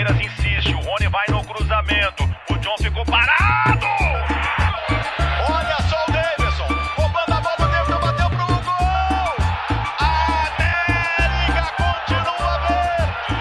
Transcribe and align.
Palmeiras 0.00 0.18
insiste, 0.24 0.74
o 0.74 0.78
Rony 0.78 1.08
vai 1.10 1.26
no 1.28 1.44
cruzamento. 1.44 2.24
O 2.50 2.56
John 2.58 2.74
ficou 2.78 3.04
parado! 3.04 3.84
Olha 5.46 5.76
só 5.90 6.04
o 6.08 6.10
Davidson, 6.10 6.66
roubando 6.96 7.34
a 7.34 7.40
bola 7.42 7.68
dentro, 7.70 8.00
bateu 8.00 8.30
pro 8.30 8.46
gol! 8.64 9.36
América 10.00 11.62
continua 11.76 12.54
verde! 12.66 13.34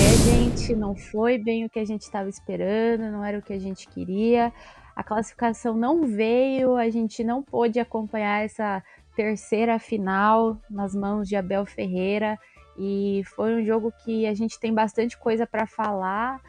É, 0.00 0.10
gente, 0.16 0.74
não 0.74 0.96
foi 0.96 1.38
bem 1.38 1.64
o 1.64 1.70
que 1.70 1.78
a 1.78 1.84
gente 1.84 2.02
estava 2.02 2.28
esperando, 2.28 3.08
não 3.12 3.24
era 3.24 3.38
o 3.38 3.42
que 3.42 3.52
a 3.52 3.60
gente 3.60 3.86
queria. 3.86 4.52
A 4.96 5.04
classificação 5.04 5.76
não 5.76 6.04
veio, 6.04 6.74
a 6.74 6.90
gente 6.90 7.22
não 7.22 7.40
pôde 7.40 7.78
acompanhar 7.78 8.44
essa 8.44 8.82
terceira 9.14 9.78
final 9.78 10.58
nas 10.68 10.92
mãos 10.92 11.28
de 11.28 11.36
Abel 11.36 11.64
Ferreira 11.64 12.36
e 12.78 13.22
foi 13.34 13.56
um 13.56 13.64
jogo 13.64 13.92
que 14.04 14.24
a 14.26 14.34
gente 14.34 14.58
tem 14.58 14.72
bastante 14.72 15.18
coisa 15.18 15.44
para 15.44 15.66
falar, 15.66 16.40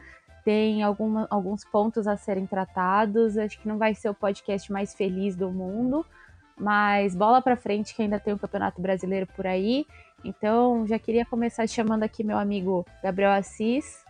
tem 0.44 0.82
alguma, 0.82 1.26
alguns 1.28 1.64
pontos 1.64 2.06
a 2.06 2.16
serem 2.16 2.46
tratados. 2.46 3.36
Acho 3.36 3.58
que 3.58 3.68
não 3.68 3.76
vai 3.76 3.94
ser 3.94 4.08
o 4.08 4.14
podcast 4.14 4.70
mais 4.72 4.94
feliz 4.94 5.34
do 5.34 5.50
mundo, 5.50 6.06
mas 6.56 7.16
bola 7.16 7.42
para 7.42 7.56
frente 7.56 7.94
que 7.94 8.02
ainda 8.02 8.20
tem 8.20 8.32
o 8.32 8.38
Campeonato 8.38 8.80
Brasileiro 8.80 9.26
por 9.26 9.46
aí. 9.46 9.84
Então 10.24 10.86
já 10.86 10.98
queria 10.98 11.26
começar 11.26 11.66
chamando 11.66 12.04
aqui 12.04 12.22
meu 12.22 12.38
amigo 12.38 12.86
Gabriel 13.02 13.32
Assis. 13.32 14.04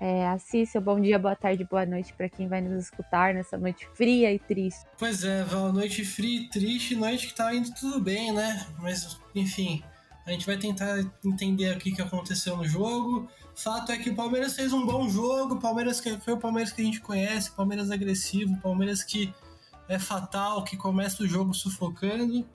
É, 0.00 0.26
Assis, 0.26 0.70
seu 0.70 0.80
bom 0.80 1.00
dia, 1.00 1.18
boa 1.18 1.36
tarde, 1.36 1.64
boa 1.64 1.86
noite 1.86 2.12
para 2.14 2.28
quem 2.28 2.48
vai 2.48 2.60
nos 2.60 2.84
escutar 2.84 3.32
nessa 3.32 3.56
noite 3.56 3.88
fria 3.94 4.32
e 4.32 4.40
triste. 4.40 4.84
Pois 4.98 5.24
é, 5.24 5.44
Val, 5.44 5.72
noite 5.72 6.04
fria 6.04 6.40
e 6.40 6.48
triste, 6.48 6.96
noite 6.96 7.28
que 7.28 7.34
tá 7.34 7.54
indo 7.54 7.72
tudo 7.74 8.00
bem, 8.00 8.32
né? 8.32 8.66
Mas, 8.80 9.18
enfim, 9.34 9.82
a 10.26 10.30
gente 10.30 10.46
vai 10.46 10.56
tentar 10.56 10.98
entender 11.24 11.70
aqui 11.70 11.90
o 11.90 11.94
que 11.94 12.02
aconteceu 12.02 12.56
no 12.56 12.64
jogo. 12.64 13.28
Fato 13.54 13.92
é 13.92 13.98
que 13.98 14.10
o 14.10 14.14
Palmeiras 14.14 14.54
fez 14.54 14.72
um 14.72 14.84
bom 14.84 15.08
jogo, 15.08 15.54
o 15.54 15.60
Palmeiras 15.60 16.00
que 16.00 16.16
foi 16.18 16.32
o 16.34 16.38
Palmeiras 16.38 16.72
que 16.72 16.80
a 16.80 16.84
gente 16.84 17.00
conhece, 17.00 17.50
o 17.50 17.52
Palmeiras 17.52 17.90
agressivo, 17.90 18.54
o 18.54 18.60
Palmeiras 18.60 19.04
que 19.04 19.32
é 19.88 19.98
fatal, 19.98 20.64
que 20.64 20.76
começa 20.76 21.22
o 21.22 21.26
jogo 21.26 21.52
sufocando. 21.52 22.46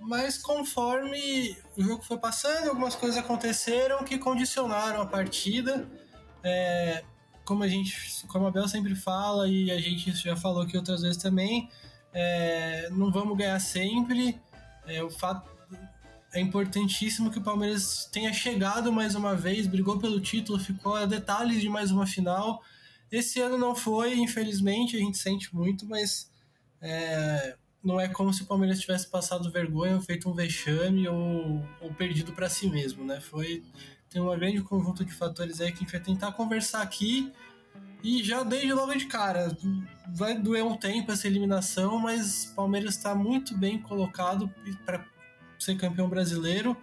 Mas 0.00 0.36
conforme 0.36 1.56
o 1.76 1.82
jogo 1.82 2.02
foi 2.02 2.18
passando, 2.18 2.68
algumas 2.68 2.94
coisas 2.94 3.16
aconteceram 3.16 4.04
que 4.04 4.18
condicionaram 4.18 5.00
a 5.00 5.06
partida. 5.06 5.88
É, 6.42 7.02
como 7.44 7.62
a 7.62 7.68
gente, 7.68 8.26
como 8.26 8.46
a 8.46 8.50
Bel 8.50 8.68
sempre 8.68 8.94
fala 8.94 9.48
e 9.48 9.70
a 9.70 9.80
gente 9.80 10.10
já 10.12 10.36
falou 10.36 10.62
aqui 10.62 10.76
outras 10.76 11.02
vezes 11.02 11.16
também, 11.16 11.70
é, 12.12 12.88
não 12.90 13.10
vamos 13.10 13.38
ganhar 13.38 13.58
sempre. 13.60 14.38
É, 14.86 15.02
o 15.02 15.10
fato 15.10 15.55
é 16.36 16.40
importantíssimo 16.40 17.30
que 17.30 17.38
o 17.38 17.42
Palmeiras 17.42 18.08
tenha 18.12 18.30
chegado 18.30 18.92
mais 18.92 19.14
uma 19.14 19.34
vez, 19.34 19.66
brigou 19.66 19.98
pelo 19.98 20.20
título, 20.20 20.58
ficou 20.58 20.94
a 20.94 21.06
detalhes 21.06 21.62
de 21.62 21.68
mais 21.68 21.90
uma 21.90 22.06
final. 22.06 22.62
Esse 23.10 23.40
ano 23.40 23.56
não 23.56 23.74
foi, 23.74 24.18
infelizmente, 24.18 24.96
a 24.96 24.98
gente 24.98 25.16
sente 25.16 25.54
muito, 25.54 25.86
mas 25.86 26.30
é, 26.78 27.56
não 27.82 27.98
é 27.98 28.06
como 28.06 28.34
se 28.34 28.42
o 28.42 28.46
Palmeiras 28.46 28.78
tivesse 28.80 29.08
passado 29.08 29.50
vergonha, 29.50 29.98
feito 30.02 30.28
um 30.28 30.34
vexame 30.34 31.08
ou, 31.08 31.66
ou 31.80 31.94
perdido 31.94 32.32
para 32.32 32.50
si 32.50 32.68
mesmo, 32.68 33.02
né? 33.02 33.18
Foi 33.18 33.62
tem 34.10 34.20
um 34.20 34.28
grande 34.38 34.60
conjunto 34.60 35.04
de 35.04 35.12
fatores 35.12 35.60
aí 35.60 35.72
que 35.72 35.78
a 35.78 35.80
gente 35.80 35.92
vai 35.92 36.00
tentar 36.00 36.32
conversar 36.32 36.82
aqui. 36.82 37.32
E 38.02 38.22
já 38.22 38.42
desde 38.42 38.74
logo 38.74 38.94
de 38.94 39.06
cara, 39.06 39.56
vai 40.14 40.38
doer 40.38 40.64
um 40.64 40.76
tempo 40.76 41.10
essa 41.10 41.26
eliminação, 41.26 41.98
mas 41.98 42.50
o 42.50 42.54
Palmeiras 42.54 42.94
está 42.94 43.14
muito 43.14 43.56
bem 43.56 43.80
colocado 43.80 44.52
para 44.84 45.15
ser 45.58 45.76
campeão 45.76 46.08
brasileiro. 46.08 46.76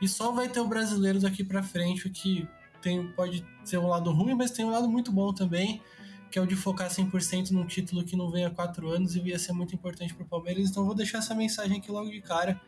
E 0.00 0.08
só 0.08 0.32
vai 0.32 0.48
ter 0.48 0.60
o 0.60 0.68
brasileiro 0.68 1.20
daqui 1.20 1.42
para 1.42 1.62
frente, 1.62 2.06
o 2.06 2.10
que 2.10 2.48
tem, 2.80 3.08
pode 3.08 3.44
ser 3.64 3.78
um 3.78 3.88
lado 3.88 4.10
ruim, 4.12 4.34
mas 4.34 4.50
tem 4.50 4.64
um 4.64 4.70
lado 4.70 4.88
muito 4.88 5.10
bom 5.10 5.32
também, 5.32 5.82
que 6.30 6.38
é 6.38 6.42
o 6.42 6.46
de 6.46 6.54
focar 6.54 6.88
100% 6.88 7.50
num 7.50 7.66
título 7.66 8.04
que 8.04 8.16
não 8.16 8.30
vem 8.30 8.44
há 8.44 8.50
quatro 8.50 8.88
anos 8.90 9.16
e 9.16 9.20
ia 9.20 9.38
ser 9.38 9.52
muito 9.52 9.74
importante 9.74 10.14
para 10.14 10.24
o 10.24 10.28
Palmeiras. 10.28 10.70
Então 10.70 10.84
vou 10.84 10.94
deixar 10.94 11.18
essa 11.18 11.34
mensagem 11.34 11.78
aqui 11.78 11.90
logo 11.90 12.10
de 12.10 12.20
cara, 12.20 12.60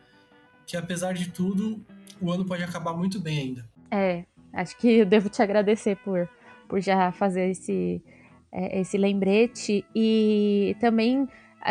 que 0.66 0.76
apesar 0.76 1.14
de 1.14 1.30
tudo, 1.30 1.84
o 2.20 2.30
ano 2.30 2.44
pode 2.44 2.62
acabar 2.62 2.94
muito 2.94 3.20
bem 3.20 3.38
ainda. 3.38 3.68
É, 3.90 4.24
acho 4.52 4.76
que 4.76 4.88
eu 4.88 5.06
devo 5.06 5.28
te 5.28 5.42
agradecer 5.42 5.96
por, 5.96 6.28
por 6.68 6.80
já 6.80 7.12
fazer 7.12 7.50
esse, 7.50 8.02
é, 8.50 8.80
esse 8.80 8.96
lembrete 8.96 9.84
e 9.94 10.76
também 10.80 11.28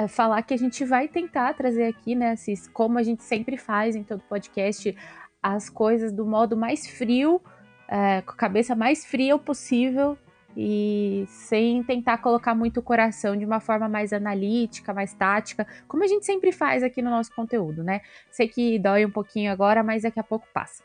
falar 0.08 0.42
que 0.44 0.54
a 0.54 0.58
gente 0.58 0.86
vai 0.86 1.08
tentar 1.08 1.54
trazer 1.54 1.86
aqui, 1.86 2.16
né, 2.16 2.36
Cis, 2.36 2.68
como 2.68 2.98
a 2.98 3.04
gente 3.04 3.24
sempre 3.24 3.58
faz 3.58 3.96
em 3.96 4.04
todo 4.04 4.22
podcast, 4.30 4.96
as 5.42 5.70
coisas 5.70 6.12
do 6.12 6.26
modo 6.26 6.56
mais 6.56 6.88
frio, 6.88 7.42
é, 7.88 8.22
com 8.22 8.32
a 8.32 8.36
cabeça 8.36 8.76
mais 8.76 9.06
fria 9.06 9.38
possível 9.38 10.18
e 10.56 11.26
sem 11.28 11.84
tentar 11.84 12.18
colocar 12.20 12.54
muito 12.54 12.80
o 12.80 12.84
coração 12.84 13.36
de 13.36 13.46
uma 13.46 13.60
forma 13.60 13.88
mais 13.88 14.12
analítica, 14.12 14.94
mais 14.94 15.14
tática, 15.14 15.66
como 15.88 16.04
a 16.04 16.08
gente 16.08 16.26
sempre 16.26 16.52
faz 16.52 16.84
aqui 16.84 17.02
no 17.02 17.10
nosso 17.10 17.34
conteúdo, 17.34 17.84
né? 17.84 18.02
Sei 18.32 18.48
que 18.48 18.78
dói 18.78 19.06
um 19.06 19.12
pouquinho 19.12 19.52
agora, 19.52 19.84
mas 19.84 20.04
daqui 20.04 20.20
a 20.20 20.24
pouco 20.24 20.46
passa. 20.54 20.84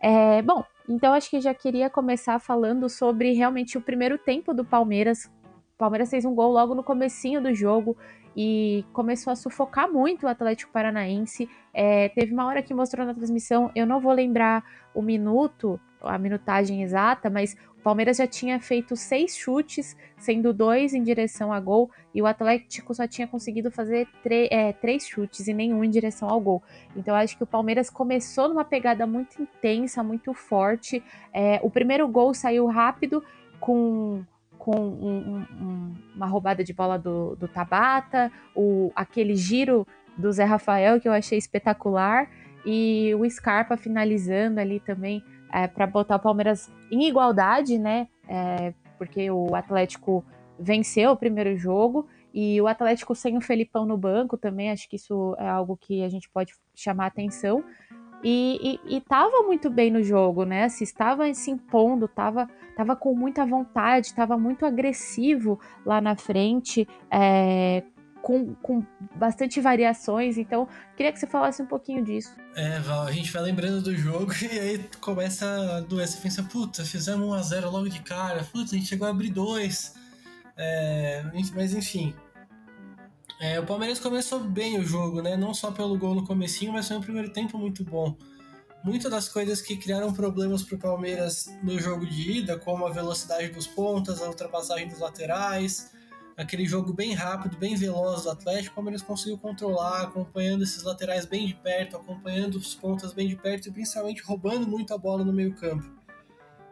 É, 0.00 0.42
bom, 0.42 0.64
então 0.88 1.14
acho 1.14 1.30
que 1.30 1.40
já 1.40 1.54
queria 1.54 1.88
começar 1.88 2.38
falando 2.38 2.88
sobre 2.88 3.32
realmente 3.32 3.78
o 3.78 3.80
primeiro 3.80 4.18
tempo 4.18 4.52
do 4.52 4.64
Palmeiras. 4.64 5.30
O 5.74 5.78
Palmeiras 5.78 6.10
fez 6.10 6.24
um 6.24 6.34
gol 6.34 6.52
logo 6.52 6.74
no 6.74 6.82
comecinho 6.82 7.40
do 7.40 7.54
jogo 7.54 7.96
e 8.36 8.84
começou 8.92 9.32
a 9.32 9.36
sufocar 9.36 9.90
muito 9.90 10.26
o 10.26 10.28
Atlético 10.28 10.72
Paranaense. 10.72 11.48
É, 11.72 12.08
teve 12.10 12.32
uma 12.32 12.46
hora 12.46 12.62
que 12.62 12.72
mostrou 12.72 13.06
na 13.06 13.14
transmissão, 13.14 13.70
eu 13.74 13.86
não 13.86 14.00
vou 14.00 14.12
lembrar 14.12 14.64
o 14.94 15.02
minuto, 15.02 15.80
a 16.00 16.18
minutagem 16.18 16.82
exata, 16.82 17.28
mas 17.28 17.56
Palmeiras 17.84 18.16
já 18.16 18.26
tinha 18.26 18.58
feito 18.58 18.96
seis 18.96 19.36
chutes, 19.36 19.94
sendo 20.16 20.54
dois 20.54 20.94
em 20.94 21.02
direção 21.02 21.52
a 21.52 21.60
gol, 21.60 21.90
e 22.14 22.22
o 22.22 22.26
Atlético 22.26 22.94
só 22.94 23.06
tinha 23.06 23.28
conseguido 23.28 23.70
fazer 23.70 24.08
é, 24.24 24.72
três 24.72 25.06
chutes 25.06 25.46
e 25.46 25.52
nenhum 25.52 25.84
em 25.84 25.90
direção 25.90 26.30
ao 26.30 26.40
gol. 26.40 26.62
Então 26.96 27.14
acho 27.14 27.36
que 27.36 27.44
o 27.44 27.46
Palmeiras 27.46 27.90
começou 27.90 28.48
numa 28.48 28.64
pegada 28.64 29.06
muito 29.06 29.40
intensa, 29.40 30.02
muito 30.02 30.32
forte. 30.32 31.04
É, 31.30 31.60
o 31.62 31.68
primeiro 31.68 32.08
gol 32.08 32.32
saiu 32.32 32.64
rápido, 32.66 33.22
com 33.60 34.24
com 34.64 34.74
um, 34.74 35.44
um, 35.60 35.94
uma 36.16 36.26
roubada 36.26 36.64
de 36.64 36.72
bola 36.72 36.98
do, 36.98 37.36
do 37.36 37.46
Tabata, 37.46 38.32
o, 38.56 38.90
aquele 38.96 39.36
giro 39.36 39.86
do 40.16 40.32
Zé 40.32 40.44
Rafael 40.44 40.98
que 40.98 41.06
eu 41.06 41.12
achei 41.12 41.36
espetacular, 41.36 42.30
e 42.64 43.14
o 43.14 43.28
Scarpa 43.28 43.76
finalizando 43.76 44.58
ali 44.58 44.80
também 44.80 45.22
é, 45.52 45.68
para 45.68 45.86
botar 45.86 46.16
o 46.16 46.18
Palmeiras 46.18 46.72
em 46.90 47.06
igualdade, 47.06 47.78
né? 47.78 48.08
É, 48.26 48.72
porque 48.96 49.30
o 49.30 49.54
Atlético 49.54 50.24
venceu 50.58 51.10
o 51.10 51.16
primeiro 51.16 51.54
jogo 51.58 52.08
e 52.32 52.58
o 52.58 52.66
Atlético 52.66 53.14
sem 53.14 53.36
o 53.36 53.42
Felipão 53.42 53.84
no 53.84 53.98
banco 53.98 54.38
também, 54.38 54.70
acho 54.70 54.88
que 54.88 54.96
isso 54.96 55.36
é 55.38 55.46
algo 55.46 55.76
que 55.76 56.02
a 56.02 56.08
gente 56.08 56.30
pode 56.30 56.54
chamar 56.74 57.06
atenção. 57.06 57.62
E, 58.22 58.80
e, 58.88 58.96
e 58.96 59.00
tava 59.02 59.42
muito 59.42 59.68
bem 59.68 59.90
no 59.90 60.02
jogo, 60.02 60.46
né? 60.46 60.70
Se 60.70 60.82
estava 60.84 61.32
se 61.34 61.50
impondo, 61.50 62.08
tava, 62.08 62.48
tava 62.76 62.96
com 62.96 63.14
muita 63.14 63.44
vontade, 63.44 64.14
tava 64.14 64.36
muito 64.36 64.64
agressivo 64.66 65.58
lá 65.84 66.00
na 66.00 66.16
frente, 66.16 66.86
é, 67.10 67.82
com, 68.22 68.54
com 68.54 68.82
bastante 69.14 69.60
variações. 69.60 70.38
Então, 70.38 70.66
queria 70.96 71.12
que 71.12 71.18
você 71.18 71.26
falasse 71.26 71.62
um 71.62 71.66
pouquinho 71.66 72.02
disso. 72.02 72.34
É, 72.56 72.78
Val, 72.80 73.02
a 73.02 73.12
gente 73.12 73.30
vai 73.30 73.42
lembrando 73.42 73.82
do 73.82 73.94
jogo 73.94 74.32
e 74.42 74.58
aí 74.58 74.90
começa 75.00 75.46
a. 75.46 75.80
Você 75.82 76.18
pensa, 76.20 76.42
puta, 76.42 76.84
fizemos 76.84 77.28
1x0 77.48 77.70
logo 77.70 77.88
de 77.88 78.00
cara, 78.00 78.42
puta, 78.44 78.74
a 78.74 78.78
gente 78.78 78.86
chegou 78.86 79.06
a 79.06 79.10
abrir 79.10 79.30
dois. 79.30 79.94
É, 80.56 81.24
mas 81.54 81.74
enfim. 81.74 82.14
É, 83.40 83.60
o 83.60 83.66
Palmeiras 83.66 83.98
começou 83.98 84.40
bem 84.40 84.78
o 84.78 84.84
jogo, 84.84 85.20
né? 85.20 85.36
Não 85.36 85.52
só 85.52 85.70
pelo 85.70 85.98
gol 85.98 86.14
no 86.14 86.24
comecinho, 86.24 86.72
mas 86.72 86.88
foi 86.88 86.96
um 86.96 87.00
primeiro 87.00 87.30
tempo 87.30 87.58
muito 87.58 87.84
bom. 87.84 88.16
Muitas 88.84 89.10
das 89.10 89.30
coisas 89.30 89.62
que 89.62 89.78
criaram 89.78 90.12
problemas 90.12 90.62
para 90.62 90.76
o 90.76 90.78
Palmeiras 90.78 91.48
no 91.62 91.80
jogo 91.80 92.04
de 92.04 92.32
ida, 92.32 92.58
como 92.58 92.84
a 92.84 92.90
velocidade 92.90 93.48
dos 93.48 93.66
pontas, 93.66 94.20
a 94.20 94.28
ultrapassagem 94.28 94.86
dos 94.86 94.98
laterais, 94.98 95.90
aquele 96.36 96.66
jogo 96.66 96.92
bem 96.92 97.14
rápido, 97.14 97.56
bem 97.56 97.74
veloz 97.76 98.24
do 98.24 98.30
Atlético, 98.30 98.72
o 98.72 98.74
Palmeiras 98.74 99.00
conseguiu 99.00 99.38
controlar, 99.38 100.02
acompanhando 100.02 100.64
esses 100.64 100.82
laterais 100.82 101.24
bem 101.24 101.46
de 101.46 101.54
perto, 101.54 101.96
acompanhando 101.96 102.56
os 102.56 102.74
pontas 102.74 103.14
bem 103.14 103.26
de 103.26 103.36
perto 103.36 103.68
e 103.68 103.72
principalmente 103.72 104.22
roubando 104.22 104.66
muito 104.66 104.92
a 104.92 104.98
bola 104.98 105.24
no 105.24 105.32
meio-campo. 105.32 105.90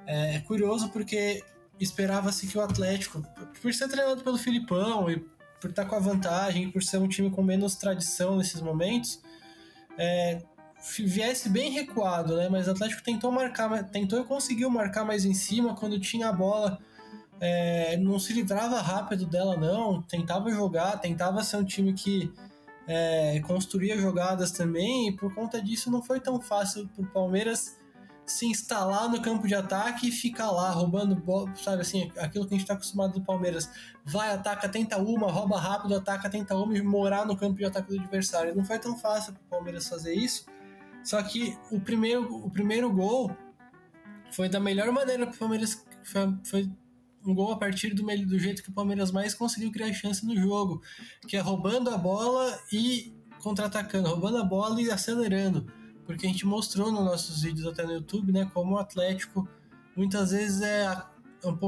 É 0.06 0.40
curioso 0.40 0.90
porque 0.90 1.42
esperava-se 1.81 2.46
que 2.46 2.58
o 2.58 2.60
Atlético, 2.60 3.22
por 3.62 3.72
ser 3.72 3.88
treinado 3.88 4.22
pelo 4.22 4.37
Filipão 4.37 5.10
e 5.10 5.19
por 5.58 5.70
estar 5.70 5.87
com 5.87 5.96
a 5.96 5.98
vantagem, 5.98 6.70
por 6.70 6.82
ser 6.82 6.98
um 6.98 7.08
time 7.08 7.31
com 7.31 7.42
menos 7.42 7.75
tradição 7.76 8.37
nesses 8.37 8.60
momentos, 8.60 9.22
é, 9.96 10.42
viesse 10.99 11.49
bem 11.49 11.70
recuado, 11.70 12.37
né? 12.37 12.49
Mas 12.49 12.69
o 12.69 12.73
Atlético 12.73 13.02
tentou 13.02 13.31
marcar, 13.31 13.84
tentou 13.84 14.20
e 14.20 14.25
conseguiu 14.25 14.69
marcar 14.69 15.05
mais 15.05 15.25
em 15.25 15.34
cima 15.34 15.75
quando 15.75 15.99
tinha 16.00 16.29
a 16.29 16.32
bola 16.32 16.79
é, 17.43 17.96
não 17.96 18.20
se 18.20 18.32
livrava 18.32 18.81
rápido 18.81 19.26
dela, 19.26 19.56
não. 19.56 20.00
Tentava 20.02 20.49
jogar, 20.49 20.99
tentava 20.99 21.43
ser 21.43 21.56
um 21.56 21.64
time 21.64 21.93
que 21.93 22.32
é, 22.87 23.40
construía 23.40 23.99
jogadas 23.99 24.52
também, 24.52 25.08
e 25.08 25.17
por 25.17 25.34
conta 25.34 25.61
disso 25.61 25.90
não 25.90 26.00
foi 26.00 26.20
tão 26.20 26.40
fácil 26.40 26.88
para 26.88 27.02
o 27.02 27.06
Palmeiras 27.08 27.76
se 28.25 28.46
instalar 28.46 29.11
no 29.11 29.20
campo 29.20 29.49
de 29.49 29.56
ataque 29.56 30.08
e 30.08 30.12
ficar 30.12 30.52
lá 30.52 30.70
roubando 30.70 31.17
bola, 31.17 31.52
sabe 31.56 31.82
assim, 31.82 32.12
aquilo 32.17 32.46
que 32.46 32.55
a 32.55 32.56
gente 32.56 32.62
está 32.62 32.75
acostumado 32.75 33.14
do 33.14 33.20
Palmeiras. 33.20 33.69
Vai, 34.05 34.32
ataca, 34.32 34.69
tenta 34.69 34.96
uma, 34.99 35.28
rouba 35.28 35.58
rápido, 35.58 35.96
ataca, 35.96 36.31
tenta 36.31 36.55
uma 36.55 36.78
e 36.78 36.81
morar 36.81 37.26
no 37.26 37.37
campo 37.37 37.58
de 37.58 37.64
ataque 37.64 37.88
do 37.88 38.00
adversário. 38.00 38.55
Não 38.55 38.64
foi 38.64 38.78
tão 38.78 38.96
fácil 38.96 39.32
para 39.32 39.43
o 39.43 39.46
Palmeiras 39.50 39.88
fazer 39.88 40.14
isso. 40.14 40.46
Só 41.04 41.22
que 41.22 41.56
o 41.70 41.81
primeiro, 41.81 42.34
o 42.34 42.50
primeiro 42.50 42.93
gol 42.93 43.37
foi 44.31 44.49
da 44.49 44.60
melhor 44.60 44.90
maneira 44.93 45.26
para 45.26 45.34
o 45.34 45.38
Palmeiras. 45.38 45.84
Foi, 46.04 46.38
foi, 46.44 46.70
um 47.25 47.34
gol 47.34 47.52
a 47.52 47.56
partir 47.56 47.94
do, 47.94 48.02
do 48.02 48.38
jeito 48.38 48.64
que 48.64 48.70
o 48.70 48.72
Palmeiras 48.72 49.12
mais 49.12 49.32
conseguiu 49.32 49.70
criar 49.70 49.93
chance 49.93 50.26
no 50.26 50.37
jogo, 50.37 50.82
que 51.28 51.37
é 51.37 51.40
roubando 51.40 51.88
a 51.88 51.96
bola 51.96 52.58
e 52.72 53.14
contra-atacando, 53.38 54.08
roubando 54.08 54.38
a 54.38 54.44
bola 54.44 54.82
e 54.82 54.90
acelerando 54.90 55.64
porque 56.06 56.26
a 56.26 56.28
gente 56.28 56.46
mostrou 56.46 56.90
nos 56.90 57.04
nossos 57.04 57.43
vídeos 57.43 57.66
até 57.66 57.84
no 57.84 57.93
YouTube, 57.93 58.32
né, 58.32 58.50
como 58.52 58.75
o 58.75 58.78
Atlético 58.78 59.49
muitas 59.96 60.31
vezes 60.31 60.60
é 60.60 60.87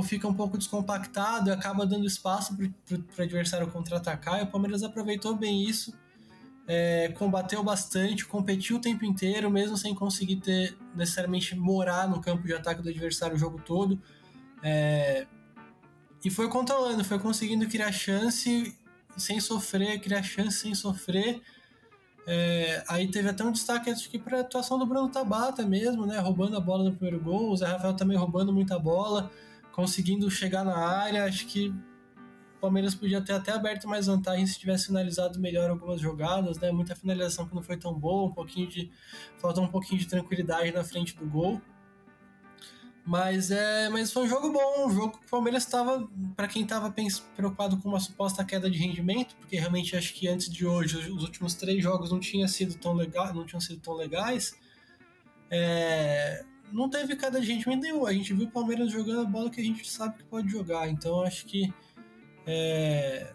fica 0.04 0.28
um 0.28 0.34
pouco 0.34 0.56
descompactado 0.56 1.50
e 1.50 1.52
acaba 1.52 1.84
dando 1.84 2.06
espaço 2.06 2.56
para 2.56 2.96
o 2.96 3.22
adversário 3.22 3.68
contra-atacar. 3.72 4.38
E 4.38 4.44
o 4.44 4.46
Palmeiras 4.46 4.84
aproveitou 4.84 5.34
bem 5.34 5.68
isso, 5.68 5.92
é, 6.66 7.12
combateu 7.16 7.62
bastante, 7.62 8.24
competiu 8.24 8.76
o 8.76 8.80
tempo 8.80 9.04
inteiro, 9.04 9.50
mesmo 9.50 9.76
sem 9.76 9.94
conseguir 9.94 10.36
ter 10.36 10.76
necessariamente 10.94 11.54
morar 11.56 12.08
no 12.08 12.20
campo 12.20 12.46
de 12.46 12.54
ataque 12.54 12.82
do 12.82 12.88
adversário 12.88 13.36
o 13.36 13.38
jogo 13.38 13.60
todo. 13.60 14.00
É, 14.62 15.26
e 16.24 16.30
foi 16.30 16.48
controlando, 16.48 17.04
foi 17.04 17.18
conseguindo 17.18 17.68
criar 17.68 17.92
chance 17.92 18.74
sem 19.16 19.40
sofrer, 19.40 20.00
criar 20.00 20.22
chance 20.22 20.58
sem 20.58 20.74
sofrer 20.74 21.42
é, 22.26 22.82
aí 22.88 23.10
teve 23.10 23.28
até 23.28 23.44
um 23.44 23.52
destaque 23.52 23.90
acho 23.90 24.08
que 24.08 24.18
para 24.18 24.38
a 24.38 24.40
atuação 24.40 24.78
do 24.78 24.86
Bruno 24.86 25.10
Tabata 25.10 25.62
mesmo, 25.64 26.06
né? 26.06 26.18
Roubando 26.18 26.56
a 26.56 26.60
bola 26.60 26.84
no 26.84 26.92
primeiro 26.92 27.22
gol, 27.22 27.50
o 27.50 27.56
Zé 27.56 27.66
Rafael 27.66 27.94
também 27.94 28.16
roubando 28.16 28.52
muita 28.52 28.78
bola, 28.78 29.30
conseguindo 29.72 30.30
chegar 30.30 30.64
na 30.64 30.76
área. 30.76 31.24
Acho 31.24 31.46
que 31.46 31.74
Palmeiras 32.64 32.94
podia 32.94 33.20
ter 33.20 33.34
até 33.34 33.52
aberto 33.52 33.86
mais 33.86 34.06
vantagem 34.06 34.46
se 34.46 34.58
tivesse 34.58 34.86
finalizado 34.86 35.38
melhor 35.38 35.68
algumas 35.68 36.00
jogadas, 36.00 36.58
né? 36.58 36.72
Muita 36.72 36.96
finalização 36.96 37.46
que 37.46 37.54
não 37.54 37.62
foi 37.62 37.76
tão 37.76 37.92
boa, 37.92 38.26
um 38.26 38.32
pouquinho 38.32 38.66
de. 38.66 38.90
faltou 39.36 39.62
um 39.62 39.68
pouquinho 39.68 40.00
de 40.00 40.06
tranquilidade 40.06 40.72
na 40.72 40.82
frente 40.82 41.14
do 41.14 41.26
gol. 41.26 41.60
Mas, 43.04 43.50
é, 43.50 43.90
mas 43.90 44.10
foi 44.10 44.24
um 44.24 44.28
jogo 44.28 44.50
bom, 44.50 44.86
um 44.86 44.90
jogo 44.90 45.18
que 45.18 45.26
o 45.26 45.30
Palmeiras 45.30 45.64
estava, 45.64 46.08
para 46.34 46.48
quem 46.48 46.62
estava 46.62 46.90
preocupado 47.36 47.76
com 47.76 47.90
uma 47.90 48.00
suposta 48.00 48.42
queda 48.42 48.70
de 48.70 48.78
rendimento, 48.78 49.36
porque 49.36 49.56
realmente 49.56 49.94
acho 49.94 50.14
que 50.14 50.26
antes 50.26 50.48
de 50.48 50.66
hoje, 50.66 50.96
os 51.10 51.22
últimos 51.22 51.52
três 51.54 51.82
jogos 51.82 52.10
não 52.10 52.18
tinham 52.18 52.48
sido 52.48 52.76
tão, 52.76 52.94
legal, 52.94 53.34
não 53.34 53.44
tinham 53.44 53.60
sido 53.60 53.78
tão 53.78 53.92
legais, 53.92 54.58
é, 55.50 56.46
não 56.72 56.88
teve 56.88 57.14
queda 57.14 57.38
de 57.42 57.52
rendimento 57.52 57.82
nenhum. 57.82 58.06
A 58.06 58.12
gente 58.14 58.32
viu 58.32 58.46
o 58.46 58.50
Palmeiras 58.50 58.90
jogando 58.90 59.20
a 59.20 59.24
bola 59.24 59.50
que 59.50 59.60
a 59.60 59.64
gente 59.64 59.86
sabe 59.86 60.16
que 60.16 60.24
pode 60.24 60.48
jogar, 60.48 60.88
então 60.88 61.20
acho 61.20 61.44
que. 61.44 61.70
É, 62.46 63.32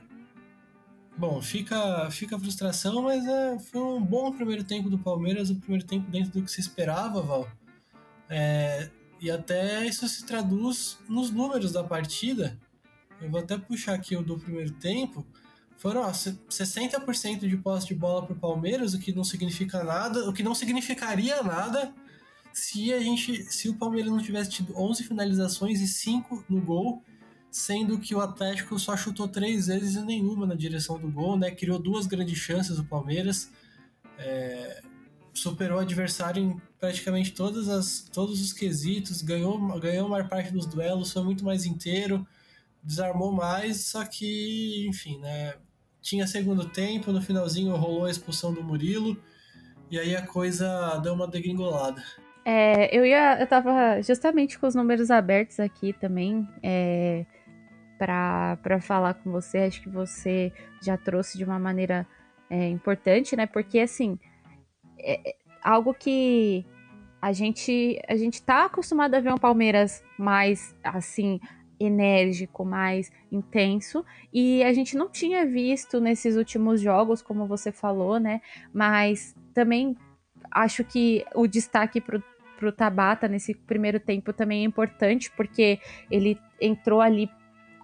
bom, 1.18 1.42
fica, 1.42 2.10
fica 2.12 2.36
a 2.36 2.40
frustração, 2.40 3.02
mas 3.04 3.26
é, 3.26 3.60
foi 3.60 3.82
um 3.82 4.04
bom 4.04 4.32
primeiro 4.32 4.64
tempo 4.64 4.90
do 4.90 4.98
Palmeiras, 4.98 5.50
o 5.50 5.56
primeiro 5.56 5.86
tempo 5.86 6.10
dentro 6.10 6.32
do 6.32 6.44
que 6.44 6.52
se 6.52 6.62
esperava, 6.62 7.22
Val. 7.22 7.48
É, 8.30 8.90
e 9.20 9.30
até 9.30 9.86
isso 9.86 10.08
se 10.08 10.26
traduz 10.26 10.98
nos 11.08 11.32
números 11.32 11.72
da 11.72 11.84
partida. 11.84 12.58
Eu 13.22 13.30
vou 13.30 13.40
até 13.40 13.58
puxar 13.58 13.96
aqui 13.96 14.16
o 14.16 14.24
do 14.24 14.40
primeiro 14.40 14.72
tempo. 14.72 15.26
Foram 15.78 16.02
ó, 16.02 16.12
60% 16.12 17.48
de 17.48 17.58
posse 17.58 17.88
de 17.88 17.96
bola 17.96 18.26
para 18.26 18.34
o 18.34 18.40
Palmeiras, 18.40 18.94
o 18.94 19.00
que 19.00 19.14
não 19.14 19.24
significa 19.24 19.84
nada, 19.84 20.30
o 20.30 20.34
que 20.34 20.44
não 20.44 20.54
significaria 20.54 21.42
nada 21.42 21.94
se 22.54 22.94
a 22.94 23.00
gente, 23.00 23.44
se 23.52 23.70
o 23.70 23.76
Palmeiras 23.76 24.12
não 24.12 24.20
tivesse 24.20 24.50
tido 24.50 24.78
11 24.78 25.04
finalizações 25.04 25.80
e 25.82 25.88
5 25.88 26.46
no 26.50 26.62
gol, 26.62 27.04
sendo 27.52 28.00
que 28.00 28.14
o 28.14 28.22
Atlético 28.22 28.78
só 28.78 28.96
chutou 28.96 29.28
três 29.28 29.68
vezes 29.68 29.96
e 29.96 30.02
nenhuma 30.02 30.46
na 30.46 30.56
direção 30.56 31.00
do 31.00 31.10
gol, 31.10 31.38
né? 31.38 31.52
Criou 31.52 31.80
duas 31.80 32.06
grandes 32.06 32.38
chances 32.38 32.78
o 32.78 32.86
Palmeiras. 32.86 33.52
É, 34.18 34.82
superou 35.34 35.78
o 35.78 35.82
adversário 35.82 36.44
em 36.44 36.62
praticamente 36.80 37.34
todas 37.34 37.70
as, 37.70 38.02
todos 38.12 38.42
os 38.42 38.54
quesitos, 38.54 39.22
ganhou, 39.22 39.58
ganhou 39.80 40.08
a 40.08 40.10
maior 40.10 40.28
parte 40.28 40.52
dos 40.52 40.66
duelos, 40.66 41.12
foi 41.12 41.24
muito 41.24 41.44
mais 41.44 41.66
inteiro, 41.66 42.26
desarmou 42.84 43.32
mais, 43.32 43.86
só 43.86 44.06
que, 44.06 44.88
enfim, 44.88 45.20
né? 45.20 45.56
Tinha 46.02 46.26
segundo 46.26 46.70
tempo, 46.70 47.12
no 47.12 47.22
finalzinho 47.22 47.76
rolou 47.76 48.06
a 48.06 48.12
expulsão 48.12 48.54
do 48.54 48.64
Murilo, 48.64 49.22
e 49.92 50.00
aí 50.00 50.16
a 50.16 50.26
coisa 50.26 50.98
deu 51.00 51.14
uma 51.14 51.28
degringolada. 51.28 52.04
É, 52.46 52.96
eu 52.98 53.06
ia. 53.06 53.40
Eu 53.40 53.48
tava 53.48 54.02
justamente 54.02 54.58
com 54.58 54.66
os 54.66 54.74
números 54.74 55.12
abertos 55.12 55.60
aqui 55.60 55.94
também. 55.94 56.48
É, 56.64 57.26
para 58.00 58.80
falar 58.82 59.14
com 59.16 59.32
você. 59.32 59.60
Acho 59.60 59.82
que 59.82 59.90
você 59.90 60.52
já 60.82 60.98
trouxe 60.98 61.38
de 61.38 61.44
uma 61.44 61.60
maneira 61.60 62.08
é, 62.50 62.70
importante, 62.70 63.36
né? 63.36 63.46
Porque 63.46 63.80
assim, 63.80 64.18
é, 64.98 65.30
é 65.30 65.36
algo 65.62 65.94
que 65.94 66.66
a 67.22 67.34
gente 67.34 68.00
a 68.08 68.16
gente 68.16 68.42
tá 68.42 68.66
acostumado 68.66 69.14
a 69.14 69.20
ver 69.20 69.34
um 69.34 69.38
Palmeiras 69.38 70.04
mais 70.18 70.74
assim 70.84 71.40
enérgico, 71.80 72.66
mais 72.66 73.10
intenso, 73.32 74.06
e 74.34 74.62
a 74.64 74.74
gente 74.74 74.98
não 74.98 75.10
tinha 75.10 75.46
visto 75.46 76.02
nesses 76.02 76.36
últimos 76.36 76.82
jogos, 76.82 77.22
como 77.22 77.48
você 77.48 77.72
falou, 77.72 78.20
né? 78.20 78.42
Mas 78.74 79.34
também 79.54 79.96
acho 80.52 80.84
que 80.84 81.26
o 81.34 81.48
destaque 81.48 82.02
pro, 82.02 82.22
pro 82.58 82.72
Tabata 82.72 83.30
nesse 83.30 83.54
primeiro 83.54 84.00
tempo 84.00 84.34
também 84.34 84.62
é 84.62 84.66
importante, 84.66 85.32
porque 85.32 85.80
ele 86.12 86.38
entrou 86.60 87.00
ali, 87.00 87.30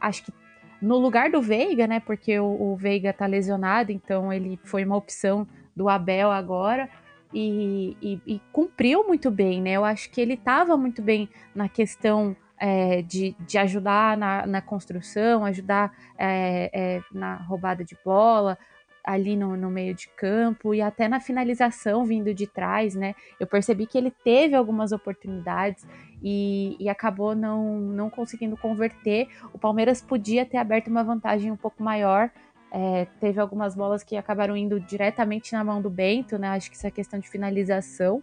acho 0.07 0.23
que 0.23 0.33
no 0.81 0.97
lugar 0.97 1.31
do 1.31 1.41
Veiga, 1.41 1.87
né? 1.87 1.99
Porque 1.99 2.39
o, 2.39 2.45
o 2.45 2.75
Veiga 2.75 3.11
tá 3.11 3.25
lesionado, 3.25 3.91
então 3.91 4.31
ele 4.31 4.59
foi 4.63 4.85
uma 4.85 4.95
opção 4.95 5.47
do 5.75 5.89
Abel 5.89 6.31
agora 6.31 6.89
e, 7.33 7.97
e, 8.01 8.21
e 8.35 8.41
cumpriu 8.51 9.05
muito 9.05 9.31
bem, 9.31 9.61
né? 9.61 9.71
Eu 9.71 9.85
acho 9.85 10.09
que 10.09 10.21
ele 10.21 10.35
estava 10.35 10.77
muito 10.77 11.01
bem 11.01 11.29
na 11.53 11.67
questão 11.67 12.35
é, 12.57 13.01
de, 13.01 13.35
de 13.39 13.57
ajudar 13.57 14.15
na, 14.17 14.45
na 14.45 14.61
construção, 14.61 15.43
ajudar 15.45 15.91
é, 16.17 16.69
é, 16.73 17.01
na 17.11 17.35
roubada 17.35 17.83
de 17.83 17.97
bola, 18.05 18.57
ali 19.05 19.35
no, 19.35 19.55
no 19.55 19.69
meio 19.69 19.93
de 19.93 20.07
campo 20.09 20.73
e 20.73 20.81
até 20.81 21.07
na 21.07 21.19
finalização 21.19 22.03
vindo 22.03 22.33
de 22.33 22.47
trás, 22.47 22.95
né? 22.95 23.13
Eu 23.39 23.45
percebi 23.45 23.85
que 23.85 23.97
ele 23.97 24.11
teve 24.23 24.55
algumas 24.55 24.91
oportunidades 24.91 25.85
e, 26.24 26.75
e, 26.79 26.89
acabou 26.89 27.35
não, 27.35 27.79
não 27.79 28.09
conseguindo 28.09 28.57
converter. 28.57 29.27
O 29.53 29.59
Palmeiras 29.59 30.01
podia 30.01 30.45
ter 30.45 30.57
aberto 30.57 30.88
uma 30.88 31.03
vantagem 31.03 31.51
um 31.51 31.57
pouco 31.57 31.83
maior 31.83 32.31
é, 32.77 33.05
teve 33.21 33.39
algumas 33.39 33.74
bolas 33.74 34.03
que 34.03 34.17
acabaram 34.17 34.57
indo 34.57 34.77
diretamente 34.81 35.53
na 35.53 35.63
mão 35.63 35.81
do 35.81 35.89
Bento, 35.89 36.38
né? 36.38 36.50
Acho 36.50 36.69
que 36.69 36.75
isso 36.75 36.85
é 36.85 36.91
questão 36.91 37.17
de 37.17 37.29
finalização. 37.29 38.21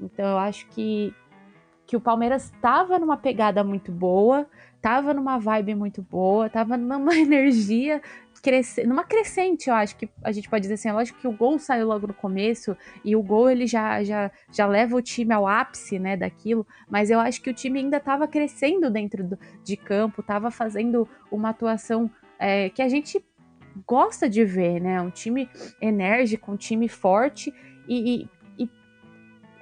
Então 0.00 0.24
eu 0.24 0.38
acho 0.38 0.68
que, 0.68 1.12
que 1.88 1.96
o 1.96 2.00
Palmeiras 2.00 2.44
estava 2.44 3.00
numa 3.00 3.16
pegada 3.16 3.64
muito 3.64 3.90
boa, 3.90 4.46
estava 4.76 5.12
numa 5.12 5.38
vibe 5.38 5.74
muito 5.74 6.02
boa, 6.02 6.46
estava 6.46 6.76
numa 6.76 7.14
energia 7.18 8.00
crescente, 8.42 8.86
numa 8.86 9.04
crescente, 9.04 9.68
eu 9.68 9.74
acho 9.74 9.96
que 9.96 10.08
a 10.22 10.32
gente 10.32 10.48
pode 10.48 10.62
dizer 10.62 10.74
assim, 10.74 10.88
é 10.88 10.92
lógico 10.92 11.18
que 11.18 11.28
o 11.28 11.32
gol 11.32 11.58
saiu 11.58 11.86
logo 11.86 12.06
no 12.06 12.14
começo 12.14 12.76
e 13.04 13.14
o 13.14 13.22
gol 13.22 13.50
ele 13.50 13.66
já 13.66 14.02
já, 14.02 14.30
já 14.52 14.66
leva 14.66 14.96
o 14.96 15.02
time 15.02 15.32
ao 15.32 15.46
ápice, 15.46 15.98
né, 15.98 16.16
daquilo, 16.16 16.66
mas 16.88 17.10
eu 17.10 17.20
acho 17.20 17.40
que 17.42 17.50
o 17.50 17.54
time 17.54 17.80
ainda 17.80 17.98
estava 17.98 18.26
crescendo 18.26 18.90
dentro 18.90 19.22
do, 19.22 19.38
de 19.64 19.76
campo, 19.76 20.20
estava 20.20 20.50
fazendo 20.50 21.08
uma 21.30 21.50
atuação 21.50 22.10
é, 22.38 22.70
que 22.70 22.82
a 22.82 22.88
gente 22.88 23.24
gosta 23.86 24.28
de 24.28 24.44
ver, 24.44 24.80
né? 24.80 25.00
Um 25.00 25.10
time 25.10 25.48
enérgico, 25.80 26.52
um 26.52 26.56
time 26.56 26.88
forte 26.88 27.52
e, 27.88 28.22
e, 28.58 28.64
e 28.64 28.70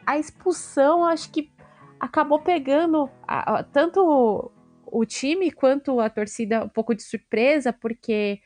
a 0.07 0.19
expulsão, 0.19 1.05
acho 1.05 1.31
que 1.31 1.51
acabou 1.99 2.39
pegando 2.39 3.11
a, 3.27 3.59
a, 3.59 3.63
tanto 3.63 4.51
o 4.87 5.05
time 5.05 5.51
quanto 5.51 6.01
a 6.01 6.09
torcida 6.09 6.65
um 6.65 6.69
pouco 6.69 6.95
de 6.95 7.03
surpresa, 7.03 7.73
porque 7.73 8.41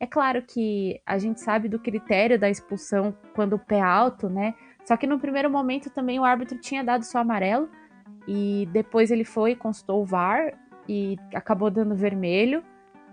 é 0.00 0.06
claro 0.06 0.42
que 0.42 1.00
a 1.04 1.18
gente 1.18 1.40
sabe 1.40 1.68
do 1.68 1.78
critério 1.78 2.38
da 2.38 2.48
expulsão 2.48 3.16
quando 3.34 3.54
o 3.54 3.58
pé 3.58 3.80
alto, 3.80 4.28
né? 4.28 4.54
Só 4.84 4.96
que 4.96 5.06
no 5.06 5.18
primeiro 5.18 5.50
momento 5.50 5.90
também 5.90 6.20
o 6.20 6.24
árbitro 6.24 6.58
tinha 6.58 6.84
dado 6.84 7.04
só 7.04 7.18
amarelo 7.18 7.68
e 8.26 8.68
depois 8.72 9.10
ele 9.10 9.24
foi, 9.24 9.56
consultou 9.56 10.02
o 10.02 10.06
VAR 10.06 10.52
e 10.88 11.16
acabou 11.34 11.70
dando 11.70 11.96
vermelho. 11.96 12.62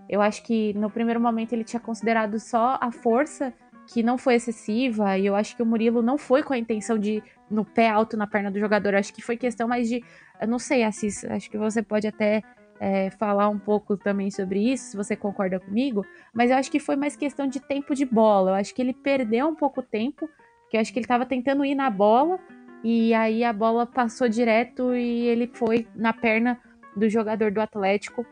Eu 0.08 0.22
acho 0.22 0.42
que 0.44 0.72
no 0.74 0.88
primeiro 0.88 1.20
momento 1.20 1.52
ele 1.52 1.64
tinha 1.64 1.80
considerado 1.80 2.38
só 2.38 2.78
a 2.80 2.92
força, 2.92 3.52
que 3.88 4.02
não 4.02 4.16
foi 4.16 4.34
excessiva, 4.34 5.18
e 5.18 5.26
eu 5.26 5.34
acho 5.34 5.56
que 5.56 5.62
o 5.62 5.66
Murilo 5.66 6.02
não 6.02 6.16
foi 6.16 6.42
com 6.42 6.52
a 6.52 6.58
intenção 6.58 6.98
de 6.98 7.22
no 7.50 7.64
pé 7.64 7.88
alto 7.88 8.16
na 8.16 8.26
perna 8.26 8.50
do 8.50 8.58
jogador. 8.58 8.94
Eu 8.94 8.98
acho 8.98 9.12
que 9.12 9.22
foi 9.22 9.36
questão 9.36 9.66
mais 9.68 9.88
de. 9.88 10.02
Eu 10.40 10.48
não 10.48 10.58
sei, 10.58 10.84
Assis, 10.84 11.24
acho 11.24 11.50
que 11.50 11.58
você 11.58 11.82
pode 11.82 12.06
até 12.06 12.42
é, 12.80 13.10
falar 13.10 13.48
um 13.48 13.58
pouco 13.58 13.96
também 13.96 14.30
sobre 14.30 14.72
isso, 14.72 14.90
se 14.90 14.96
você 14.96 15.16
concorda 15.16 15.58
comigo, 15.60 16.04
mas 16.32 16.50
eu 16.50 16.56
acho 16.56 16.70
que 16.70 16.78
foi 16.78 16.96
mais 16.96 17.16
questão 17.16 17.46
de 17.46 17.60
tempo 17.60 17.94
de 17.94 18.04
bola. 18.04 18.50
Eu 18.50 18.54
acho 18.54 18.74
que 18.74 18.82
ele 18.82 18.92
perdeu 18.92 19.48
um 19.48 19.54
pouco 19.54 19.82
tempo, 19.82 20.28
que 20.70 20.76
eu 20.76 20.80
acho 20.80 20.92
que 20.92 20.98
ele 20.98 21.04
estava 21.04 21.26
tentando 21.26 21.64
ir 21.64 21.74
na 21.74 21.90
bola, 21.90 22.38
e 22.82 23.12
aí 23.14 23.42
a 23.42 23.52
bola 23.52 23.86
passou 23.86 24.28
direto 24.28 24.94
e 24.94 25.26
ele 25.26 25.50
foi 25.52 25.88
na 25.94 26.12
perna 26.12 26.60
do 26.96 27.08
jogador 27.08 27.50
do 27.50 27.60
Atlético 27.60 28.24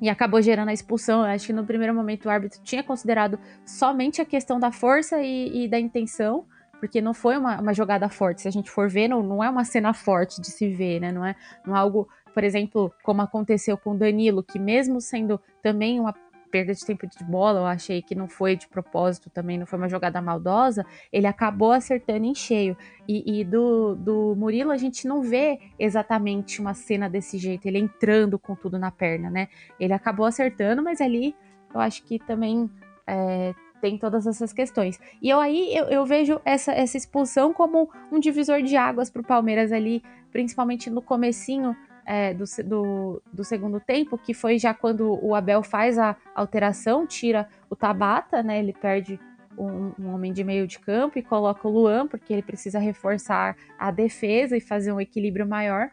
e 0.00 0.08
acabou 0.08 0.40
gerando 0.40 0.70
a 0.70 0.72
expulsão. 0.72 1.20
Eu 1.20 1.26
acho 1.26 1.46
que 1.46 1.52
no 1.52 1.64
primeiro 1.64 1.94
momento 1.94 2.26
o 2.26 2.30
árbitro 2.30 2.60
tinha 2.62 2.82
considerado 2.82 3.38
somente 3.64 4.20
a 4.20 4.24
questão 4.24 4.58
da 4.58 4.72
força 4.72 5.22
e, 5.22 5.64
e 5.64 5.68
da 5.68 5.78
intenção, 5.78 6.46
porque 6.78 7.00
não 7.00 7.12
foi 7.12 7.36
uma, 7.36 7.60
uma, 7.60 7.74
jogada 7.74 8.08
forte. 8.08 8.42
Se 8.42 8.48
a 8.48 8.50
gente 8.50 8.70
for 8.70 8.88
ver, 8.88 9.08
não, 9.08 9.22
não, 9.22 9.44
é 9.44 9.50
uma 9.50 9.64
cena 9.64 9.92
forte 9.92 10.40
de 10.40 10.48
se 10.48 10.72
ver, 10.72 11.00
né? 11.00 11.12
Não 11.12 11.24
é, 11.24 11.36
não 11.66 11.76
é 11.76 11.78
algo, 11.78 12.08
por 12.34 12.44
exemplo, 12.44 12.92
como 13.02 13.22
aconteceu 13.22 13.76
com 13.76 13.92
o 13.92 13.98
Danilo, 13.98 14.42
que 14.42 14.58
mesmo 14.58 15.00
sendo 15.00 15.40
também 15.62 16.00
uma 16.00 16.14
perda 16.50 16.74
de 16.74 16.84
tempo 16.84 17.06
de 17.06 17.24
bola, 17.24 17.60
eu 17.60 17.66
achei 17.66 18.02
que 18.02 18.14
não 18.14 18.28
foi 18.28 18.56
de 18.56 18.66
propósito 18.68 19.30
também, 19.30 19.56
não 19.56 19.66
foi 19.66 19.78
uma 19.78 19.88
jogada 19.88 20.20
maldosa, 20.20 20.84
ele 21.12 21.26
acabou 21.26 21.72
acertando 21.72 22.26
em 22.26 22.34
cheio. 22.34 22.76
E, 23.08 23.40
e, 23.40 23.44
do, 23.44 23.94
do 23.94 24.34
Murilo 24.36 24.72
a 24.72 24.76
gente 24.76 25.06
não 25.06 25.22
vê 25.22 25.60
exatamente 25.78 26.60
uma 26.60 26.74
cena 26.74 27.08
desse 27.08 27.38
jeito, 27.38 27.66
ele 27.66 27.78
entrando 27.78 28.38
com 28.38 28.54
tudo 28.54 28.78
na 28.78 28.90
perna, 28.90 29.30
né? 29.30 29.48
Ele 29.78 29.92
acabou 29.92 30.26
acertando, 30.26 30.82
mas 30.82 31.00
ali 31.00 31.34
eu 31.72 31.80
acho 31.80 32.02
que 32.02 32.18
também 32.18 32.68
é, 33.06 33.54
tem 33.80 33.96
todas 33.96 34.26
essas 34.26 34.52
questões. 34.52 35.00
E 35.22 35.30
eu 35.30 35.40
aí 35.40 35.74
eu, 35.74 35.86
eu, 35.86 36.04
vejo 36.04 36.40
essa, 36.44 36.72
essa 36.72 36.96
expulsão 36.96 37.52
como 37.52 37.88
um 38.10 38.18
divisor 38.18 38.62
de 38.62 38.76
águas 38.76 39.08
para 39.10 39.22
o 39.22 39.24
Palmeiras 39.24 39.72
ali, 39.72 40.02
principalmente 40.32 40.90
no 40.90 41.00
comecinho 41.00 41.76
é, 42.10 42.34
do, 42.34 42.44
do, 42.64 43.22
do, 43.32 43.44
segundo 43.44 43.78
tempo, 43.78 44.18
que 44.18 44.34
foi 44.34 44.58
já 44.58 44.74
quando 44.74 45.16
o 45.24 45.32
Abel 45.32 45.62
faz 45.62 45.96
a 45.96 46.16
alteração, 46.34 47.06
tira 47.06 47.48
o 47.70 47.76
Tabata, 47.76 48.42
né? 48.42 48.58
Ele 48.58 48.72
perde 48.72 49.16
um, 49.56 49.92
um, 49.96 50.12
homem 50.12 50.32
de 50.32 50.42
meio 50.42 50.66
de 50.66 50.80
campo 50.80 51.20
e 51.20 51.22
coloca 51.22 51.68
o 51.68 51.70
Luan, 51.70 52.08
porque 52.08 52.32
ele 52.32 52.42
precisa 52.42 52.80
reforçar 52.80 53.56
a 53.78 53.92
defesa 53.92 54.56
e 54.56 54.60
fazer 54.60 54.90
um 54.90 55.00
equilíbrio 55.00 55.46
maior. 55.46 55.88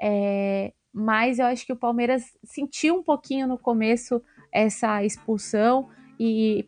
É, 0.00 0.72
mas 0.90 1.38
eu 1.38 1.44
acho 1.44 1.66
que 1.66 1.72
o 1.74 1.76
Palmeiras 1.76 2.24
sentiu 2.42 2.96
um 2.96 3.02
pouquinho 3.02 3.46
no 3.46 3.58
começo 3.58 4.22
essa 4.50 5.04
expulsão 5.04 5.90
e 6.18 6.64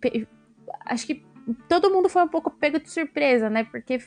acho 0.85 1.07
que 1.07 1.25
todo 1.67 1.91
mundo 1.91 2.11
foi 2.11 2.23
um 2.23 2.29
pouco 2.29 2.51
pego 2.51 2.79
de 2.79 2.91
surpresa, 2.91 3.49
né? 3.49 3.65
Porque 3.65 3.99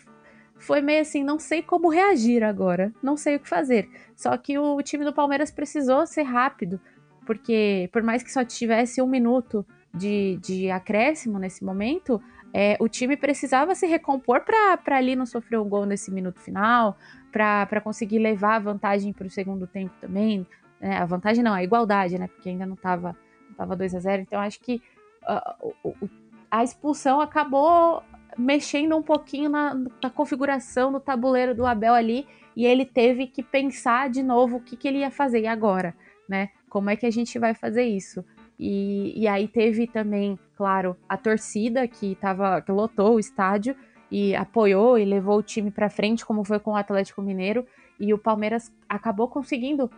foi 0.58 0.82
meio 0.82 1.02
assim, 1.02 1.24
não 1.24 1.40
sei 1.40 1.62
como 1.62 1.90
reagir 1.90 2.44
agora, 2.44 2.94
não 3.02 3.18
sei 3.18 3.36
o 3.36 3.40
que 3.40 3.50
fazer. 3.50 3.90
Só 4.16 4.36
que 4.38 4.58
o 4.58 4.82
time 4.82 5.04
do 5.04 5.14
Palmeiras 5.14 5.52
precisou 5.52 6.06
ser 6.06 6.24
rápido, 6.24 6.80
porque 7.26 7.90
por 7.92 8.02
mais 8.02 8.24
que 8.24 8.32
só 8.32 8.44
tivesse 8.44 9.02
um 9.02 9.08
minuto 9.08 9.66
de, 9.94 10.40
de 10.42 10.72
acréscimo 10.72 11.38
nesse 11.38 11.64
momento, 11.64 12.22
é, 12.54 12.78
o 12.80 12.88
time 12.88 13.18
precisava 13.18 13.74
se 13.74 13.88
recompor 13.88 14.42
para 14.42 14.96
ali 14.96 15.16
não 15.16 15.26
sofrer 15.26 15.60
um 15.60 15.68
gol 15.68 15.86
nesse 15.86 16.12
minuto 16.12 16.40
final, 16.40 16.98
para 17.32 17.82
conseguir 17.82 18.20
levar 18.20 18.56
a 18.56 18.60
vantagem 18.60 19.12
para 19.12 19.26
o 19.26 19.30
segundo 19.30 19.66
tempo 19.66 19.94
também. 20.00 20.46
Né? 20.80 20.98
A 20.98 21.06
vantagem 21.06 21.44
não, 21.44 21.54
a 21.54 21.64
igualdade, 21.64 22.20
né? 22.20 22.28
Porque 22.28 22.50
ainda 22.50 22.66
não 22.66 22.76
estava 22.76 23.18
não 23.50 23.56
tava 23.56 23.76
2 23.76 23.96
a 23.96 24.00
0 24.00 24.22
Então 24.22 24.40
acho 24.40 24.60
que 24.60 24.82
uh, 25.24 26.10
a 26.50 26.64
expulsão 26.64 27.20
acabou 27.20 28.04
mexendo 28.38 28.96
um 28.96 29.02
pouquinho 29.02 29.50
na, 29.50 29.74
na, 30.02 30.10
configuração 30.10 30.92
do 30.92 31.00
tabuleiro 31.00 31.56
do 31.56 31.66
Abel 31.66 31.94
ali 31.94 32.28
e 32.56 32.66
ele 32.66 32.86
teve 32.86 33.28
que 33.28 33.42
pensar 33.42 34.10
de 34.10 34.22
novo 34.22 34.58
o 34.58 34.62
que, 34.62 34.75
que 34.75 34.88
ele 34.88 35.00
ia 35.00 35.12
fazer 35.12 35.42
e 35.42 35.48
agora, 35.48 35.96
né? 36.28 36.50
Como 36.70 36.90
é 36.90 36.96
que 36.96 37.06
a 37.06 37.12
gente 37.12 37.38
vai 37.38 37.54
fazer 37.54 37.84
isso? 37.84 38.24
E, 38.60 39.13
e 39.20 39.28
aí 39.28 39.48
teve 39.48 39.88
também, 39.88 40.38
claro, 40.56 40.96
a 41.08 41.18
torcida 41.18 41.88
que 41.88 42.16
tava, 42.16 42.62
que 42.62 42.72
lotou 42.72 43.16
o 43.16 43.20
estádio 43.20 43.75
e 44.12 44.36
apoiou 44.36 44.98
e 44.98 45.06
levou 45.06 45.40
o 45.40 45.44
time 45.44 45.72
para 45.72 45.90
frente, 45.90 46.25
como 46.25 46.44
foi 46.44 46.60
com 46.60 46.72
o 46.72 46.75
Atlético 46.75 47.22
Mineiro, 47.22 47.66
e 48.00 48.13
o 48.13 48.18
Palmeiras 48.18 48.72
acabou 48.88 49.28
conseguindo 49.28 49.90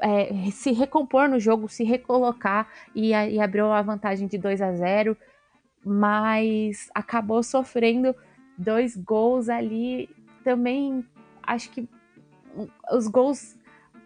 é, 0.00 0.50
se 0.50 0.72
recompor 0.72 1.28
no 1.28 1.38
jogo, 1.38 1.68
se 1.68 1.84
recolocar 1.84 2.68
e, 2.94 3.10
e 3.10 3.40
abriu 3.40 3.72
a 3.72 3.82
vantagem 3.82 4.26
de 4.26 4.36
2 4.38 4.60
a 4.60 4.72
0 4.72 5.16
mas 5.84 6.90
acabou 6.94 7.42
sofrendo 7.42 8.14
dois 8.56 8.96
gols 8.96 9.48
ali. 9.48 10.08
Também 10.44 11.04
acho 11.42 11.70
que 11.70 11.88
os 12.92 13.06
gols, 13.08 13.56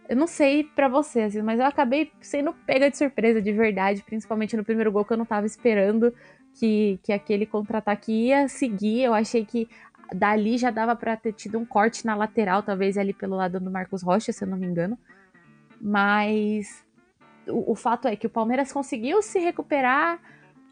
eu 0.09 0.17
não 0.17 0.27
sei 0.27 0.65
para 0.65 0.89
vocês, 0.89 1.35
assim, 1.35 1.43
mas 1.43 1.61
eu 1.61 1.67
acabei 1.67 2.11
sendo 2.21 2.53
pega 2.67 2.91
de 2.91 2.97
surpresa 2.97 3.41
de 3.43 3.53
verdade, 3.53 4.03
principalmente 4.03 4.57
no 4.57 4.65
primeiro 4.65 4.93
gol 4.93 5.05
que 5.05 5.13
eu 5.13 5.17
não 5.17 5.27
tava 5.27 5.47
esperando 5.47 6.15
que, 6.55 6.99
que 7.03 7.13
aquele 7.13 7.47
contra-ataque 7.47 8.13
ia 8.13 8.49
seguir. 8.49 9.03
Eu 9.03 9.15
achei 9.15 9.45
que 9.45 9.69
dali 10.15 10.57
já 10.57 10.71
dava 10.71 10.95
para 10.95 11.17
ter 11.17 11.33
tido 11.33 11.59
um 11.59 11.65
corte 11.65 12.07
na 12.07 12.15
lateral, 12.15 12.63
talvez 12.63 12.97
ali 12.97 13.13
pelo 13.13 13.37
lado 13.37 13.61
do 13.61 13.71
Marcos 13.71 14.03
Rocha, 14.03 14.33
se 14.33 14.45
eu 14.45 14.49
não 14.49 14.57
me 14.57 14.67
engano. 14.67 14.99
Mas 15.81 16.85
o, 17.47 17.73
o 17.73 17.75
fato 17.75 18.09
é 18.09 18.17
que 18.17 18.27
o 18.27 18.31
Palmeiras 18.31 18.73
conseguiu 18.73 19.21
se 19.23 19.39
recuperar 19.39 20.21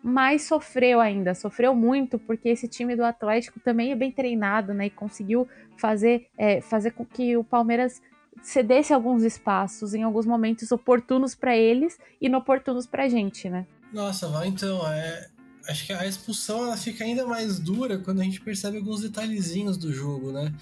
mas 0.07 0.43
sofreu 0.43 1.01
ainda, 1.01 1.35
sofreu 1.35 1.75
muito, 1.75 2.19
porque 2.19 2.51
esse 2.51 2.69
time 2.69 2.95
do 2.95 3.03
Atlético 3.03 3.59
também 3.59 3.91
é 3.91 3.97
bem 3.97 4.13
treinado, 4.13 4.75
né? 4.75 4.85
E 4.89 4.91
conseguiu 4.91 5.49
fazer, 5.79 6.27
é, 6.37 6.61
fazer 6.61 6.91
com 6.91 7.07
que 7.07 7.35
o 7.39 7.43
Palmeiras 7.43 8.03
cedesse 8.43 8.93
alguns 8.93 9.23
espaços 9.23 9.95
em 9.95 10.03
alguns 10.03 10.27
momentos 10.27 10.71
oportunos 10.71 11.35
para 11.35 11.57
eles 11.57 11.99
e 12.21 12.27
inoportunos 12.27 12.87
para 12.87 13.05
a 13.05 13.09
gente, 13.09 13.49
né? 13.49 13.67
Nossa, 13.95 14.29
vai 14.29 14.47
então, 14.47 14.87
é, 14.87 15.27
acho 15.71 15.87
que 15.87 15.93
a 15.95 16.07
expulsão 16.07 16.67
ela 16.67 16.77
fica 16.77 17.03
ainda 17.03 17.27
mais 17.27 17.59
dura 17.59 17.97
quando 17.97 18.21
a 18.21 18.25
gente 18.25 18.43
percebe 18.43 18.77
alguns 18.77 19.01
detalhezinhos 19.01 19.79
do 19.79 19.91
jogo, 19.91 20.33
né? 20.33 20.53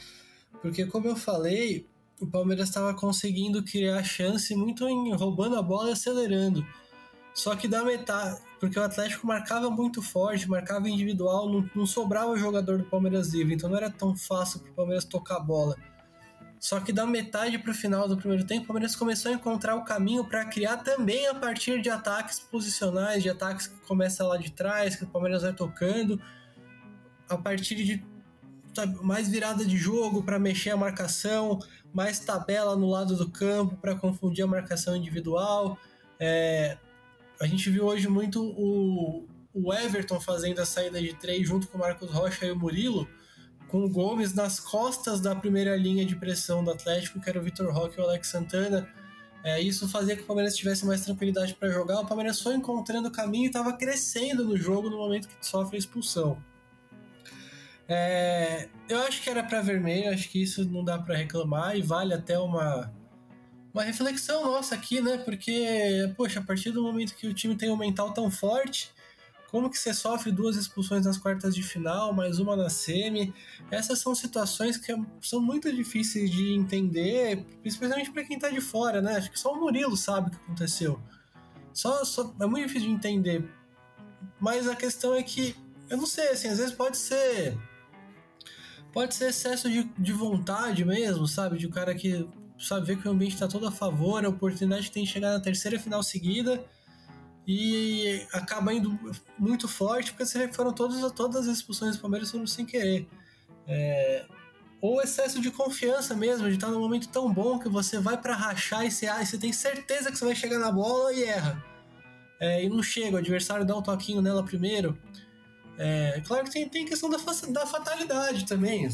Porque 0.60 0.86
como 0.86 1.08
eu 1.08 1.16
falei, 1.16 1.84
o 2.20 2.28
Palmeiras 2.28 2.68
estava 2.68 2.94
conseguindo 2.94 3.60
criar 3.64 4.04
chance 4.04 4.54
muito 4.54 4.88
em 4.88 5.12
roubando 5.16 5.56
a 5.56 5.62
bola 5.62 5.88
e 5.88 5.92
acelerando. 5.94 6.64
Só 7.34 7.56
que 7.56 7.66
da 7.66 7.82
metade, 7.82 8.40
porque 8.62 8.78
o 8.78 8.82
Atlético 8.84 9.26
marcava 9.26 9.68
muito 9.68 10.00
forte, 10.00 10.48
marcava 10.48 10.88
individual, 10.88 11.50
não, 11.50 11.68
não 11.74 11.84
sobrava 11.84 12.36
jogador 12.36 12.78
do 12.78 12.84
Palmeiras 12.84 13.30
livre, 13.34 13.54
então 13.54 13.68
não 13.68 13.76
era 13.76 13.90
tão 13.90 14.14
fácil 14.14 14.60
para 14.60 14.70
o 14.70 14.74
Palmeiras 14.74 15.04
tocar 15.04 15.38
a 15.38 15.40
bola. 15.40 15.76
Só 16.60 16.78
que 16.78 16.92
da 16.92 17.04
metade 17.04 17.58
para 17.58 17.72
o 17.72 17.74
final 17.74 18.06
do 18.06 18.16
primeiro 18.16 18.46
tempo, 18.46 18.62
o 18.62 18.66
Palmeiras 18.68 18.94
começou 18.94 19.32
a 19.32 19.34
encontrar 19.34 19.74
o 19.74 19.84
caminho 19.84 20.24
para 20.24 20.44
criar 20.44 20.76
também 20.76 21.26
a 21.26 21.34
partir 21.34 21.82
de 21.82 21.90
ataques 21.90 22.38
posicionais, 22.38 23.20
de 23.20 23.28
ataques 23.28 23.66
que 23.66 23.80
começam 23.80 24.28
lá 24.28 24.36
de 24.36 24.52
trás, 24.52 24.94
que 24.94 25.02
o 25.02 25.08
Palmeiras 25.08 25.42
vai 25.42 25.52
tocando, 25.52 26.22
a 27.28 27.36
partir 27.36 27.74
de 27.74 28.06
sabe, 28.72 28.96
mais 29.04 29.28
virada 29.28 29.64
de 29.64 29.76
jogo 29.76 30.22
para 30.22 30.38
mexer 30.38 30.70
a 30.70 30.76
marcação, 30.76 31.58
mais 31.92 32.20
tabela 32.20 32.76
no 32.76 32.88
lado 32.88 33.16
do 33.16 33.28
campo 33.28 33.76
para 33.78 33.96
confundir 33.96 34.44
a 34.44 34.46
marcação 34.46 34.94
individual. 34.94 35.76
É, 36.20 36.78
a 37.42 37.46
gente 37.48 37.68
viu 37.68 37.86
hoje 37.86 38.08
muito 38.08 38.40
o, 38.40 39.26
o 39.52 39.74
Everton 39.74 40.20
fazendo 40.20 40.60
a 40.60 40.64
saída 40.64 41.02
de 41.02 41.12
três 41.14 41.46
junto 41.46 41.66
com 41.66 41.76
o 41.76 41.80
Marcos 41.80 42.08
Rocha 42.08 42.46
e 42.46 42.52
o 42.52 42.56
Murilo, 42.56 43.08
com 43.66 43.84
o 43.84 43.90
Gomes 43.90 44.32
nas 44.32 44.60
costas 44.60 45.20
da 45.20 45.34
primeira 45.34 45.74
linha 45.74 46.06
de 46.06 46.14
pressão 46.14 46.62
do 46.62 46.70
Atlético, 46.70 47.20
que 47.20 47.28
era 47.28 47.40
o 47.40 47.42
Vitor 47.42 47.74
Roque 47.74 47.98
e 47.98 48.00
o 48.00 48.04
Alex 48.04 48.28
Santana. 48.28 48.88
É, 49.42 49.60
isso 49.60 49.88
fazia 49.88 50.14
que 50.14 50.22
o 50.22 50.24
Palmeiras 50.24 50.54
tivesse 50.54 50.86
mais 50.86 51.00
tranquilidade 51.00 51.52
para 51.54 51.68
jogar. 51.68 51.98
O 51.98 52.06
Palmeiras 52.06 52.40
foi 52.40 52.54
encontrando 52.54 53.08
o 53.08 53.10
caminho 53.10 53.46
e 53.46 53.48
estava 53.48 53.72
crescendo 53.72 54.44
no 54.44 54.56
jogo 54.56 54.88
no 54.88 54.98
momento 54.98 55.26
que 55.26 55.34
sofre 55.44 55.74
a 55.74 55.78
expulsão. 55.80 56.40
É, 57.88 58.68
eu 58.88 59.00
acho 59.00 59.20
que 59.20 59.28
era 59.28 59.42
para 59.42 59.60
vermelho, 59.60 60.12
acho 60.12 60.28
que 60.28 60.40
isso 60.40 60.64
não 60.70 60.84
dá 60.84 60.96
para 60.96 61.16
reclamar 61.16 61.76
e 61.76 61.82
vale 61.82 62.14
até 62.14 62.38
uma 62.38 62.92
uma 63.72 63.82
reflexão 63.82 64.44
nossa 64.44 64.74
aqui, 64.74 65.00
né? 65.00 65.18
Porque, 65.18 66.12
poxa, 66.16 66.40
a 66.40 66.42
partir 66.42 66.70
do 66.70 66.82
momento 66.82 67.14
que 67.14 67.26
o 67.26 67.34
time 67.34 67.56
tem 67.56 67.70
um 67.70 67.76
mental 67.76 68.12
tão 68.12 68.30
forte, 68.30 68.92
como 69.50 69.68
que 69.68 69.78
você 69.78 69.92
sofre 69.92 70.32
duas 70.32 70.56
expulsões 70.56 71.04
nas 71.04 71.18
quartas 71.18 71.54
de 71.54 71.62
final, 71.62 72.12
mais 72.12 72.38
uma 72.38 72.56
na 72.56 72.70
semi? 72.70 73.34
Essas 73.70 73.98
são 73.98 74.14
situações 74.14 74.76
que 74.76 74.94
são 75.20 75.40
muito 75.40 75.70
difíceis 75.70 76.30
de 76.30 76.54
entender, 76.54 77.44
especialmente 77.64 78.10
para 78.10 78.24
quem 78.24 78.38
tá 78.38 78.48
de 78.48 78.60
fora, 78.60 79.02
né? 79.02 79.16
Acho 79.16 79.30
que 79.30 79.38
só 79.38 79.52
o 79.52 79.60
Murilo 79.60 79.96
sabe 79.96 80.28
o 80.28 80.30
que 80.30 80.36
aconteceu. 80.36 81.00
Só, 81.72 82.04
só 82.04 82.34
é 82.40 82.46
muito 82.46 82.66
difícil 82.66 82.88
de 82.88 82.94
entender. 82.94 83.48
Mas 84.40 84.68
a 84.68 84.74
questão 84.76 85.14
é 85.14 85.22
que 85.22 85.54
eu 85.88 85.96
não 85.96 86.06
sei, 86.06 86.28
assim, 86.28 86.48
às 86.48 86.58
vezes 86.58 86.74
pode 86.74 86.96
ser 86.96 87.58
pode 88.92 89.14
ser 89.14 89.30
excesso 89.30 89.70
de, 89.70 89.84
de 89.98 90.12
vontade 90.12 90.84
mesmo, 90.84 91.26
sabe? 91.26 91.58
De 91.58 91.66
um 91.66 91.70
cara 91.70 91.94
que 91.94 92.28
sabe, 92.64 92.86
ver 92.86 93.00
que 93.00 93.08
o 93.08 93.10
ambiente 93.10 93.34
está 93.34 93.48
todo 93.48 93.66
a 93.66 93.72
favor, 93.72 94.24
a 94.24 94.28
oportunidade 94.28 94.90
tem 94.90 95.04
de 95.04 95.10
chegar 95.10 95.32
na 95.32 95.40
terceira 95.40 95.78
final 95.78 96.02
seguida 96.02 96.64
e 97.46 98.24
acaba 98.32 98.72
indo 98.72 98.98
muito 99.38 99.66
forte, 99.66 100.12
porque 100.12 100.48
que 100.48 100.54
foram 100.54 100.72
todas, 100.72 101.12
todas 101.12 101.48
as 101.48 101.56
expulsões 101.56 101.96
do 101.96 102.02
Palmeiras 102.02 102.30
foram 102.30 102.46
sem 102.46 102.64
querer. 102.64 103.08
É, 103.66 104.24
ou 104.80 105.00
excesso 105.00 105.40
de 105.40 105.50
confiança 105.50 106.14
mesmo, 106.14 106.48
de 106.48 106.54
estar 106.54 106.68
num 106.68 106.80
momento 106.80 107.08
tão 107.08 107.32
bom 107.32 107.58
que 107.58 107.68
você 107.68 107.98
vai 107.98 108.20
para 108.20 108.34
rachar 108.34 108.84
e 108.84 108.90
você, 108.90 109.06
ah, 109.06 109.24
você 109.24 109.38
tem 109.38 109.52
certeza 109.52 110.10
que 110.10 110.18
você 110.18 110.24
vai 110.24 110.34
chegar 110.34 110.58
na 110.58 110.70
bola 110.70 111.12
e 111.12 111.22
erra. 111.24 111.62
É, 112.40 112.64
e 112.64 112.68
não 112.68 112.82
chega, 112.82 113.16
o 113.16 113.18
adversário 113.18 113.64
dá 113.64 113.76
um 113.76 113.82
toquinho 113.82 114.20
nela 114.20 114.42
primeiro. 114.42 114.98
É, 115.78 116.20
claro 116.26 116.44
que 116.44 116.50
tem, 116.50 116.68
tem 116.68 116.84
questão 116.84 117.08
da, 117.08 117.18
da 117.50 117.66
fatalidade 117.66 118.44
também 118.44 118.86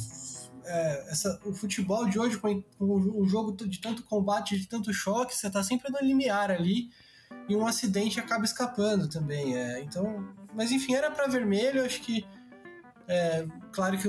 é, 0.68 1.06
essa, 1.10 1.40
o 1.44 1.52
futebol 1.52 2.06
de 2.06 2.18
hoje, 2.18 2.38
com 2.38 2.62
o, 2.78 3.26
jogo 3.26 3.52
de 3.52 3.80
tanto 3.80 4.02
combate, 4.04 4.58
de 4.58 4.66
tanto 4.66 4.92
choque, 4.92 5.34
você 5.34 5.50
tá 5.50 5.62
sempre 5.62 5.90
no 5.90 5.98
limiar 6.00 6.50
ali 6.50 6.90
e 7.48 7.56
um 7.56 7.66
acidente 7.66 8.20
acaba 8.20 8.44
escapando 8.44 9.08
também. 9.08 9.56
É, 9.56 9.80
então, 9.80 10.28
mas 10.54 10.70
enfim, 10.70 10.94
era 10.94 11.10
para 11.10 11.26
vermelho, 11.26 11.84
acho 11.84 12.02
que 12.02 12.26
é, 13.06 13.46
claro 13.72 13.96
que 13.96 14.08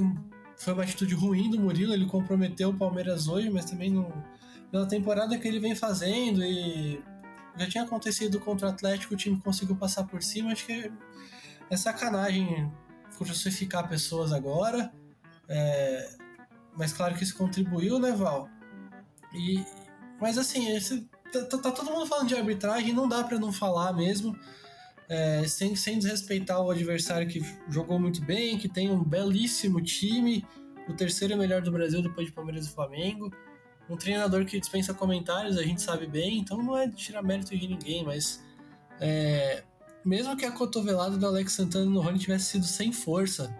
foi 0.57 0.73
uma 0.73 0.83
atitude 0.83 1.15
ruim 1.15 1.49
do 1.49 1.59
Murilo, 1.59 1.93
ele 1.93 2.05
comprometeu 2.05 2.69
o 2.69 2.77
Palmeiras 2.77 3.29
hoje, 3.29 3.49
mas 3.49 3.63
também 3.63 3.89
não, 3.89 4.11
pela 4.69 4.85
temporada 4.85 5.37
que 5.37 5.47
ele 5.47 5.59
vem 5.59 5.73
fazendo 5.73 6.43
e 6.43 7.01
já 7.57 7.67
tinha 7.67 7.83
acontecido 7.85 8.39
contra 8.39 8.67
o 8.67 8.69
Atlético, 8.69 9.13
o 9.13 9.17
time 9.17 9.39
conseguiu 9.39 9.75
passar 9.75 10.03
por 10.03 10.21
cima, 10.21 10.51
acho 10.51 10.65
que 10.65 10.91
é 11.69 11.77
sacanagem 11.77 12.69
crucificar 13.17 13.87
pessoas 13.87 14.31
agora. 14.33 14.91
É, 15.47 16.09
mas 16.75 16.93
claro 16.93 17.15
que 17.15 17.23
isso 17.23 17.37
contribuiu, 17.37 17.99
né, 17.99 18.11
Val? 18.11 18.49
E, 19.33 19.63
mas 20.19 20.37
assim, 20.37 20.75
esse, 20.75 21.01
tá, 21.31 21.45
tá, 21.45 21.57
tá 21.57 21.71
todo 21.71 21.91
mundo 21.91 22.05
falando 22.05 22.27
de 22.27 22.35
arbitragem, 22.35 22.93
não 22.93 23.07
dá 23.07 23.23
para 23.23 23.39
não 23.39 23.51
falar 23.51 23.93
mesmo. 23.93 24.37
É, 25.07 25.43
sem, 25.47 25.75
sem 25.75 25.97
desrespeitar 25.97 26.61
o 26.61 26.69
adversário 26.69 27.27
que 27.27 27.43
jogou 27.67 27.99
muito 27.99 28.21
bem, 28.21 28.59
que 28.59 28.69
tem 28.69 28.91
um 28.91 29.03
belíssimo 29.03 29.81
time, 29.81 30.45
o 30.87 30.93
terceiro 30.93 31.35
melhor 31.35 31.61
do 31.63 31.71
Brasil 31.71 32.01
depois 32.01 32.27
de 32.27 32.33
Palmeiras 32.33 32.67
e 32.67 32.69
Flamengo. 32.69 33.31
Um 33.89 33.97
treinador 33.97 34.45
que 34.45 34.59
dispensa 34.59 34.93
comentários, 34.93 35.57
a 35.57 35.63
gente 35.63 35.81
sabe 35.81 36.05
bem, 36.05 36.37
então 36.37 36.61
não 36.61 36.77
é 36.77 36.87
tirar 36.87 37.23
mérito 37.23 37.57
de 37.57 37.67
ninguém, 37.67 38.03
mas 38.03 38.43
é, 38.99 39.63
mesmo 40.05 40.37
que 40.37 40.45
a 40.45 40.51
cotovelada 40.51 41.17
do 41.17 41.25
Alex 41.25 41.53
Santana 41.53 41.85
no 41.85 42.01
Rony 42.01 42.19
tivesse 42.19 42.45
sido 42.45 42.65
sem 42.65 42.91
força, 42.91 43.55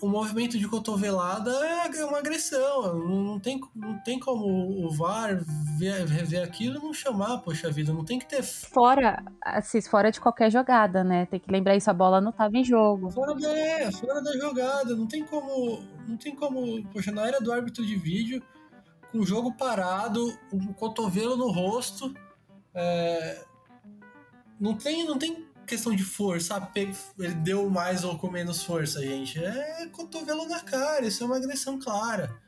o 0.00 0.08
movimento 0.08 0.58
de 0.58 0.68
cotovelada 0.68 1.50
é 1.50 2.04
uma 2.04 2.18
agressão. 2.18 2.98
Não 3.08 3.40
tem, 3.40 3.60
não 3.74 3.98
tem 4.00 4.18
como 4.18 4.86
o 4.86 4.90
VAR 4.90 5.42
ver, 5.78 6.04
ver 6.06 6.42
aquilo 6.42 6.78
e 6.78 6.82
não 6.82 6.92
chamar, 6.92 7.38
poxa 7.38 7.70
vida, 7.70 7.92
não 7.92 8.04
tem 8.04 8.18
que 8.18 8.26
ter. 8.26 8.42
Fora, 8.42 9.24
assim, 9.42 9.80
fora 9.80 10.10
de 10.10 10.20
qualquer 10.20 10.50
jogada, 10.50 11.02
né? 11.02 11.26
Tem 11.26 11.40
que 11.40 11.50
lembrar 11.50 11.76
isso, 11.76 11.90
a 11.90 11.94
bola 11.94 12.20
não 12.20 12.30
estava 12.30 12.56
em 12.56 12.64
jogo. 12.64 13.10
Fora 13.10 13.34
da, 13.34 13.58
é, 13.58 13.90
fora 13.92 14.22
da 14.22 14.32
jogada, 14.36 14.94
não 14.94 15.06
tem 15.06 15.24
como. 15.24 15.82
Não 16.06 16.16
tem 16.16 16.34
como. 16.34 16.84
Poxa, 16.88 17.10
na 17.10 17.26
era 17.26 17.40
do 17.40 17.52
árbitro 17.52 17.84
de 17.84 17.96
vídeo, 17.96 18.42
com 19.10 19.18
o 19.18 19.26
jogo 19.26 19.52
parado, 19.52 20.36
um 20.52 20.72
cotovelo 20.72 21.36
no 21.36 21.50
rosto. 21.50 22.14
É, 22.74 23.44
não 24.60 24.74
tem, 24.74 25.06
não 25.06 25.18
tem 25.18 25.46
questão 25.64 25.94
de 25.94 26.04
força, 26.04 26.70
ele 26.76 27.34
deu 27.36 27.68
mais 27.68 28.04
ou 28.04 28.16
com 28.18 28.30
menos 28.30 28.62
força, 28.62 29.00
gente. 29.00 29.42
É 29.42 29.86
cotovelo 29.92 30.48
na 30.48 30.60
cara, 30.60 31.06
isso 31.06 31.22
é 31.22 31.26
uma 31.26 31.36
agressão 31.36 31.78
clara. 31.78 32.38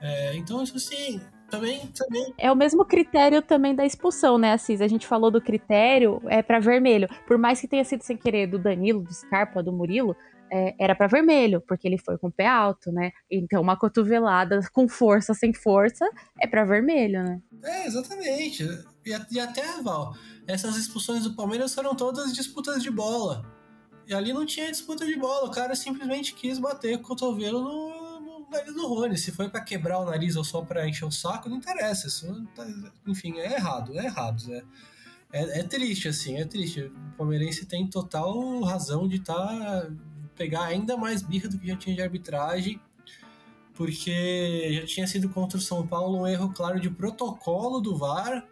É, 0.00 0.34
então, 0.36 0.62
isso 0.62 0.76
assim, 0.76 1.20
também, 1.50 1.86
também. 1.88 2.32
É 2.38 2.50
o 2.50 2.56
mesmo 2.56 2.84
critério 2.84 3.42
também 3.42 3.74
da 3.74 3.84
expulsão, 3.84 4.38
né, 4.38 4.52
Assis? 4.52 4.80
A 4.80 4.88
gente 4.88 5.06
falou 5.06 5.30
do 5.30 5.40
critério 5.40 6.22
é 6.26 6.42
para 6.42 6.60
vermelho. 6.60 7.08
Por 7.26 7.36
mais 7.36 7.60
que 7.60 7.68
tenha 7.68 7.84
sido 7.84 8.02
sem 8.02 8.16
querer 8.16 8.46
do 8.46 8.58
Danilo, 8.58 9.02
do 9.02 9.12
Scarpa, 9.12 9.62
do 9.62 9.72
Murilo, 9.72 10.16
é, 10.50 10.74
era 10.78 10.94
para 10.94 11.06
vermelho, 11.06 11.60
porque 11.60 11.86
ele 11.86 11.98
foi 11.98 12.18
com 12.18 12.28
o 12.28 12.32
pé 12.32 12.46
alto, 12.46 12.90
né? 12.90 13.12
Então, 13.30 13.62
uma 13.62 13.76
cotovelada 13.76 14.60
com 14.72 14.88
força, 14.88 15.32
sem 15.34 15.52
força, 15.52 16.08
é 16.40 16.46
para 16.46 16.64
vermelho, 16.64 17.22
né? 17.22 17.40
É, 17.62 17.86
exatamente. 17.86 18.64
E, 19.04 19.10
e 19.32 19.40
até, 19.40 19.80
Val, 19.82 20.14
essas 20.50 20.76
expulsões 20.76 21.24
do 21.24 21.34
Palmeiras 21.34 21.74
foram 21.74 21.94
todas 21.94 22.32
disputas 22.32 22.82
de 22.82 22.90
bola. 22.90 23.44
E 24.06 24.14
ali 24.14 24.32
não 24.32 24.44
tinha 24.44 24.70
disputa 24.70 25.06
de 25.06 25.16
bola, 25.16 25.46
o 25.46 25.50
cara 25.50 25.76
simplesmente 25.76 26.34
quis 26.34 26.58
bater 26.58 26.96
o 26.96 27.00
cotovelo 27.00 27.62
no, 27.62 28.20
no 28.20 28.50
nariz 28.50 28.74
do 28.74 28.86
Rony. 28.88 29.16
Se 29.16 29.30
foi 29.30 29.48
para 29.48 29.60
quebrar 29.60 30.00
o 30.00 30.04
nariz 30.04 30.34
ou 30.34 30.42
só 30.42 30.62
para 30.62 30.88
encher 30.88 31.04
o 31.04 31.12
saco, 31.12 31.48
não 31.48 31.58
interessa. 31.58 32.08
Isso, 32.08 32.44
tá, 32.54 32.66
enfim, 33.06 33.38
é 33.38 33.54
errado, 33.54 33.96
é 33.96 34.04
errado. 34.04 34.52
É, 34.52 34.64
é, 35.32 35.60
é, 35.60 35.62
triste, 35.62 36.08
assim, 36.08 36.36
é 36.38 36.44
triste. 36.44 36.80
O 36.80 37.16
palmeirense 37.16 37.66
tem 37.66 37.86
total 37.86 38.60
razão 38.62 39.06
de 39.06 39.20
tá, 39.20 39.88
pegar 40.34 40.64
ainda 40.64 40.96
mais 40.96 41.22
birra 41.22 41.48
do 41.48 41.58
que 41.58 41.68
já 41.68 41.76
tinha 41.76 41.94
de 41.94 42.02
arbitragem, 42.02 42.80
porque 43.74 44.80
já 44.80 44.86
tinha 44.86 45.06
sido 45.06 45.28
contra 45.28 45.56
o 45.56 45.60
São 45.60 45.86
Paulo 45.86 46.18
um 46.18 46.26
erro 46.26 46.52
claro 46.52 46.80
de 46.80 46.90
protocolo 46.90 47.80
do 47.80 47.96
VAR 47.96 48.44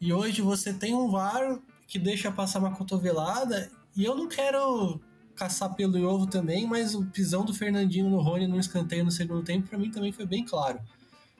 e 0.00 0.12
hoje 0.12 0.42
você 0.42 0.72
tem 0.72 0.94
um 0.94 1.10
VAR 1.10 1.58
que 1.86 1.98
deixa 1.98 2.30
passar 2.30 2.60
uma 2.60 2.74
cotovelada. 2.74 3.70
E 3.96 4.04
eu 4.04 4.14
não 4.14 4.28
quero 4.28 5.00
caçar 5.34 5.74
pelo 5.74 6.00
ovo 6.02 6.26
também, 6.26 6.66
mas 6.66 6.94
o 6.94 7.04
pisão 7.06 7.44
do 7.44 7.54
Fernandinho 7.54 8.10
no 8.10 8.20
Rony 8.20 8.46
no 8.46 8.58
escanteio 8.58 9.04
no 9.04 9.10
segundo 9.10 9.42
tempo, 9.42 9.68
para 9.68 9.78
mim 9.78 9.90
também 9.90 10.12
foi 10.12 10.26
bem 10.26 10.44
claro. 10.44 10.80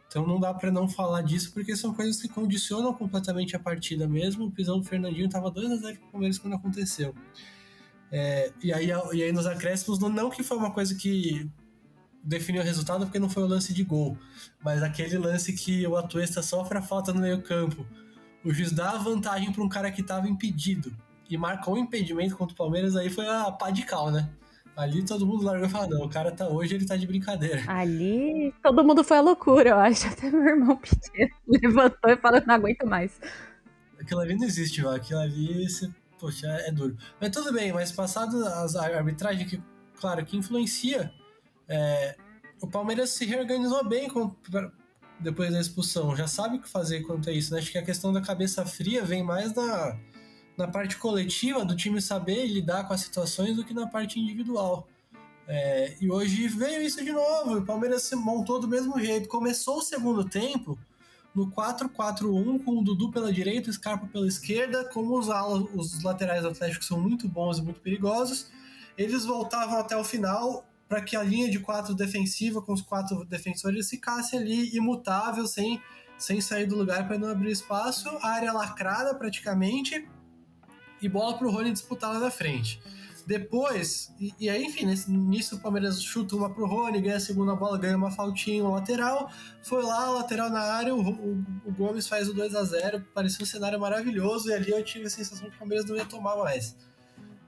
Então 0.07 0.27
não 0.27 0.41
dá 0.41 0.55
para 0.55 0.73
não 0.73 0.89
falar 0.89 1.21
disso, 1.23 1.53
porque 1.53 1.77
são 1.77 1.93
coisas 1.93 2.21
que 2.21 2.29
condicionam 2.29 2.95
completamente 2.95 3.55
a 3.55 3.59
partida 3.59 4.09
mesmo. 4.09 4.47
O 4.47 4.51
pisão 4.51 4.79
do 4.79 4.85
Fernandinho 4.85 5.27
estava 5.27 5.51
2 5.51 5.71
a 5.71 5.77
0 5.77 5.99
para 5.99 6.09
o 6.09 6.11
Palmeiras 6.13 6.39
quando 6.39 6.55
aconteceu. 6.55 7.15
É, 8.11 8.51
e, 8.63 8.73
aí, 8.73 8.89
e 9.13 9.23
aí 9.23 9.33
nos 9.33 9.47
acréscimos, 9.47 9.99
não 9.99 10.31
que 10.31 10.43
foi 10.43 10.57
uma 10.57 10.73
coisa 10.73 10.95
que 10.95 11.49
definiu 12.25 12.63
o 12.63 12.65
resultado, 12.65 13.05
porque 13.05 13.19
não 13.19 13.29
foi 13.29 13.43
o 13.43 13.47
lance 13.47 13.75
de 13.75 13.85
gol, 13.85 14.17
mas 14.63 14.83
aquele 14.83 15.19
lance 15.19 15.53
que 15.53 15.87
o 15.87 15.97
Atuesta 15.97 16.43
sofre 16.43 16.79
a 16.79 16.83
falta 16.83 17.13
no 17.13 17.21
meio 17.21 17.43
campo 17.43 17.87
o 18.45 18.53
juiz 18.53 18.73
dá 18.73 18.91
a 18.93 18.99
vantagem 18.99 19.53
para 19.53 19.63
um 19.63 19.69
cara 19.69 19.91
que 19.91 20.01
estava 20.01 20.29
impedido 20.29 20.93
e 21.29 21.37
marcou 21.37 21.75
um 21.75 21.79
impedimento 21.79 22.37
contra 22.37 22.55
o 22.55 22.57
Palmeiras, 22.57 22.97
aí 22.97 23.11
foi 23.11 23.27
a 23.27 23.51
pá 23.53 23.71
de 23.71 23.83
cal, 23.83 24.11
né? 24.11 24.29
Ali 24.79 25.05
todo 25.05 25.27
mundo 25.27 25.45
largou 25.45 25.67
e 25.67 25.71
falou: 25.71 25.89
não, 25.89 26.05
o 26.05 26.09
cara 26.09 26.31
tá 26.31 26.47
hoje, 26.49 26.77
ele 26.77 26.87
tá 26.87 26.97
de 26.97 27.05
brincadeira. 27.05 27.65
Ali 27.67 28.55
todo 28.63 28.85
mundo 28.85 29.03
foi 29.03 29.17
a 29.17 29.21
loucura, 29.21 29.71
eu 29.71 29.77
acho. 29.77 30.07
Até 30.09 30.31
meu 30.31 30.45
irmão 30.47 30.77
pequeno 30.77 31.35
levantou 31.49 32.11
e 32.11 32.17
falou: 32.17 32.41
não 32.47 32.55
aguento 32.55 32.87
mais. 32.87 33.21
Aquilo 34.01 34.21
ali 34.21 34.37
não 34.37 34.47
existe, 34.47 34.81
velho. 34.81 34.95
Aquilo 34.95 35.19
ali, 35.19 35.69
você, 35.69 35.91
poxa, 36.21 36.47
é 36.47 36.71
duro. 36.71 36.97
Mas 37.21 37.31
tudo 37.31 37.53
bem, 37.53 37.73
mas 37.73 37.91
passado 37.91 38.45
as, 38.47 38.77
a 38.77 38.87
arbitragem, 38.97 39.49
que, 39.49 39.61
claro, 40.01 40.25
que 40.25 40.37
influencia, 40.37 41.13
é, 41.69 42.17
o 42.63 42.69
Palmeiras 42.69 43.11
se 43.11 43.25
reorganizou 43.25 43.85
bem 43.85 44.09
com, 44.09 44.33
depois 45.21 45.53
da 45.53 45.61
expulsão, 45.61 46.15
já 46.15 46.27
sabe 46.27 46.57
o 46.57 46.61
que 46.61 46.69
fazer 46.69 47.03
quanto 47.03 47.29
a 47.29 47.33
isso, 47.33 47.53
né? 47.53 47.61
Acho 47.61 47.73
que 47.73 47.79
a 47.79 47.85
questão 47.85 48.13
da 48.13 48.21
cabeça 48.21 48.65
fria 48.65 49.05
vem 49.05 49.23
mais 49.23 49.53
na, 49.55 49.97
na 50.57 50.69
parte 50.69 50.97
coletiva 50.97 51.65
do 51.65 51.75
time 51.75 52.01
saber 52.01 52.47
lidar 52.47 52.87
com 52.87 52.95
as 52.95 53.01
situações 53.01 53.57
do 53.57 53.65
que 53.65 53.75
na 53.75 53.87
parte 53.87 54.21
individual. 54.21 54.89
É, 55.47 55.97
e 56.01 56.11
hoje 56.11 56.47
veio 56.47 56.83
isso 56.83 57.03
de 57.03 57.11
novo, 57.11 57.59
o 57.59 57.65
Palmeiras 57.65 58.03
se 58.03 58.15
montou 58.15 58.61
do 58.61 58.69
mesmo 58.69 59.01
jeito. 59.01 59.29
Começou 59.29 59.79
o 59.79 59.83
segundo 59.83 60.29
tempo 60.29 60.79
no 61.35 61.51
4-4-1, 61.51 62.65
com 62.65 62.79
o 62.79 62.83
Dudu 62.83 63.11
pela 63.11 63.33
direita, 63.33 63.71
o 63.71 63.73
Scarpa 63.73 64.07
pela 64.07 64.27
esquerda, 64.27 64.85
como 64.93 65.19
os, 65.19 65.29
os 65.75 66.03
laterais 66.03 66.43
do 66.43 66.49
Atlético 66.49 66.85
são 66.85 67.01
muito 67.01 67.29
bons 67.29 67.59
e 67.59 67.63
muito 67.63 67.81
perigosos, 67.81 68.51
eles 68.97 69.25
voltavam 69.25 69.79
até 69.79 69.97
o 69.97 70.05
final 70.05 70.68
para 70.89 71.03
que 71.03 71.15
a 71.15 71.23
linha 71.23 71.51
de 71.51 71.59
quatro 71.59 71.95
defensiva 71.95 72.63
com 72.63 72.73
os 72.73 72.81
quatro 72.81 73.25
defensores 73.25 73.91
ficasse 73.91 74.37
ali 74.37 74.75
imutável, 74.75 75.47
sem, 75.47 75.81
sem 76.17 76.41
sair 76.41 76.67
do 76.67 76.77
lugar 76.77 77.07
para 77.07 77.19
não 77.19 77.29
abrir 77.29 77.51
espaço, 77.51 78.09
área 78.23 78.53
lacrada 78.53 79.15
praticamente, 79.15 80.09
e 81.01 81.09
bola 81.09 81.37
para 81.37 81.47
o 81.47 81.51
Rony 81.51 81.73
disputar 81.73 82.13
lá 82.13 82.19
na 82.19 82.31
frente. 82.31 82.81
Depois, 83.29 84.11
e, 84.19 84.33
e 84.41 84.49
aí, 84.49 84.65
enfim, 84.65 84.87
nesse, 84.87 85.11
nisso 85.11 85.57
o 85.57 85.61
Palmeiras 85.61 86.03
chuta 86.03 86.35
uma 86.35 86.49
pro 86.49 86.67
Rony, 86.67 86.99
ganha 86.99 87.19
a 87.19 87.21
segunda 87.21 87.55
bola, 87.55 87.77
ganha 87.77 87.95
uma 87.95 88.11
faltinha, 88.11 88.65
um 88.65 88.73
lateral. 88.73 89.31
Foi 89.63 89.83
lá, 89.83 90.09
lateral 90.09 90.49
na 90.49 90.61
área, 90.61 90.95
o, 90.95 91.01
o, 91.01 91.45
o 91.67 91.73
Gomes 91.73 92.09
faz 92.09 92.27
o 92.27 92.33
2 92.33 92.55
a 92.55 92.65
0 92.65 93.05
parecia 93.13 93.43
um 93.43 93.47
cenário 93.47 93.79
maravilhoso, 93.79 94.49
e 94.49 94.55
ali 94.55 94.71
eu 94.71 94.83
tive 94.83 95.05
a 95.05 95.11
sensação 95.11 95.51
que 95.51 95.57
o 95.57 95.59
Palmeiras 95.59 95.85
não 95.85 95.95
ia 95.95 96.07
tomar 96.07 96.37
mais. 96.37 96.75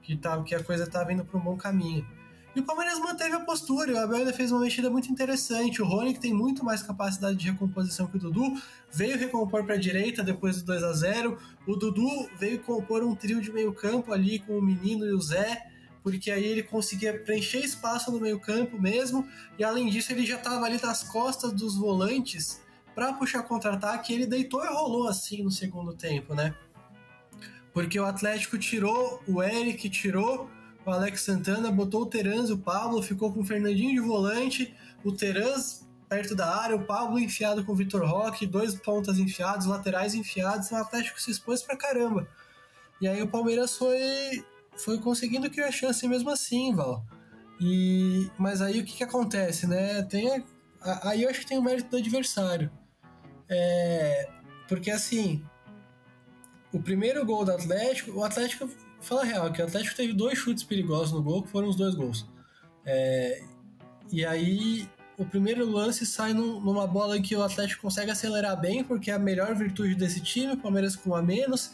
Que, 0.03 0.15
tá, 0.15 0.39
que 0.43 0.53
a 0.53 0.63
coisa 0.63 0.83
estava 0.83 1.11
indo 1.11 1.25
para 1.25 1.39
um 1.39 1.43
bom 1.43 1.57
caminho. 1.57 2.05
E 2.53 2.59
o 2.59 2.63
Palmeiras 2.63 2.99
manteve 2.99 3.33
a 3.33 3.39
postura, 3.39 3.93
o 3.93 3.97
Abel 3.97 4.17
ainda 4.17 4.33
fez 4.33 4.51
uma 4.51 4.59
mexida 4.59 4.89
muito 4.89 5.09
interessante. 5.09 5.81
O 5.81 5.85
Rony, 5.85 6.13
que 6.13 6.19
tem 6.19 6.33
muito 6.33 6.65
mais 6.65 6.83
capacidade 6.83 7.37
de 7.37 7.49
recomposição 7.49 8.07
que 8.07 8.17
o 8.17 8.19
Dudu, 8.19 8.61
veio 8.91 9.17
recompor 9.17 9.63
para 9.63 9.75
a 9.75 9.79
direita 9.79 10.21
depois 10.21 10.57
do 10.57 10.65
2 10.65 10.83
a 10.83 10.91
0 10.91 11.37
O 11.65 11.77
Dudu 11.77 12.29
veio 12.37 12.59
compor 12.59 13.03
um 13.03 13.15
trio 13.15 13.39
de 13.39 13.51
meio 13.53 13.73
campo 13.73 14.11
ali 14.11 14.39
com 14.39 14.57
o 14.57 14.61
Menino 14.61 15.05
e 15.05 15.13
o 15.13 15.21
Zé, 15.21 15.65
porque 16.03 16.29
aí 16.29 16.43
ele 16.43 16.63
conseguia 16.63 17.17
preencher 17.17 17.59
espaço 17.59 18.11
no 18.11 18.19
meio 18.19 18.39
campo 18.39 18.77
mesmo, 18.77 19.25
e 19.57 19.63
além 19.63 19.89
disso 19.89 20.11
ele 20.11 20.25
já 20.25 20.35
estava 20.35 20.65
ali 20.65 20.81
nas 20.81 21.03
costas 21.03 21.53
dos 21.53 21.77
volantes 21.77 22.61
para 22.93 23.13
puxar 23.13 23.43
contra-ataque, 23.43 24.13
ele 24.13 24.25
deitou 24.25 24.61
e 24.65 24.67
rolou 24.67 25.07
assim 25.07 25.41
no 25.41 25.51
segundo 25.51 25.93
tempo, 25.93 26.33
né? 26.33 26.53
Porque 27.73 27.97
o 27.97 28.03
Atlético 28.03 28.57
tirou, 28.57 29.23
o 29.25 29.41
Eric 29.41 29.89
tirou 29.89 30.49
o 30.85 30.91
Alex 30.91 31.21
Santana 31.21 31.71
botou 31.71 32.01
o 32.01 32.05
Terans 32.05 32.49
o 32.49 32.57
Pablo, 32.57 33.01
ficou 33.01 33.31
com 33.31 33.41
o 33.41 33.45
Fernandinho 33.45 34.01
de 34.01 34.07
volante, 34.07 34.73
o 35.03 35.11
Terans 35.11 35.87
perto 36.09 36.35
da 36.35 36.53
área, 36.53 36.75
o 36.75 36.83
Pablo 36.83 37.17
enfiado 37.17 37.63
com 37.63 37.71
o 37.71 37.75
Vitor 37.75 38.03
Roque, 38.03 38.45
dois 38.45 38.75
pontas 38.75 39.17
enfiados, 39.17 39.65
laterais 39.65 40.13
enfiados, 40.13 40.69
o 40.69 40.75
Atlético 40.75 41.21
se 41.21 41.31
expôs 41.31 41.63
pra 41.63 41.77
caramba. 41.77 42.27
E 42.99 43.07
aí 43.07 43.21
o 43.21 43.27
Palmeiras 43.27 43.77
foi, 43.77 44.43
foi 44.75 44.99
conseguindo 44.99 45.49
criar 45.49 45.71
chance 45.71 46.05
mesmo 46.07 46.29
assim, 46.29 46.75
Val. 46.75 47.05
E, 47.61 48.29
mas 48.37 48.61
aí 48.61 48.81
o 48.81 48.85
que, 48.85 48.97
que 48.97 49.03
acontece, 49.03 49.65
né? 49.65 50.01
Tem, 50.03 50.43
aí 51.03 51.23
eu 51.23 51.29
acho 51.29 51.39
que 51.39 51.47
tem 51.47 51.57
o 51.57 51.63
mérito 51.63 51.89
do 51.89 51.97
adversário. 51.97 52.69
É, 53.47 54.29
porque 54.67 54.91
assim, 54.91 55.41
o 56.73 56.81
primeiro 56.81 57.25
gol 57.25 57.45
do 57.45 57.51
Atlético, 57.51 58.11
o 58.11 58.23
Atlético, 58.23 58.69
fala 59.01 59.21
a 59.21 59.25
real, 59.25 59.51
que 59.51 59.61
o 59.61 59.65
Atlético 59.65 59.95
teve 59.95 60.13
dois 60.13 60.37
chutes 60.37 60.63
perigosos 60.63 61.11
no 61.11 61.21
gol, 61.21 61.43
que 61.43 61.49
foram 61.49 61.67
os 61.67 61.75
dois 61.75 61.95
gols. 61.95 62.25
É, 62.85 63.43
e 64.11 64.25
aí 64.25 64.87
o 65.17 65.25
primeiro 65.25 65.69
lance 65.69 66.05
sai 66.05 66.33
num, 66.33 66.59
numa 66.59 66.87
bola 66.87 67.19
que 67.21 67.35
o 67.35 67.43
Atlético 67.43 67.83
consegue 67.83 68.11
acelerar 68.11 68.59
bem, 68.59 68.83
porque 68.83 69.11
é 69.11 69.13
a 69.13 69.19
melhor 69.19 69.53
virtude 69.55 69.95
desse 69.95 70.21
time, 70.21 70.53
o 70.53 70.57
Palmeiras 70.57 70.95
com 70.95 71.15
a 71.15 71.21
menos. 71.21 71.73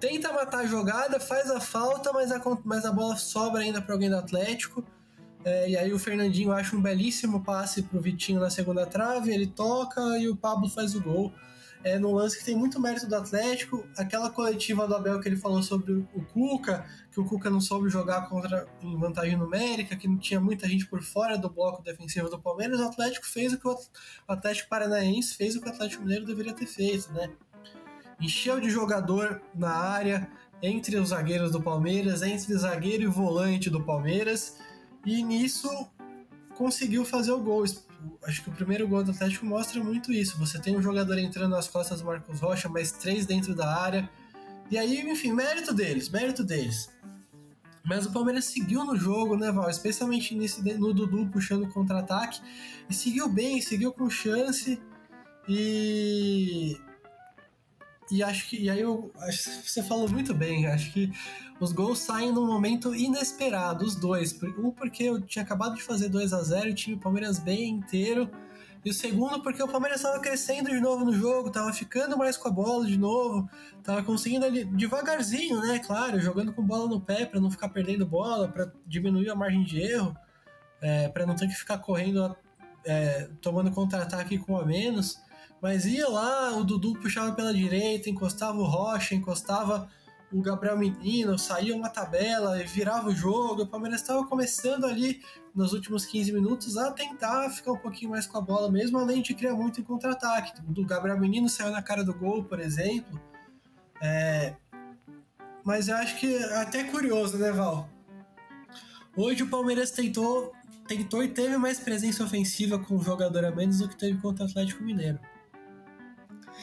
Tenta 0.00 0.32
matar 0.32 0.60
a 0.60 0.66
jogada, 0.66 1.20
faz 1.20 1.50
a 1.50 1.60
falta, 1.60 2.12
mas 2.12 2.32
a, 2.32 2.40
mas 2.64 2.84
a 2.84 2.92
bola 2.92 3.16
sobra 3.16 3.60
ainda 3.60 3.80
para 3.80 3.94
alguém 3.94 4.08
do 4.08 4.16
Atlético. 4.16 4.84
É, 5.44 5.70
e 5.70 5.76
aí 5.76 5.92
o 5.92 5.98
Fernandinho 5.98 6.52
acha 6.52 6.76
um 6.76 6.82
belíssimo 6.82 7.42
passe 7.42 7.82
pro 7.82 8.00
Vitinho 8.00 8.40
na 8.40 8.50
segunda 8.50 8.84
trave, 8.84 9.32
ele 9.32 9.46
toca 9.46 10.00
e 10.18 10.28
o 10.28 10.36
Pablo 10.36 10.68
faz 10.68 10.94
o 10.94 11.00
gol. 11.00 11.32
É 11.82 11.98
no 11.98 12.12
lance 12.12 12.38
que 12.38 12.44
tem 12.44 12.54
muito 12.54 12.78
mérito 12.78 13.06
do 13.06 13.16
Atlético, 13.16 13.88
aquela 13.96 14.28
coletiva 14.28 14.86
do 14.86 14.94
Abel 14.94 15.18
que 15.18 15.28
ele 15.28 15.36
falou 15.36 15.62
sobre 15.62 15.92
o 15.92 16.24
Cuca, 16.32 16.84
que 17.10 17.18
o 17.18 17.24
Cuca 17.24 17.48
não 17.48 17.60
soube 17.60 17.88
jogar 17.88 18.28
contra 18.28 18.68
em 18.82 18.98
vantagem 18.98 19.36
numérica, 19.36 19.96
que 19.96 20.06
não 20.06 20.18
tinha 20.18 20.38
muita 20.38 20.68
gente 20.68 20.86
por 20.86 21.02
fora 21.02 21.38
do 21.38 21.48
bloco 21.48 21.82
defensivo 21.82 22.28
do 22.28 22.38
Palmeiras, 22.38 22.80
o 22.80 22.84
Atlético 22.84 23.26
fez 23.26 23.54
o 23.54 23.58
que 23.58 23.66
o 23.66 23.78
Atlético 24.28 24.68
Paranaense 24.68 25.34
fez 25.34 25.56
o 25.56 25.60
que 25.60 25.68
o 25.68 25.72
Atlético 25.72 26.02
Mineiro 26.02 26.26
deveria 26.26 26.52
ter 26.52 26.66
feito, 26.66 27.10
né? 27.14 27.30
Encheu 28.20 28.60
de 28.60 28.68
jogador 28.68 29.40
na 29.54 29.70
área, 29.70 30.30
entre 30.62 30.96
os 30.98 31.08
zagueiros 31.08 31.50
do 31.52 31.62
Palmeiras, 31.62 32.20
entre 32.20 32.54
zagueiro 32.54 33.04
e 33.04 33.06
volante 33.06 33.70
do 33.70 33.82
Palmeiras, 33.82 34.58
e 35.06 35.22
nisso 35.22 35.68
conseguiu 36.54 37.06
fazer 37.06 37.32
o 37.32 37.40
gol. 37.40 37.64
Acho 38.24 38.42
que 38.42 38.50
o 38.50 38.52
primeiro 38.52 38.86
gol 38.86 39.02
do 39.02 39.10
Atlético 39.10 39.46
mostra 39.46 39.82
muito 39.82 40.12
isso. 40.12 40.38
Você 40.38 40.58
tem 40.58 40.76
um 40.76 40.82
jogador 40.82 41.18
entrando 41.18 41.50
nas 41.50 41.68
costas 41.68 42.00
do 42.00 42.06
Marcos 42.06 42.40
Rocha, 42.40 42.68
mais 42.68 42.92
três 42.92 43.26
dentro 43.26 43.54
da 43.54 43.76
área. 43.76 44.08
E 44.70 44.78
aí, 44.78 45.00
enfim, 45.00 45.32
mérito 45.32 45.74
deles, 45.74 46.08
mérito 46.08 46.44
deles. 46.44 46.90
Mas 47.84 48.06
o 48.06 48.12
Palmeiras 48.12 48.44
seguiu 48.44 48.84
no 48.84 48.96
jogo, 48.96 49.36
né, 49.36 49.50
Val? 49.50 49.68
Especialmente 49.68 50.34
nisso, 50.34 50.62
no 50.78 50.92
Dudu 50.92 51.26
puxando 51.26 51.68
contra-ataque. 51.68 52.40
E 52.88 52.94
seguiu 52.94 53.28
bem, 53.28 53.60
seguiu 53.60 53.92
com 53.92 54.08
chance. 54.08 54.80
E 55.48 56.76
e 58.10 58.22
acho 58.22 58.48
que. 58.48 58.56
E 58.56 58.70
aí 58.70 58.80
eu, 58.80 59.10
acho 59.20 59.62
que 59.62 59.70
você 59.70 59.82
falou 59.82 60.08
muito 60.08 60.34
bem. 60.34 60.66
Acho 60.66 60.92
que 60.92 61.12
os 61.60 61.72
gols 61.72 61.98
saem 61.98 62.32
num 62.32 62.46
momento 62.46 62.94
inesperado, 62.94 63.84
os 63.84 63.94
dois. 63.94 64.38
Um 64.58 64.70
porque 64.70 65.04
eu 65.04 65.20
tinha 65.20 65.44
acabado 65.44 65.74
de 65.76 65.82
fazer 65.82 66.08
2 66.08 66.32
a 66.32 66.42
0 66.42 66.68
e 66.68 66.72
o 66.72 66.74
time 66.74 66.96
Palmeiras 66.96 67.38
bem 67.38 67.68
inteiro. 67.70 68.30
E 68.82 68.90
o 68.90 68.94
segundo 68.94 69.42
porque 69.42 69.62
o 69.62 69.68
Palmeiras 69.68 70.00
estava 70.00 70.18
crescendo 70.20 70.70
de 70.70 70.80
novo 70.80 71.04
no 71.04 71.12
jogo, 71.12 71.48
estava 71.48 71.70
ficando 71.72 72.16
mais 72.16 72.38
com 72.38 72.48
a 72.48 72.50
bola 72.50 72.86
de 72.86 72.96
novo, 72.96 73.48
estava 73.78 74.02
conseguindo 74.02 74.46
ali 74.46 74.64
devagarzinho, 74.64 75.60
né? 75.60 75.78
Claro, 75.80 76.18
jogando 76.18 76.52
com 76.52 76.64
bola 76.64 76.88
no 76.88 76.98
pé 76.98 77.26
para 77.26 77.38
não 77.38 77.50
ficar 77.50 77.68
perdendo 77.68 78.06
bola, 78.06 78.48
para 78.48 78.72
diminuir 78.86 79.28
a 79.28 79.34
margem 79.34 79.62
de 79.64 79.80
erro, 79.82 80.16
é, 80.80 81.08
para 81.10 81.26
não 81.26 81.36
ter 81.36 81.46
que 81.46 81.54
ficar 81.54 81.76
correndo, 81.78 82.34
é, 82.82 83.28
tomando 83.42 83.70
contra-ataque 83.70 84.38
com 84.38 84.56
a 84.56 84.64
menos. 84.64 85.18
Mas 85.60 85.84
ia 85.84 86.08
lá, 86.08 86.56
o 86.56 86.64
Dudu 86.64 86.94
puxava 86.94 87.32
pela 87.32 87.52
direita, 87.52 88.08
encostava 88.08 88.56
o 88.56 88.64
Rocha, 88.64 89.14
encostava 89.14 89.88
o 90.32 90.40
Gabriel 90.40 90.78
Menino, 90.78 91.38
saía 91.38 91.74
uma 91.74 91.88
tabela 91.88 92.60
e 92.62 92.66
virava 92.66 93.08
o 93.08 93.14
jogo. 93.14 93.62
O 93.62 93.66
Palmeiras 93.66 94.00
estava 94.00 94.26
começando 94.26 94.86
ali 94.86 95.20
nos 95.54 95.72
últimos 95.72 96.06
15 96.06 96.32
minutos 96.32 96.76
a 96.76 96.92
tentar 96.92 97.50
ficar 97.50 97.72
um 97.72 97.76
pouquinho 97.76 98.12
mais 98.12 98.26
com 98.26 98.38
a 98.38 98.40
bola 98.40 98.70
mesmo, 98.70 98.98
além 98.98 99.20
de 99.20 99.34
criar 99.34 99.54
muito 99.54 99.80
em 99.80 99.84
contra-ataque. 99.84 100.60
Do 100.62 100.84
Gabriel 100.84 101.18
Menino 101.18 101.48
saiu 101.48 101.72
na 101.72 101.82
cara 101.82 102.04
do 102.04 102.14
gol, 102.14 102.44
por 102.44 102.60
exemplo. 102.60 103.20
É... 104.00 104.54
Mas 105.64 105.88
eu 105.88 105.96
acho 105.96 106.18
que 106.18 106.34
é 106.34 106.56
até 106.62 106.84
curioso, 106.84 107.36
né, 107.36 107.50
Val? 107.50 107.88
Hoje 109.16 109.42
o 109.42 109.48
Palmeiras 109.50 109.90
tentou, 109.90 110.52
tentou 110.86 111.22
e 111.22 111.28
teve 111.28 111.58
mais 111.58 111.80
presença 111.80 112.24
ofensiva 112.24 112.78
com 112.78 112.96
o 112.96 113.02
jogador 113.02 113.44
a 113.44 113.50
menos 113.50 113.78
do 113.78 113.88
que 113.88 113.96
teve 113.96 114.18
contra 114.20 114.46
o 114.46 114.48
Atlético 114.48 114.82
Mineiro. 114.84 115.18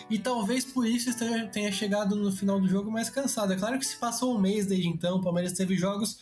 E 0.10 0.18
talvez 0.20 0.64
por 0.66 0.86
isso 0.86 1.12
tenha 1.52 1.72
chegado 1.72 2.16
no 2.16 2.32
final 2.32 2.60
do 2.60 2.68
jogo 2.68 2.92
mais 2.92 3.10
cansado. 3.10 3.54
É 3.54 3.56
claro 3.56 3.78
que 3.78 3.86
se 3.86 3.98
passou 3.98 4.36
um 4.36 4.40
mês 4.40 4.66
desde 4.66 4.88
então, 4.88 5.18
o 5.18 5.22
Palmeiras 5.22 5.54
teve 5.54 5.76
jogos 5.76 6.20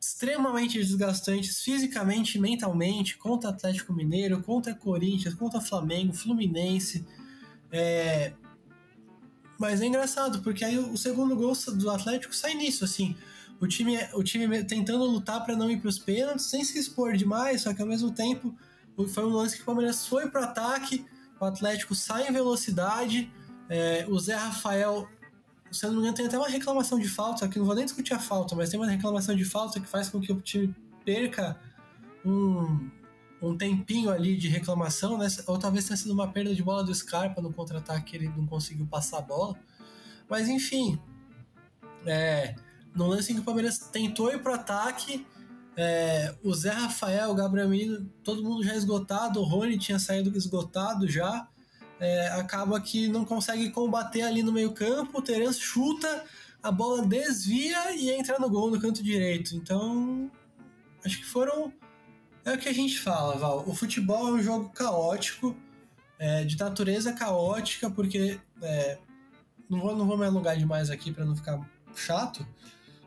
extremamente 0.00 0.78
desgastantes 0.78 1.62
fisicamente 1.62 2.36
e 2.36 2.40
mentalmente 2.40 3.16
contra 3.16 3.50
Atlético 3.50 3.92
Mineiro, 3.92 4.42
contra 4.42 4.74
Corinthians, 4.74 5.34
contra 5.34 5.60
Flamengo, 5.60 6.12
Fluminense. 6.12 7.06
É... 7.72 8.32
Mas 9.58 9.80
é 9.80 9.86
engraçado, 9.86 10.42
porque 10.42 10.64
aí 10.64 10.78
o 10.78 10.96
segundo 10.96 11.36
gol 11.36 11.54
do 11.74 11.90
Atlético 11.90 12.34
sai 12.34 12.54
nisso, 12.54 12.84
assim. 12.84 13.16
O 13.60 13.66
time, 13.66 13.96
o 14.12 14.22
time 14.22 14.64
tentando 14.64 15.04
lutar 15.04 15.44
para 15.44 15.56
não 15.56 15.70
ir 15.70 15.80
para 15.80 15.88
os 15.88 15.98
pênaltis, 15.98 16.46
sem 16.46 16.64
se 16.64 16.78
expor 16.78 17.16
demais, 17.16 17.62
só 17.62 17.72
que 17.72 17.80
ao 17.80 17.88
mesmo 17.88 18.10
tempo 18.10 18.54
foi 19.08 19.24
um 19.24 19.30
lance 19.30 19.56
que 19.56 19.62
o 19.62 19.64
Palmeiras 19.64 20.06
foi 20.06 20.28
para 20.28 20.44
ataque, 20.44 21.04
o 21.44 21.48
Atlético 21.48 21.94
sai 21.94 22.28
em 22.28 22.32
velocidade. 22.32 23.32
É, 23.68 24.06
o 24.08 24.18
Zé 24.18 24.34
Rafael, 24.34 25.08
se 25.70 25.84
eu 25.84 25.90
não 25.90 25.96
me 25.96 26.02
engano, 26.02 26.16
tem 26.16 26.26
até 26.26 26.38
uma 26.38 26.48
reclamação 26.48 26.98
de 26.98 27.08
falta, 27.08 27.48
que 27.48 27.58
não 27.58 27.66
vou 27.66 27.74
nem 27.74 27.84
discutir 27.84 28.14
a 28.14 28.18
falta, 28.18 28.54
mas 28.54 28.70
tem 28.70 28.78
uma 28.78 28.88
reclamação 28.88 29.34
de 29.34 29.44
falta 29.44 29.80
que 29.80 29.86
faz 29.86 30.08
com 30.08 30.20
que 30.20 30.32
o 30.32 30.40
time 30.40 30.74
perca 31.04 31.58
um, 32.24 32.90
um 33.40 33.56
tempinho 33.56 34.10
ali 34.10 34.36
de 34.36 34.48
reclamação, 34.48 35.18
né? 35.18 35.28
ou 35.46 35.58
talvez 35.58 35.86
tenha 35.86 35.96
sido 35.96 36.12
uma 36.12 36.28
perda 36.28 36.54
de 36.54 36.62
bola 36.62 36.82
do 36.82 36.94
Scarpa 36.94 37.40
no 37.40 37.52
contra-ataque, 37.52 38.16
ele 38.16 38.28
não 38.28 38.46
conseguiu 38.46 38.86
passar 38.86 39.18
a 39.18 39.22
bola. 39.22 39.56
Mas 40.28 40.48
enfim, 40.48 40.98
é, 42.06 42.54
no 42.94 43.06
lance 43.06 43.32
em 43.32 43.34
que 43.34 43.40
o 43.40 43.44
Palmeiras 43.44 43.78
tentou 43.78 44.32
ir 44.32 44.42
pro 44.42 44.54
ataque, 44.54 45.26
é, 45.76 46.34
o 46.42 46.54
Zé 46.54 46.70
Rafael, 46.70 47.30
o 47.30 47.34
Gabriel 47.34 47.68
Menino, 47.68 48.08
todo 48.22 48.42
mundo 48.42 48.62
já 48.62 48.74
esgotado, 48.74 49.40
o 49.40 49.44
Rony 49.44 49.78
tinha 49.78 49.98
saído 49.98 50.36
esgotado 50.36 51.08
já. 51.08 51.48
É, 52.00 52.28
acaba 52.28 52.80
que 52.80 53.08
não 53.08 53.24
consegue 53.24 53.70
combater 53.70 54.22
ali 54.22 54.42
no 54.42 54.52
meio-campo, 54.52 55.18
o 55.18 55.22
Terence 55.22 55.60
chuta, 55.60 56.24
a 56.62 56.70
bola 56.70 57.06
desvia 57.06 57.94
e 57.94 58.10
entra 58.10 58.38
no 58.38 58.50
gol 58.50 58.70
no 58.70 58.80
canto 58.80 59.02
direito. 59.02 59.54
Então, 59.54 60.30
acho 61.04 61.18
que 61.18 61.24
foram. 61.24 61.72
É 62.44 62.52
o 62.52 62.58
que 62.58 62.68
a 62.68 62.74
gente 62.74 62.98
fala, 62.98 63.36
Val. 63.36 63.64
O 63.66 63.74
futebol 63.74 64.28
é 64.28 64.32
um 64.32 64.42
jogo 64.42 64.68
caótico, 64.70 65.56
é, 66.18 66.44
de 66.44 66.58
natureza 66.58 67.12
caótica, 67.12 67.90
porque. 67.90 68.40
É, 68.62 68.98
não, 69.68 69.80
vou, 69.80 69.96
não 69.96 70.06
vou 70.06 70.18
me 70.18 70.26
alongar 70.26 70.56
demais 70.56 70.90
aqui 70.90 71.10
para 71.12 71.24
não 71.24 71.34
ficar 71.34 71.58
chato, 71.94 72.46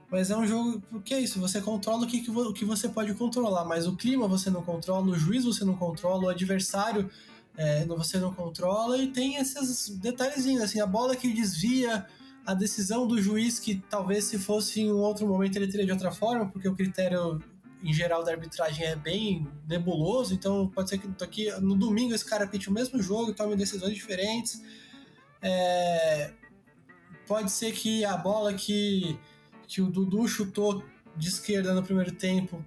mas 0.09 0.31
é 0.31 0.37
um 0.37 0.47
jogo, 0.47 0.81
porque 0.89 1.13
é 1.13 1.19
isso, 1.19 1.39
você 1.39 1.61
controla 1.61 2.05
o 2.05 2.07
que, 2.07 2.21
que, 2.21 2.31
o 2.31 2.53
que 2.53 2.63
você 2.63 2.87
pode 2.87 3.13
controlar, 3.13 3.65
mas 3.65 3.87
o 3.87 3.95
clima 3.95 4.27
você 4.27 4.49
não 4.49 4.63
controla, 4.63 5.05
o 5.07 5.15
juiz 5.15 5.43
você 5.43 5.65
não 5.65 5.75
controla, 5.75 6.23
o 6.23 6.29
adversário 6.29 7.09
é, 7.57 7.85
você 7.85 8.17
não 8.17 8.33
controla, 8.33 8.97
e 8.97 9.07
tem 9.07 9.35
esses 9.35 9.89
detalhezinhos, 9.89 10.63
assim, 10.63 10.79
a 10.79 10.85
bola 10.85 11.15
que 11.15 11.33
desvia, 11.33 12.05
a 12.45 12.53
decisão 12.53 13.05
do 13.05 13.21
juiz 13.21 13.59
que 13.59 13.75
talvez 13.89 14.23
se 14.23 14.39
fosse 14.39 14.79
em 14.79 14.89
um 14.89 14.99
outro 14.99 15.27
momento 15.27 15.57
ele 15.57 15.67
teria 15.67 15.85
de 15.85 15.91
outra 15.91 16.11
forma, 16.11 16.47
porque 16.47 16.69
o 16.69 16.73
critério 16.73 17.43
em 17.83 17.93
geral 17.93 18.23
da 18.23 18.31
arbitragem 18.31 18.85
é 18.85 18.95
bem 18.95 19.45
nebuloso, 19.67 20.33
então 20.33 20.67
pode 20.69 20.89
ser 20.89 20.97
que 20.97 21.09
aqui 21.21 21.51
no 21.59 21.75
domingo 21.75 22.13
esse 22.13 22.23
cara 22.23 22.47
pite 22.47 22.69
o 22.69 22.71
mesmo 22.71 23.01
jogo 23.03 23.31
e 23.31 23.33
tome 23.33 23.55
decisões 23.57 23.93
diferentes. 23.93 24.63
É, 25.41 26.31
pode 27.27 27.51
ser 27.51 27.73
que 27.73 28.05
a 28.05 28.15
bola 28.15 28.53
que 28.53 29.19
que 29.67 29.81
o 29.81 29.87
Dudu 29.87 30.27
chutou 30.27 30.83
de 31.15 31.27
esquerda 31.27 31.73
no 31.73 31.83
primeiro 31.83 32.11
tempo 32.11 32.63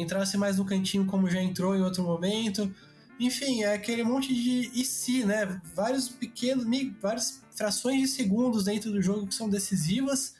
entrasse 0.00 0.36
mais 0.36 0.56
no 0.56 0.64
cantinho 0.64 1.04
como 1.06 1.28
já 1.28 1.42
entrou 1.42 1.76
em 1.76 1.82
outro 1.82 2.02
momento. 2.02 2.72
Enfim, 3.20 3.62
é 3.62 3.74
aquele 3.74 4.02
monte 4.02 4.34
de 4.34 4.70
e 4.74 4.84
se, 4.84 5.24
né? 5.24 5.60
Vários 5.74 6.08
pequenos, 6.08 6.64
várias 7.00 7.42
frações 7.50 8.00
de 8.00 8.08
segundos 8.08 8.64
dentro 8.64 8.90
do 8.90 9.02
jogo 9.02 9.26
que 9.26 9.34
são 9.34 9.48
decisivas 9.48 10.34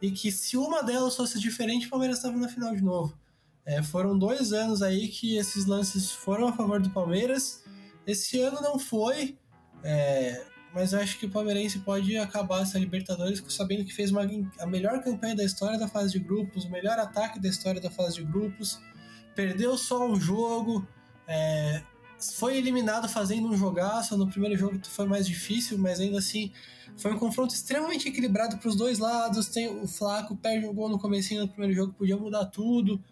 e 0.00 0.10
que 0.10 0.32
se 0.32 0.56
uma 0.56 0.82
delas 0.82 1.16
fosse 1.16 1.38
diferente, 1.38 1.86
o 1.86 1.90
Palmeiras 1.90 2.18
estava 2.18 2.36
na 2.36 2.48
final 2.48 2.74
de 2.74 2.82
novo. 2.82 3.16
É, 3.64 3.82
foram 3.82 4.18
dois 4.18 4.52
anos 4.52 4.80
aí 4.80 5.08
que 5.08 5.36
esses 5.36 5.66
lances 5.66 6.10
foram 6.10 6.48
a 6.48 6.52
favor 6.52 6.80
do 6.80 6.90
Palmeiras. 6.90 7.62
Esse 8.06 8.40
ano 8.40 8.60
não 8.62 8.78
foi. 8.78 9.36
É, 9.82 10.46
mas 10.78 10.94
acho 10.94 11.18
que 11.18 11.26
o 11.26 11.28
Palmeirense 11.28 11.80
pode 11.80 12.16
acabar 12.16 12.62
essa 12.62 12.78
Libertadores 12.78 13.42
sabendo 13.48 13.84
que 13.84 13.92
fez 13.92 14.12
uma, 14.12 14.24
a 14.60 14.64
melhor 14.66 15.02
campanha 15.02 15.34
da 15.34 15.42
história 15.42 15.76
da 15.76 15.88
fase 15.88 16.12
de 16.12 16.20
grupos, 16.20 16.66
o 16.66 16.70
melhor 16.70 16.96
ataque 17.00 17.40
da 17.40 17.48
história 17.48 17.80
da 17.80 17.90
fase 17.90 18.14
de 18.14 18.22
grupos, 18.22 18.80
perdeu 19.34 19.76
só 19.76 20.06
um 20.06 20.14
jogo, 20.20 20.86
é, 21.26 21.82
foi 22.38 22.58
eliminado 22.58 23.08
fazendo 23.08 23.48
um 23.48 23.56
jogaço. 23.56 24.16
No 24.16 24.28
primeiro 24.28 24.56
jogo 24.56 24.78
foi 24.86 25.04
mais 25.04 25.26
difícil, 25.26 25.76
mas 25.78 25.98
ainda 25.98 26.18
assim 26.18 26.52
foi 26.96 27.12
um 27.12 27.18
confronto 27.18 27.52
extremamente 27.52 28.08
equilibrado 28.08 28.56
para 28.56 28.68
os 28.68 28.76
dois 28.76 29.00
lados. 29.00 29.48
Tem 29.48 29.66
o 29.66 29.88
Flaco 29.88 30.36
perde 30.36 30.64
um 30.64 30.72
gol 30.72 30.88
no 30.88 30.98
começo 31.00 31.34
do 31.34 31.48
primeiro 31.48 31.74
jogo, 31.74 31.92
podia 31.92 32.16
mudar 32.16 32.44
tudo. 32.44 33.02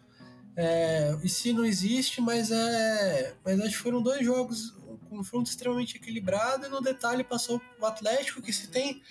É, 0.57 1.19
e 1.21 1.29
se 1.29 1.53
não 1.53 1.65
existe, 1.65 2.21
mas 2.21 2.53
é. 2.53 3.35
Mas 3.45 3.59
acho 3.59 3.71
que 3.71 3.83
foram 3.83 4.01
dois 4.01 4.25
jogos, 4.25 4.73
confronto 5.07 5.49
extremamente 5.49 5.97
equilibrado, 5.97 6.67
e 6.67 6.69
no 6.69 6.81
detalhe 6.81 7.25
passou 7.25 7.61
o 7.81 7.87
Atlético, 7.87 8.43
que 8.43 8.53
se 8.53 8.69
tem 8.69 9.03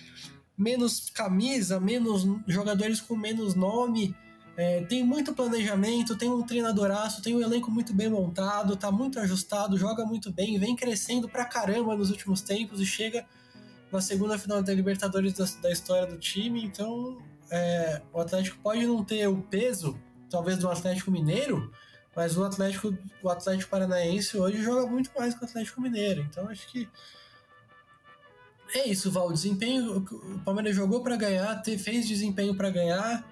menos 0.56 1.10
camisa, 1.10 1.78
menos 1.78 2.26
jogadores 2.46 3.00
com 3.00 3.16
menos 3.16 3.54
nome. 3.54 4.14
É, 4.56 4.80
tem 4.86 5.04
muito 5.04 5.34
planejamento, 5.34 6.16
tem 6.16 6.30
um 6.30 6.42
treinadoraço, 6.42 7.20
tem 7.20 7.36
um 7.36 7.42
elenco 7.42 7.70
muito 7.70 7.92
bem 7.92 8.08
montado, 8.08 8.74
tá 8.74 8.90
muito 8.90 9.20
ajustado, 9.20 9.76
joga 9.76 10.06
muito 10.06 10.32
bem, 10.32 10.58
vem 10.58 10.74
crescendo 10.74 11.28
pra 11.28 11.44
caramba 11.44 11.94
nos 11.94 12.10
últimos 12.10 12.40
tempos 12.40 12.80
e 12.80 12.86
chega 12.86 13.26
na 13.92 14.00
segunda 14.00 14.38
final 14.38 14.62
da 14.62 14.72
Libertadores 14.72 15.34
da, 15.34 15.44
da 15.60 15.70
história 15.70 16.06
do 16.06 16.16
time. 16.18 16.64
Então, 16.64 17.18
é, 17.50 18.00
o 18.12 18.20
Atlético 18.20 18.58
pode 18.62 18.86
não 18.86 19.04
ter 19.04 19.26
o 19.28 19.42
peso, 19.42 19.98
talvez, 20.30 20.56
do 20.58 20.70
Atlético 20.70 21.10
Mineiro, 21.10 21.70
mas 22.16 22.34
o 22.38 22.42
Atlético, 22.42 22.96
o 23.22 23.28
Atlético 23.28 23.70
Paranaense 23.70 24.38
hoje 24.38 24.62
joga 24.62 24.86
muito 24.86 25.10
mais 25.16 25.34
que 25.34 25.42
o 25.42 25.44
Atlético 25.44 25.82
Mineiro. 25.82 26.22
Então, 26.22 26.48
acho 26.48 26.66
que 26.68 26.88
é 28.74 28.88
isso, 28.88 29.10
Val. 29.10 29.28
O 29.28 29.32
desempenho, 29.34 29.98
o 29.98 30.38
Palmeiras 30.40 30.74
jogou 30.74 31.02
para 31.02 31.14
ganhar, 31.14 31.62
fez 31.62 32.08
desempenho 32.08 32.54
para 32.56 32.70
ganhar, 32.70 33.22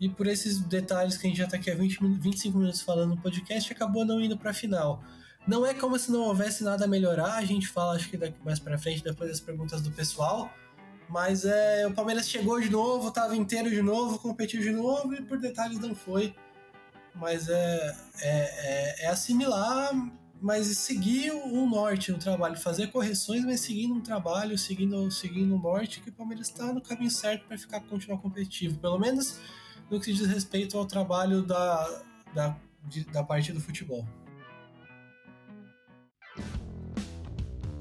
e 0.00 0.08
por 0.08 0.28
esses 0.28 0.60
detalhes 0.60 1.16
que 1.16 1.26
a 1.26 1.28
gente 1.28 1.38
já 1.38 1.46
está 1.46 1.56
aqui 1.56 1.68
há 1.68 1.74
20, 1.74 1.98
25 2.20 2.58
minutos 2.58 2.80
falando 2.80 3.16
no 3.16 3.20
podcast, 3.20 3.72
acabou 3.72 4.04
não 4.04 4.20
indo 4.20 4.38
para 4.38 4.52
a 4.52 4.54
final. 4.54 5.02
Não 5.44 5.66
é 5.66 5.74
como 5.74 5.98
se 5.98 6.12
não 6.12 6.20
houvesse 6.20 6.62
nada 6.62 6.84
a 6.84 6.88
melhorar, 6.88 7.34
a 7.34 7.44
gente 7.44 7.66
fala, 7.66 7.96
acho 7.96 8.08
que 8.08 8.18
mais 8.44 8.60
para 8.60 8.78
frente, 8.78 9.02
depois 9.02 9.30
das 9.30 9.40
perguntas 9.40 9.82
do 9.82 9.90
pessoal. 9.90 10.48
Mas 11.08 11.44
é, 11.44 11.86
o 11.86 11.92
Palmeiras 11.92 12.28
chegou 12.28 12.60
de 12.60 12.70
novo, 12.70 13.08
estava 13.08 13.34
inteiro 13.34 13.68
de 13.68 13.82
novo, 13.82 14.18
competiu 14.18 14.60
de 14.60 14.70
novo 14.70 15.14
e 15.14 15.22
por 15.22 15.38
detalhes 15.38 15.80
não 15.80 15.94
foi. 15.94 16.34
Mas 17.18 17.48
é, 17.48 17.96
é, 18.20 18.30
é, 18.30 19.04
é 19.04 19.08
assimilar 19.08 19.92
mas 20.40 20.66
seguir 20.78 21.32
o 21.32 21.66
norte 21.66 22.12
no 22.12 22.18
trabalho, 22.18 22.56
fazer 22.56 22.88
correções, 22.88 23.44
mas 23.44 23.60
seguindo 23.60 23.94
um 23.94 24.00
trabalho, 24.00 24.56
seguindo, 24.56 25.10
seguindo 25.10 25.54
o 25.54 25.58
norte, 25.58 26.00
que 26.00 26.10
o 26.10 26.12
Palmeiras 26.12 26.48
está 26.48 26.72
no 26.72 26.80
caminho 26.80 27.10
certo 27.10 27.46
para 27.46 27.58
ficar 27.58 27.80
continuar 27.80 28.18
competitivo, 28.18 28.78
pelo 28.78 28.98
menos 28.98 29.38
no 29.90 30.00
que 30.00 30.12
diz 30.12 30.26
respeito 30.26 30.78
ao 30.78 30.86
trabalho 30.86 31.42
da, 31.42 32.02
da, 32.34 32.56
de, 32.84 33.04
da 33.04 33.24
parte 33.24 33.52
do 33.52 33.60
futebol. 33.60 34.06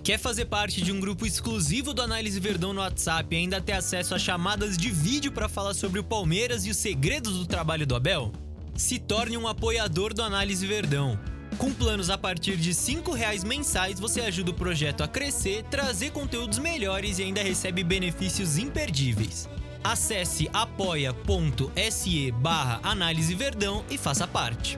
Quer 0.03 0.17
fazer 0.17 0.45
parte 0.45 0.81
de 0.81 0.91
um 0.91 1.01
grupo 1.01 1.25
exclusivo 1.25 1.93
do 1.93 2.01
Análise 2.01 2.39
Verdão 2.39 2.71
no 2.71 2.79
WhatsApp 2.79 3.35
e 3.35 3.39
ainda 3.39 3.61
ter 3.61 3.73
acesso 3.73 4.15
a 4.15 4.19
chamadas 4.19 4.77
de 4.77 4.89
vídeo 4.89 5.33
para 5.33 5.49
falar 5.49 5.73
sobre 5.73 5.99
o 5.99 6.03
Palmeiras 6.03 6.65
e 6.65 6.71
os 6.71 6.77
segredos 6.77 7.37
do 7.37 7.45
trabalho 7.45 7.85
do 7.85 7.93
Abel? 7.93 8.31
Se 8.77 8.99
torne 8.99 9.35
um 9.35 9.47
apoiador 9.47 10.13
do 10.13 10.21
Análise 10.21 10.63
Verdão. 10.67 11.17
Com 11.57 11.73
planos 11.73 12.11
a 12.11 12.17
partir 12.17 12.55
de 12.57 12.69
R$ 12.69 13.01
reais 13.15 13.43
mensais, 13.43 13.99
você 13.99 14.21
ajuda 14.21 14.51
o 14.51 14.53
projeto 14.53 15.03
a 15.03 15.07
crescer, 15.07 15.63
trazer 15.63 16.11
conteúdos 16.11 16.59
melhores 16.59 17.17
e 17.17 17.23
ainda 17.23 17.41
recebe 17.41 17.83
benefícios 17.83 18.59
imperdíveis. 18.59 19.49
Acesse 19.83 20.47
apoia.se 20.53 22.31
barra 22.33 22.79
Análise 22.83 23.33
Verdão 23.33 23.83
e 23.89 23.97
faça 23.97 24.27
parte. 24.27 24.77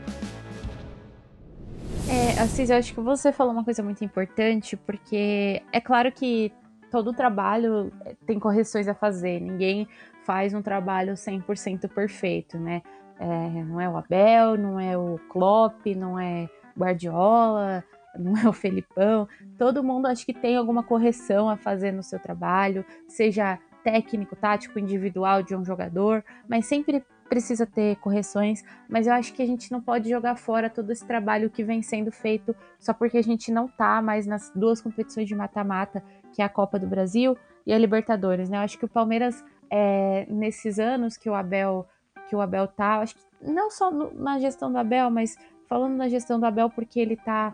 É, 2.10 2.40
Assis, 2.40 2.70
eu 2.70 2.78
acho 2.78 2.94
que 2.94 3.02
você 3.02 3.34
falou 3.34 3.52
uma 3.52 3.66
coisa 3.66 3.84
muito 3.84 4.06
importante, 4.06 4.78
porque 4.78 5.62
é 5.74 5.82
claro 5.82 6.10
que 6.10 6.54
todo 6.90 7.12
trabalho 7.12 7.92
tem 8.26 8.40
correções 8.40 8.88
a 8.88 8.94
fazer, 8.94 9.42
ninguém 9.42 9.90
faz 10.26 10.54
um 10.54 10.62
trabalho 10.62 11.16
100% 11.16 11.90
perfeito, 11.90 12.58
né? 12.58 12.82
É, 13.20 13.64
não 13.64 13.82
é 13.82 13.90
o 13.90 13.98
Abel, 13.98 14.58
não 14.58 14.80
é 14.80 14.98
o 14.98 15.20
Klopp, 15.30 15.86
não 15.88 16.18
é 16.18 16.50
Guardiola, 16.78 17.84
não 18.18 18.38
é 18.38 18.48
o 18.48 18.54
Felipão. 18.54 19.28
Todo 19.58 19.84
mundo 19.84 20.08
acho 20.08 20.26
que 20.26 20.34
tem 20.34 20.56
alguma 20.56 20.84
correção 20.84 21.50
a 21.50 21.58
fazer 21.58 21.92
no 21.92 22.02
seu 22.02 22.20
trabalho, 22.20 22.86
seja 23.08 23.60
técnico, 23.84 24.36
tático, 24.36 24.80
individual 24.80 25.44
de 25.44 25.56
um 25.56 25.64
jogador, 25.66 26.24
mas 26.48 26.66
sempre 26.66 27.04
precisa 27.30 27.66
ter 27.66 27.96
correções, 27.98 28.64
mas 28.90 29.06
eu 29.06 29.14
acho 29.14 29.34
que 29.34 29.42
a 29.42 29.46
gente 29.46 29.72
não 29.72 29.80
pode 29.80 30.10
jogar 30.10 30.36
fora 30.36 30.70
todo 30.70 30.92
esse 30.92 31.06
trabalho 31.06 31.50
que 31.50 31.64
vem 31.64 31.82
sendo 31.82 32.12
feito 32.12 32.56
só 32.80 32.92
porque 32.92 33.20
a 33.20 33.24
gente 33.24 33.52
não 33.52 33.68
tá 33.68 34.02
mais 34.02 34.26
nas 34.26 34.52
duas 34.56 34.82
competições 34.82 35.28
de 35.28 35.36
mata-mata, 35.36 36.04
que 36.34 36.42
é 36.42 36.46
a 36.46 36.50
Copa 36.50 36.80
do 36.80 36.88
Brasil 36.88 37.38
e 37.68 37.72
a 37.72 37.78
Libertadores, 37.78 38.50
né? 38.50 38.58
Eu 38.58 38.62
acho 38.62 38.80
que 38.80 38.86
o 38.86 38.90
Palmeiras, 38.90 39.46
é, 39.70 40.26
nesses 40.28 40.80
anos 40.80 41.16
que 41.18 41.30
o 41.30 41.36
Abel 41.36 41.88
que 42.30 42.36
o 42.36 42.42
Abel 42.42 42.68
tá, 42.68 43.00
acho 43.00 43.15
que 43.15 43.22
não 43.42 43.72
só 43.72 43.89
no, 43.89 44.13
na 44.13 44.39
gestão 44.39 44.72
do 44.72 44.78
Abel, 44.78 45.10
mas 45.10 45.36
falando 45.68 45.96
na 45.96 46.08
gestão 46.08 46.39
do 46.39 46.46
Abel 46.46 46.70
porque 46.70 47.00
ele 47.00 47.15
está 47.15 47.54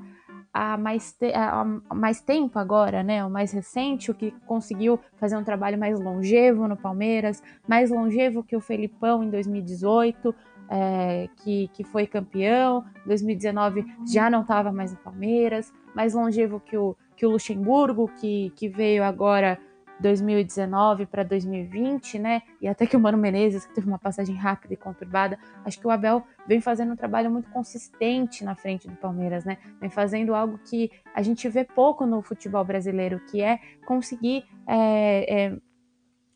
há 0.53 0.77
mais, 0.77 1.11
te 1.13 1.33
há 1.33 1.65
mais 1.93 2.21
tempo 2.21 2.59
agora, 2.59 3.03
né? 3.03 3.23
O 3.25 3.29
mais 3.29 3.51
recente, 3.51 4.11
o 4.11 4.13
que 4.13 4.31
conseguiu 4.45 4.99
fazer 5.17 5.35
um 5.35 5.43
trabalho 5.43 5.77
mais 5.77 5.99
longevo 5.99 6.67
no 6.67 6.77
Palmeiras, 6.77 7.41
mais 7.67 7.91
longevo 7.91 8.43
que 8.43 8.55
o 8.55 8.61
Felipão 8.61 9.23
em 9.23 9.29
2018, 9.29 10.33
é, 10.69 11.29
que, 11.37 11.69
que 11.73 11.83
foi 11.83 12.07
campeão, 12.07 12.83
2019 13.05 13.85
já 14.07 14.29
não 14.29 14.41
estava 14.41 14.71
mais 14.71 14.91
no 14.91 14.97
Palmeiras, 14.97 15.71
mais 15.93 16.13
longevo 16.13 16.59
que 16.59 16.77
o, 16.77 16.95
que 17.15 17.25
o 17.25 17.31
Luxemburgo, 17.31 18.09
que, 18.19 18.51
que 18.55 18.67
veio 18.67 19.03
agora 19.03 19.59
2019 19.99 21.05
para 21.05 21.23
2020, 21.23 22.19
né? 22.19 22.41
E 22.61 22.67
até 22.67 22.85
que 22.85 22.95
o 22.95 22.99
Mano 22.99 23.17
Menezes, 23.17 23.65
que 23.65 23.73
teve 23.73 23.87
uma 23.87 23.99
passagem 23.99 24.35
rápida 24.35 24.73
e 24.73 24.77
conturbada, 24.77 25.37
acho 25.63 25.79
que 25.79 25.87
o 25.87 25.91
Abel 25.91 26.23
vem 26.47 26.61
fazendo 26.61 26.93
um 26.93 26.95
trabalho 26.95 27.31
muito 27.31 27.49
consistente 27.49 28.43
na 28.43 28.55
frente 28.55 28.87
do 28.87 28.95
Palmeiras, 28.95 29.45
né? 29.45 29.57
Vem 29.79 29.89
fazendo 29.89 30.35
algo 30.35 30.57
que 30.59 30.91
a 31.13 31.21
gente 31.21 31.47
vê 31.49 31.63
pouco 31.63 32.05
no 32.05 32.21
futebol 32.21 32.63
brasileiro, 32.63 33.19
que 33.31 33.41
é 33.41 33.59
conseguir 33.85 34.45
é, 34.67 35.45
é, 35.45 35.57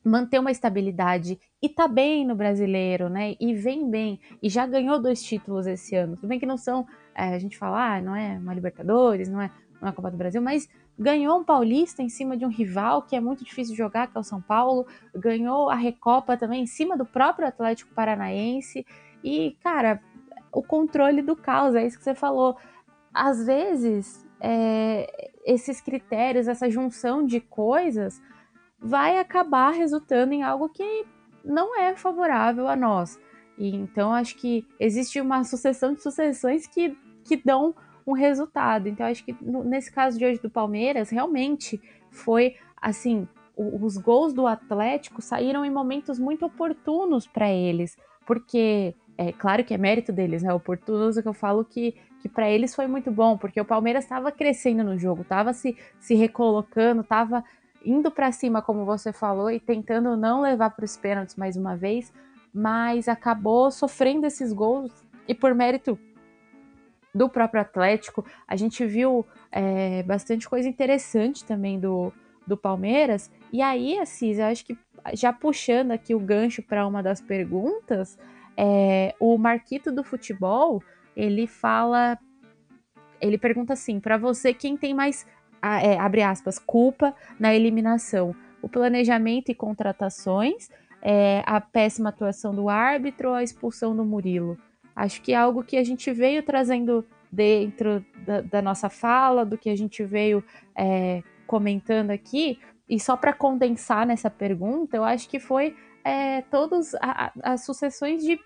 manter 0.04 0.40
uma 0.40 0.52
estabilidade 0.52 1.40
e 1.62 1.68
tá 1.68 1.88
bem 1.88 2.26
no 2.26 2.36
brasileiro, 2.36 3.10
né? 3.10 3.36
E 3.40 3.54
vem 3.54 3.90
bem 3.90 4.20
e 4.42 4.50
já 4.50 4.66
ganhou 4.66 5.02
dois 5.02 5.22
títulos 5.22 5.68
esse 5.68 5.96
ano. 5.96 6.16
Tudo 6.16 6.30
bem 6.30 6.40
que 6.40 6.46
não 6.46 6.58
são, 6.58 6.86
é, 7.14 7.36
a 7.36 7.40
gente 7.40 7.58
fala, 7.58 7.96
ah, 7.96 8.02
não 8.02 8.16
é 8.16 8.38
uma 8.38 8.54
Libertadores, 8.54 9.30
não 9.30 9.42
é 9.42 9.52
uma 9.82 9.94
Copa 9.94 10.12
do 10.12 10.18
Brasil, 10.18 10.42
mas 10.42 10.68
ganhou 11.00 11.40
um 11.40 11.44
paulista 11.46 12.04
em 12.04 12.10
cima 12.10 12.36
de 12.36 12.46
um 12.46 12.50
rival 12.50 13.04
que 13.04 13.16
é 13.16 13.22
muito 13.22 13.46
difícil 13.46 13.74
jogar, 13.74 14.08
que 14.08 14.18
é 14.18 14.20
o 14.20 14.24
São 14.24 14.42
Paulo, 14.42 14.86
ganhou 15.16 15.70
a 15.70 15.76
Recopa 15.76 16.36
também 16.36 16.64
em 16.64 16.68
cima 16.68 16.98
do 16.98 17.06
próprio 17.06 17.48
Atlético 17.48 17.94
Paranaense. 17.94 18.86
E, 19.24 19.56
cara, 19.64 20.02
o 20.52 20.62
controle 20.62 21.22
do 21.22 21.38
caos, 21.38 21.74
é 21.74 21.86
isso 21.86 21.98
que 21.98 22.04
você 22.04 22.14
falou. 22.14 22.58
Às 23.14 23.46
vezes, 23.46 24.28
é, 24.42 25.32
esses 25.46 25.80
critérios, 25.80 26.50
essa 26.50 26.70
junção 26.70 27.26
de 27.26 27.40
coisas, 27.40 28.22
vai 28.78 29.18
acabar 29.20 29.72
resultando 29.72 30.34
em 30.34 30.44
algo 30.44 30.68
que 30.68 31.06
não 31.46 31.80
é 31.80 31.96
favorável 31.96 32.68
a 32.68 32.76
nós. 32.76 33.18
E, 33.58 33.74
então, 33.74 34.14
acho 34.14 34.36
que 34.36 34.68
existe 34.78 35.22
uma 35.22 35.46
sucessão 35.46 35.94
de 35.94 36.02
sucessões 36.02 36.68
que, 36.68 36.98
que 37.24 37.38
dão 37.38 37.74
um 38.06 38.14
resultado. 38.14 38.88
Então, 38.88 39.06
acho 39.06 39.24
que 39.24 39.36
nesse 39.42 39.92
caso 39.92 40.18
de 40.18 40.26
hoje 40.26 40.42
do 40.42 40.50
Palmeiras, 40.50 41.10
realmente 41.10 41.82
foi 42.12 42.56
assim: 42.82 43.28
os 43.56 43.98
gols 43.98 44.34
do 44.34 44.48
Atlético 44.48 45.22
saíram 45.22 45.66
em 45.66 45.72
momentos 45.72 46.18
muito 46.18 46.46
oportunos 46.46 47.28
para 47.28 47.50
eles, 47.50 47.98
porque 48.26 48.96
é 49.18 49.34
claro 49.34 49.66
que 49.66 49.74
é 49.74 49.78
mérito 49.78 50.14
deles, 50.14 50.44
né? 50.44 50.54
Oportunos 50.54 51.18
é 51.18 51.22
que 51.22 51.28
eu 51.28 51.34
falo 51.34 51.66
que, 51.66 51.94
que 52.22 52.30
para 52.30 52.50
eles 52.50 52.74
foi 52.74 52.88
muito 52.88 53.12
bom, 53.12 53.38
porque 53.38 53.60
o 53.60 53.66
Palmeiras 53.66 54.06
estava 54.06 54.32
crescendo 54.32 54.82
no 54.82 54.98
jogo, 54.98 55.24
estava 55.24 55.52
se, 55.52 55.78
se 56.00 56.16
recolocando, 56.16 57.02
estava 57.02 57.44
indo 57.84 58.10
para 58.10 58.32
cima, 58.32 58.62
como 58.62 58.86
você 58.86 59.12
falou, 59.12 59.52
e 59.52 59.60
tentando 59.60 60.16
não 60.16 60.42
levar 60.42 60.70
para 60.70 60.86
os 60.86 60.96
pênaltis 60.96 61.36
mais 61.36 61.58
uma 61.58 61.76
vez, 61.76 62.14
mas 62.54 63.10
acabou 63.10 63.70
sofrendo 63.72 64.26
esses 64.26 64.54
gols 64.54 64.92
e 65.28 65.36
por 65.36 65.54
mérito 65.54 66.00
do 67.14 67.30
próprio 67.30 67.62
Atlético. 67.62 68.26
A 68.48 68.56
gente 68.56 68.86
viu 68.86 69.26
é, 69.52 70.04
bastante 70.04 70.48
coisa 70.48 70.68
interessante 70.68 71.44
também 71.44 71.80
do, 71.80 72.14
do 72.46 72.58
Palmeiras. 72.58 73.32
E 73.52 73.62
aí, 73.62 74.00
Assis, 74.00 74.38
eu 74.38 74.46
acho 74.46 74.66
que 74.66 74.78
já 75.14 75.32
puxando 75.32 75.92
aqui 75.92 76.14
o 76.14 76.20
gancho 76.20 76.62
para 76.62 76.86
uma 76.86 77.02
das 77.02 77.22
perguntas, 77.22 78.18
é, 78.58 79.16
o 79.20 79.38
Marquito 79.38 79.92
do 79.92 80.04
Futebol 80.04 80.84
ele 81.16 81.48
fala, 81.48 82.18
ele 83.22 83.38
pergunta 83.38 83.74
assim: 83.74 84.00
para 84.00 84.18
você, 84.18 84.54
quem 84.54 84.78
tem 84.78 84.94
mais, 84.94 85.26
é, 85.62 85.98
abre 85.98 86.22
aspas, 86.22 86.60
culpa 86.60 87.16
na 87.40 87.54
eliminação? 87.54 88.36
O 88.62 88.68
planejamento 88.68 89.50
e 89.50 89.56
contratações, 89.56 90.70
é, 91.02 91.42
a 91.46 91.62
péssima 91.62 92.10
atuação 92.10 92.54
do 92.54 92.68
árbitro 92.68 93.30
ou 93.30 93.36
a 93.36 93.44
expulsão 93.44 93.96
do 93.96 94.04
Murilo? 94.04 94.58
Acho 95.00 95.22
que 95.22 95.32
é 95.32 95.38
algo 95.38 95.64
que 95.64 95.78
a 95.78 95.84
gente 95.84 96.12
veio 96.12 96.44
trazendo 96.44 97.06
dentro 97.32 98.06
da, 98.26 98.42
da 98.42 98.62
nossa 98.62 98.90
fala, 98.90 99.46
do 99.46 99.58
que 99.58 99.70
a 99.70 99.76
gente 99.76 100.04
veio 100.04 100.44
é, 100.76 101.24
comentando 101.48 102.12
aqui. 102.12 102.60
E 102.88 103.00
só 103.00 103.16
para 103.16 103.32
condensar 103.32 104.06
nessa 104.06 104.30
pergunta, 104.30 104.98
eu 104.98 105.06
acho 105.06 105.30
que 105.30 105.40
foi 105.40 105.74
é, 106.04 106.42
todas 106.42 106.92
as 107.42 107.64
sucessões 107.64 108.22
de, 108.22 108.38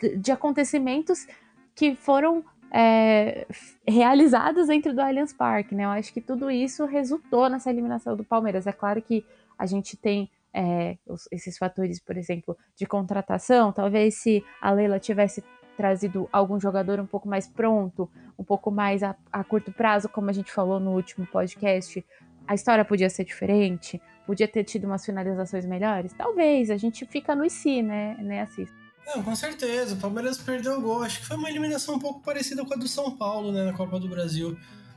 de, 0.00 0.16
de 0.16 0.32
acontecimentos 0.32 1.28
que 1.72 1.94
foram 1.94 2.44
é, 2.72 3.46
realizados 3.86 4.66
dentro 4.66 4.92
do 4.92 5.00
Allianz 5.00 5.32
Parque, 5.32 5.72
né? 5.72 5.84
Eu 5.84 5.90
acho 5.90 6.12
que 6.12 6.20
tudo 6.20 6.50
isso 6.50 6.84
resultou 6.84 7.48
nessa 7.48 7.70
eliminação 7.70 8.16
do 8.16 8.24
Palmeiras. 8.24 8.66
É 8.66 8.72
claro 8.72 9.00
que 9.00 9.24
a 9.56 9.66
gente 9.66 9.96
tem 9.96 10.28
é, 10.52 10.98
esses 11.30 11.56
fatores, 11.56 12.00
por 12.00 12.16
exemplo, 12.16 12.56
de 12.74 12.86
contratação. 12.86 13.72
Talvez 13.72 14.16
se 14.16 14.44
a 14.60 14.72
Leila 14.72 14.98
tivesse 14.98 15.44
trazido 15.80 16.28
algum 16.30 16.60
jogador 16.60 17.00
um 17.00 17.06
pouco 17.06 17.26
mais 17.26 17.48
pronto, 17.48 18.10
um 18.38 18.44
pouco 18.44 18.70
mais 18.70 19.02
a, 19.02 19.16
a 19.32 19.42
curto 19.42 19.72
prazo, 19.72 20.10
como 20.10 20.28
a 20.28 20.32
gente 20.32 20.52
falou 20.52 20.78
no 20.78 20.90
último 20.90 21.26
podcast, 21.26 22.04
a 22.46 22.54
história 22.54 22.84
podia 22.84 23.08
ser 23.08 23.24
diferente, 23.24 23.98
podia 24.26 24.46
ter 24.46 24.62
tido 24.62 24.84
umas 24.84 25.06
finalizações 25.06 25.64
melhores? 25.64 26.12
Talvez, 26.12 26.70
a 26.70 26.76
gente 26.76 27.06
fica 27.06 27.34
no 27.34 27.48
si, 27.48 27.80
né, 27.80 28.14
né 28.18 28.42
Assis? 28.42 28.68
Não, 29.06 29.22
com 29.22 29.34
certeza. 29.34 29.94
O 29.94 29.98
Palmeiras 29.98 30.36
perdeu 30.36 30.78
o 30.78 30.82
gol. 30.82 31.02
Acho 31.02 31.20
que 31.20 31.26
foi 31.26 31.38
uma 31.38 31.48
eliminação 31.48 31.94
um 31.94 31.98
pouco 31.98 32.20
parecida 32.20 32.62
com 32.62 32.74
a 32.74 32.76
do 32.76 32.86
São 32.86 33.16
Paulo, 33.16 33.50
né, 33.50 33.64
na 33.64 33.72
Copa 33.72 33.98
do 33.98 34.06
Brasil. 34.06 34.54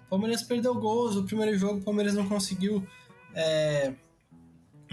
O 0.08 0.10
Palmeiras 0.10 0.44
perdeu 0.44 0.76
gols. 0.76 1.16
O 1.16 1.24
primeiro 1.24 1.58
jogo 1.58 1.80
o 1.80 1.84
Palmeiras 1.84 2.14
não 2.14 2.28
conseguiu. 2.28 2.86
É, 3.34 3.94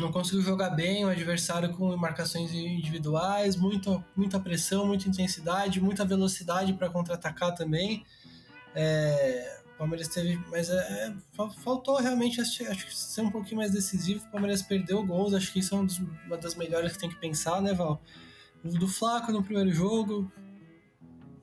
não 0.00 0.10
conseguiu 0.10 0.42
jogar 0.42 0.70
bem. 0.70 1.04
O 1.04 1.08
adversário 1.08 1.72
com 1.74 1.96
marcações 1.96 2.52
individuais, 2.52 3.56
muita, 3.56 4.04
muita 4.16 4.40
pressão, 4.40 4.86
muita 4.86 5.08
intensidade, 5.08 5.80
muita 5.80 6.04
velocidade 6.04 6.72
para 6.72 6.88
contra-atacar 6.88 7.54
também. 7.54 8.04
É, 8.74 9.60
o 9.74 9.78
Palmeiras 9.78 10.08
teve. 10.08 10.40
Mas 10.50 10.70
é, 10.70 10.74
é 10.74 11.14
faltou 11.62 11.96
realmente 11.96 12.40
acho, 12.40 12.66
acho, 12.68 12.86
que 12.86 12.96
ser 12.96 13.22
um 13.22 13.30
pouquinho 13.30 13.58
mais 13.58 13.72
decisivo. 13.72 14.24
O 14.26 14.30
Palmeiras 14.30 14.62
perdeu 14.62 15.04
gols. 15.04 15.34
Acho 15.34 15.52
que 15.52 15.60
isso 15.60 15.74
é 15.74 15.78
uma 16.26 16.36
das 16.36 16.54
melhores 16.54 16.92
que 16.92 16.98
tem 16.98 17.10
que 17.10 17.16
pensar, 17.16 17.60
né, 17.60 17.72
Val? 17.72 18.02
O 18.64 18.68
do 18.68 18.88
Flaco 18.88 19.32
no 19.32 19.42
primeiro 19.42 19.72
jogo. 19.72 20.30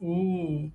O... 0.01 0.69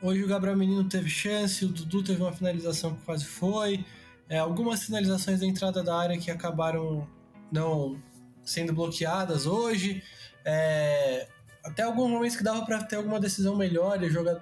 Hoje 0.00 0.22
o 0.22 0.28
Gabriel 0.28 0.56
Menino 0.56 0.84
teve 0.84 1.08
chance, 1.08 1.64
o 1.64 1.68
Dudu 1.68 2.02
teve 2.02 2.22
uma 2.22 2.32
finalização 2.32 2.94
que 2.94 3.02
quase 3.04 3.24
foi. 3.24 3.84
É, 4.28 4.38
algumas 4.38 4.84
finalizações 4.84 5.40
da 5.40 5.46
entrada 5.46 5.82
da 5.82 5.96
área 5.96 6.18
que 6.18 6.30
acabaram 6.30 7.06
não 7.50 8.00
sendo 8.44 8.72
bloqueadas 8.72 9.46
hoje. 9.46 10.02
É, 10.44 11.28
até 11.64 11.82
alguns 11.82 12.10
momentos 12.10 12.36
que 12.36 12.44
dava 12.44 12.64
para 12.64 12.82
ter 12.84 12.96
alguma 12.96 13.18
decisão 13.18 13.56
melhor 13.56 14.02
e 14.02 14.10
jogar 14.10 14.40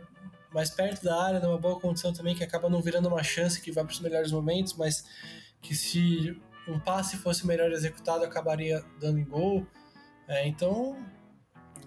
mais 0.53 0.71
perto 0.71 1.03
da 1.03 1.21
área, 1.21 1.41
numa 1.41 1.59
boa 1.59 1.81
condição 1.81 2.13
também, 2.13 2.35
que 2.35 2.45
acaba 2.45 2.69
não 2.69 2.81
virando 2.81 3.09
uma 3.09 3.23
chance 3.23 3.61
que 3.61 3.73
vai 3.73 3.85
para 3.85 3.93
os 3.93 4.01
melhores 4.01 4.31
momentos, 4.31 4.75
mas 4.75 5.05
que 5.61 5.75
se 5.75 6.41
um 6.69 6.79
passe 6.79 7.17
fosse 7.17 7.47
melhor 7.47 7.73
executado 7.73 8.25
acabaria 8.25 8.85
dando 9.01 9.19
em 9.19 9.25
gol. 9.25 9.67
É, 10.29 10.47
então, 10.47 10.97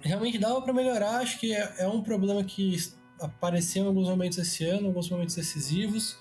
realmente 0.02 0.38
dava 0.38 0.62
para 0.62 0.74
melhorar. 0.74 1.20
Acho 1.20 1.40
que 1.40 1.54
é, 1.54 1.76
é, 1.80 1.88
um 1.88 2.02
problema 2.02 2.44
que 2.44 2.76
apareceu 3.20 3.84
em 3.84 3.88
alguns 3.88 4.10
momentos 4.10 4.38
esse 4.38 4.66
ano, 4.66 4.84
em 4.84 4.88
alguns 4.88 5.10
momentos 5.10 5.36
decisivos. 5.36 6.18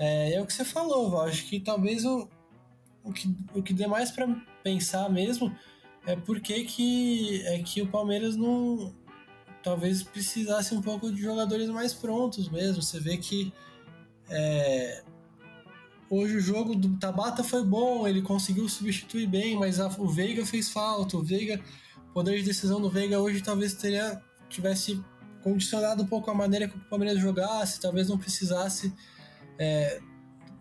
É, 0.00 0.32
é 0.32 0.40
o 0.40 0.46
que 0.46 0.52
você 0.52 0.64
falou, 0.64 1.10
Val. 1.10 1.26
Acho 1.26 1.44
que 1.44 1.60
talvez 1.60 2.06
o, 2.06 2.26
o, 3.04 3.12
que, 3.12 3.36
o 3.54 3.62
que 3.62 3.74
dê 3.74 3.86
mais 3.86 4.10
para 4.10 4.26
pensar 4.64 5.10
mesmo 5.10 5.54
é 6.06 6.16
por 6.16 6.40
que, 6.40 6.64
que, 6.64 7.42
é 7.46 7.62
que 7.62 7.82
o 7.82 7.86
Palmeiras 7.86 8.34
não. 8.34 8.98
Talvez 9.62 10.02
precisasse 10.02 10.74
um 10.74 10.80
pouco 10.80 11.12
de 11.12 11.20
jogadores 11.20 11.68
mais 11.68 11.92
prontos 11.92 12.48
mesmo. 12.48 12.82
Você 12.82 12.98
vê 12.98 13.18
que 13.18 13.52
é, 14.30 15.02
Hoje 16.08 16.38
o 16.38 16.40
jogo 16.40 16.74
do 16.74 16.98
Tabata 16.98 17.44
foi 17.44 17.62
bom, 17.62 18.08
ele 18.08 18.20
conseguiu 18.20 18.68
substituir 18.68 19.28
bem, 19.28 19.56
mas 19.56 19.78
a, 19.78 19.86
o 19.96 20.08
Veiga 20.08 20.44
fez 20.44 20.68
falta. 20.68 21.16
O 21.16 21.22
Veiga, 21.22 21.60
poder 22.12 22.38
de 22.38 22.42
decisão 22.42 22.80
do 22.80 22.90
Veiga 22.90 23.20
hoje 23.20 23.40
talvez 23.40 23.74
teria 23.74 24.20
tivesse 24.48 25.00
condicionado 25.40 26.02
um 26.02 26.06
pouco 26.06 26.28
a 26.28 26.34
maneira 26.34 26.66
que 26.66 26.76
o 26.76 26.80
Palmeiras 26.80 27.20
jogasse, 27.20 27.80
talvez 27.80 28.08
não 28.08 28.18
precisasse 28.18 28.92
é, 29.60 30.00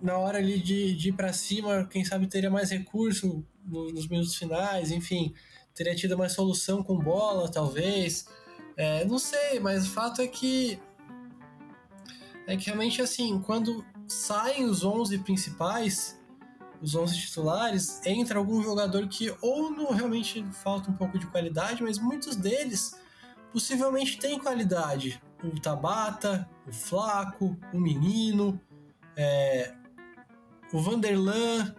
na 0.01 0.17
hora 0.17 0.39
ali 0.39 0.59
de, 0.59 0.93
de 0.93 1.09
ir 1.09 1.13
para 1.13 1.31
cima, 1.31 1.88
quem 1.89 2.03
sabe 2.03 2.27
teria 2.27 2.51
mais 2.51 2.69
recurso 2.69 3.45
nos 3.65 4.07
minutos 4.09 4.35
finais, 4.35 4.91
enfim, 4.91 5.33
teria 5.73 5.95
tido 5.95 6.17
mais 6.17 6.33
solução 6.33 6.83
com 6.83 6.97
bola, 6.97 7.49
talvez. 7.49 8.27
É, 8.75 9.05
não 9.05 9.17
sei, 9.17 9.59
mas 9.62 9.88
o 9.88 9.91
fato 9.91 10.21
é 10.21 10.27
que 10.27 10.77
é 12.45 12.57
que 12.57 12.65
realmente 12.65 13.01
assim, 13.01 13.39
quando 13.39 13.85
saem 14.05 14.65
os 14.65 14.83
11 14.83 15.19
principais, 15.19 16.19
os 16.81 16.95
11 16.95 17.17
titulares, 17.17 18.05
entra 18.05 18.38
algum 18.38 18.62
jogador 18.62 19.07
que 19.07 19.33
ou 19.41 19.71
não 19.71 19.93
realmente 19.93 20.43
falta 20.51 20.89
um 20.91 20.95
pouco 20.95 21.17
de 21.17 21.27
qualidade, 21.27 21.83
mas 21.83 21.99
muitos 21.99 22.35
deles 22.35 22.99
possivelmente 23.53 24.17
têm 24.17 24.39
qualidade. 24.39 25.21
O 25.43 25.59
Tabata, 25.59 26.49
o 26.67 26.73
Flaco, 26.73 27.57
o 27.73 27.79
Menino, 27.79 28.59
é, 29.19 29.73
o 30.71 30.79
Vanderlan, 30.79 31.75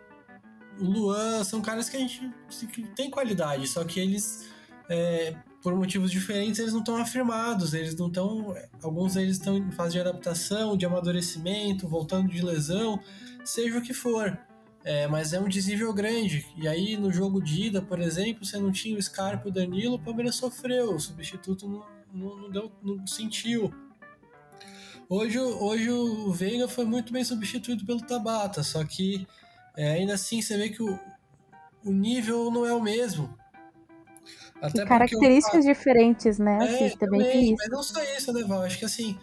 o 0.79 0.85
Luan, 0.85 1.43
são 1.43 1.63
caras 1.63 1.89
que 1.89 1.97
a 1.97 2.01
gente 2.01 2.31
que 2.73 2.83
tem 2.95 3.11
qualidade, 3.11 3.67
só 3.67 3.83
que 3.83 3.99
eles 3.99 4.47
é, 4.91 5.35
por 5.63 5.75
motivos 5.75 6.11
diferentes, 6.11 6.59
eles 6.59 6.73
não 6.73 6.81
estão 6.81 6.97
afirmados, 6.97 7.73
eles 7.73 7.95
não 7.97 8.09
estão. 8.09 8.55
Alguns 8.83 9.15
deles 9.15 9.37
estão 9.37 9.57
em 9.57 9.71
fase 9.71 9.93
de 9.93 10.01
adaptação, 10.01 10.77
de 10.77 10.85
amadurecimento, 10.85 11.89
voltando 11.89 12.29
de 12.29 12.43
lesão, 12.43 13.01
seja 13.45 13.79
o 13.79 13.83
que 13.83 13.95
for. 13.95 14.39
É, 14.83 15.07
mas 15.07 15.33
é 15.33 15.41
um 15.41 15.49
desnível 15.49 15.93
grande. 15.93 16.47
E 16.57 16.67
aí, 16.67 16.97
no 16.97 17.13
jogo 17.13 17.43
de 17.43 17.67
ida, 17.67 17.83
por 17.83 18.01
exemplo, 18.01 18.45
você 18.45 18.59
não 18.59 18.73
tinha 18.73 18.99
o 18.99 19.03
Scarpa 19.03 19.49
e 19.49 19.51
o 19.51 19.55
Danilo, 19.55 19.97
o 19.97 19.99
Palmeiras 19.99 20.37
sofreu, 20.37 20.95
o 20.95 21.01
substituto 21.01 21.69
não, 21.69 21.85
não, 22.13 22.37
não, 22.37 22.51
deu, 22.51 22.73
não 22.83 23.07
sentiu. 23.07 23.73
Hoje, 25.13 25.41
hoje 25.41 25.91
o 25.91 26.31
Veiga 26.31 26.69
foi 26.69 26.85
muito 26.85 27.13
bem 27.13 27.25
substituído 27.25 27.85
pelo 27.85 28.01
Tabata, 28.01 28.63
só 28.63 28.85
que 28.85 29.27
é, 29.77 29.91
ainda 29.95 30.15
assim 30.15 30.41
você 30.41 30.57
vê 30.57 30.69
que 30.69 30.81
o, 30.81 30.97
o 31.85 31.91
nível 31.91 32.49
não 32.49 32.65
é 32.65 32.73
o 32.73 32.81
mesmo. 32.81 33.37
Até 34.63 34.85
características 34.85 35.65
diferentes, 35.65 36.39
né? 36.39 36.59
É, 36.61 36.87
assim, 36.87 36.97
também, 36.97 37.23
também 37.23 37.57
Mas 37.59 37.69
não 37.71 37.83
só 37.83 38.01
isso, 38.17 38.33
né, 38.33 38.45
Val? 38.45 38.63
Acho 38.63 38.79
que 38.79 38.85
assim, 38.85 39.19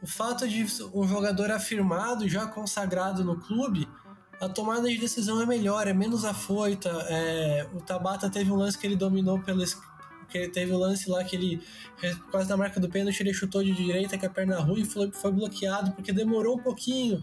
o 0.00 0.06
fato 0.06 0.46
de 0.46 0.64
um 0.94 1.08
jogador 1.08 1.50
afirmado, 1.50 2.28
já 2.28 2.46
consagrado 2.46 3.24
no 3.24 3.40
clube, 3.40 3.88
a 4.40 4.48
tomada 4.48 4.88
de 4.88 4.96
decisão 4.96 5.42
é 5.42 5.46
melhor, 5.46 5.88
é 5.88 5.92
menos 5.92 6.24
afoita. 6.24 6.88
É, 7.08 7.66
o 7.74 7.80
Tabata 7.80 8.30
teve 8.30 8.52
um 8.52 8.56
lance 8.56 8.78
que 8.78 8.86
ele 8.86 8.96
dominou 8.96 9.42
pelo. 9.42 9.64
Que 10.28 10.38
ele 10.38 10.48
teve 10.48 10.72
um 10.72 10.78
lance 10.78 11.08
lá 11.08 11.22
que 11.22 11.36
ele, 11.36 11.60
quase 12.30 12.48
na 12.48 12.56
marca 12.56 12.80
do 12.80 12.88
pênalti, 12.88 13.20
ele 13.20 13.32
chutou 13.32 13.62
de 13.62 13.72
direita 13.72 14.18
com 14.18 14.26
a 14.26 14.30
perna 14.30 14.58
ruim 14.60 14.82
e 14.82 14.84
foi, 14.84 15.10
foi 15.12 15.32
bloqueado, 15.32 15.92
porque 15.92 16.12
demorou 16.12 16.56
um 16.56 16.62
pouquinho. 16.62 17.22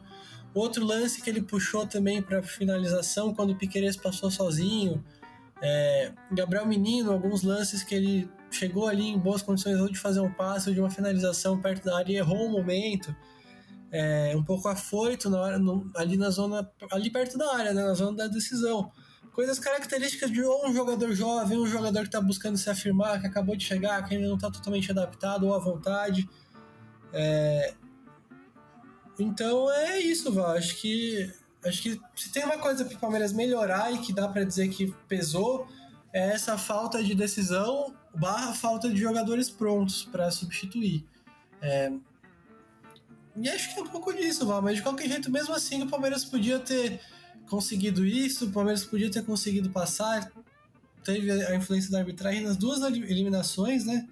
Outro 0.54 0.86
lance 0.86 1.22
que 1.22 1.30
ele 1.30 1.42
puxou 1.42 1.88
também 1.88 2.22
para 2.22 2.44
finalização, 2.44 3.34
quando 3.34 3.52
o 3.52 3.56
Piqueires 3.56 3.98
passou 3.98 4.30
sozinho. 4.30 5.04
É, 5.62 6.12
Gabriel 6.32 6.66
Menino, 6.66 7.12
alguns 7.12 7.42
lances 7.42 7.84
que 7.84 7.96
ele 7.96 8.30
chegou 8.52 8.88
ali 8.88 9.08
em 9.08 9.18
boas 9.18 9.42
condições 9.42 9.80
ou 9.80 9.90
de 9.90 9.98
fazer 9.98 10.20
um 10.20 10.32
passe 10.32 10.70
ou 10.70 10.76
de 10.76 10.80
uma 10.80 10.92
finalização 10.92 11.60
perto 11.60 11.86
da 11.86 11.98
área 11.98 12.14
e 12.14 12.18
errou 12.18 12.48
um 12.48 12.52
momento. 12.52 13.16
É, 13.92 14.34
um 14.36 14.44
pouco 14.44 14.68
afoito 14.68 15.30
na 15.30 15.42
hora, 15.42 15.60
no, 15.60 15.90
ali 15.96 16.18
na 16.18 16.30
zona, 16.30 16.70
ali 16.92 17.12
perto 17.12 17.38
da 17.38 17.56
área, 17.56 17.74
né, 17.74 17.84
na 17.84 17.94
zona 17.94 18.18
da 18.18 18.28
decisão. 18.28 18.92
Coisas 19.34 19.60
características 19.60 20.32
de 20.32 20.42
ou 20.44 20.68
um 20.68 20.74
jogador 20.74 21.12
jovem, 21.14 21.60
um 21.60 21.68
jogador 21.68 22.02
que 22.02 22.08
está 22.08 22.22
buscando 22.22 22.58
se 22.58 22.70
afirmar, 22.70 23.20
que 23.20 23.28
acabou 23.28 23.56
de 23.56 23.66
chegar, 23.66 24.08
que 24.08 24.16
ainda 24.16 24.28
não 24.28 24.36
está 24.36 24.50
totalmente 24.50 24.90
adaptado 24.92 25.48
ou 25.48 25.54
à 25.54 25.60
vontade. 25.60 26.30
É... 27.12 27.74
Então 29.20 29.72
é 29.72 30.00
isso, 30.00 30.32
Val. 30.32 30.52
Acho 30.52 30.76
que 30.78 31.34
Acho 31.66 31.82
que 31.82 32.02
se 32.16 32.32
tem 32.32 32.44
uma 32.44 32.58
coisa 32.58 32.84
para 32.84 32.96
o 32.96 33.00
Palmeiras 33.00 33.32
melhorar 33.32 33.92
e 33.92 34.00
que 34.00 34.12
dá 34.12 34.28
para 34.28 34.44
dizer 34.44 34.68
que 34.68 34.94
pesou, 35.08 35.68
é 36.12 36.32
essa 36.32 36.58
falta 36.58 37.02
de 37.02 37.16
decisão 37.16 37.96
barra 38.14 38.54
falta 38.54 38.90
de 38.90 38.98
jogadores 38.98 39.50
prontos 39.50 40.04
para 40.04 40.30
substituir. 40.30 41.06
É... 41.62 41.92
E 43.36 43.50
acho 43.50 43.74
que 43.74 43.80
é 43.80 43.84
um 43.84 43.88
pouco 43.88 44.14
disso, 44.14 44.46
Val, 44.46 44.62
mas 44.62 44.76
de 44.76 44.84
qualquer 44.84 45.08
jeito, 45.08 45.32
mesmo 45.32 45.56
assim, 45.56 45.82
o 45.82 45.90
Palmeiras 45.90 46.24
podia 46.26 46.60
ter 46.60 47.00
conseguido 47.50 48.06
isso, 48.06 48.46
o 48.46 48.52
Palmeiras 48.52 48.84
podia 48.84 49.12
ter 49.12 49.24
conseguido 49.24 49.70
passar. 49.70 50.32
Teve 51.04 51.32
a 51.32 51.56
influência 51.56 51.92
da 51.92 52.00
arbitragem 52.00 52.42
nas 52.42 52.58
duas 52.58 52.82
eliminações, 52.82 53.86
né? 53.86 54.08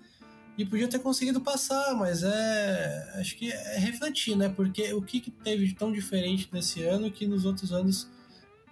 e 0.58 0.66
podia 0.66 0.88
ter 0.88 1.00
conseguido 1.00 1.42
passar, 1.42 1.96
mas 1.96 2.24
é. 2.24 3.14
Acho 3.16 3.36
que 3.36 3.52
é 3.52 3.78
refletir, 3.80 4.36
né? 4.36 4.50
Porque 4.50 4.94
o 4.94 5.02
que, 5.02 5.20
que 5.20 5.32
teve 5.32 5.68
de 5.68 5.76
tão 5.76 5.92
diferente 5.92 6.50
nesse 6.52 6.84
ano 6.84 7.12
que 7.12 7.26
nos 7.26 7.46
outros 7.46 7.72
anos, 7.72 8.08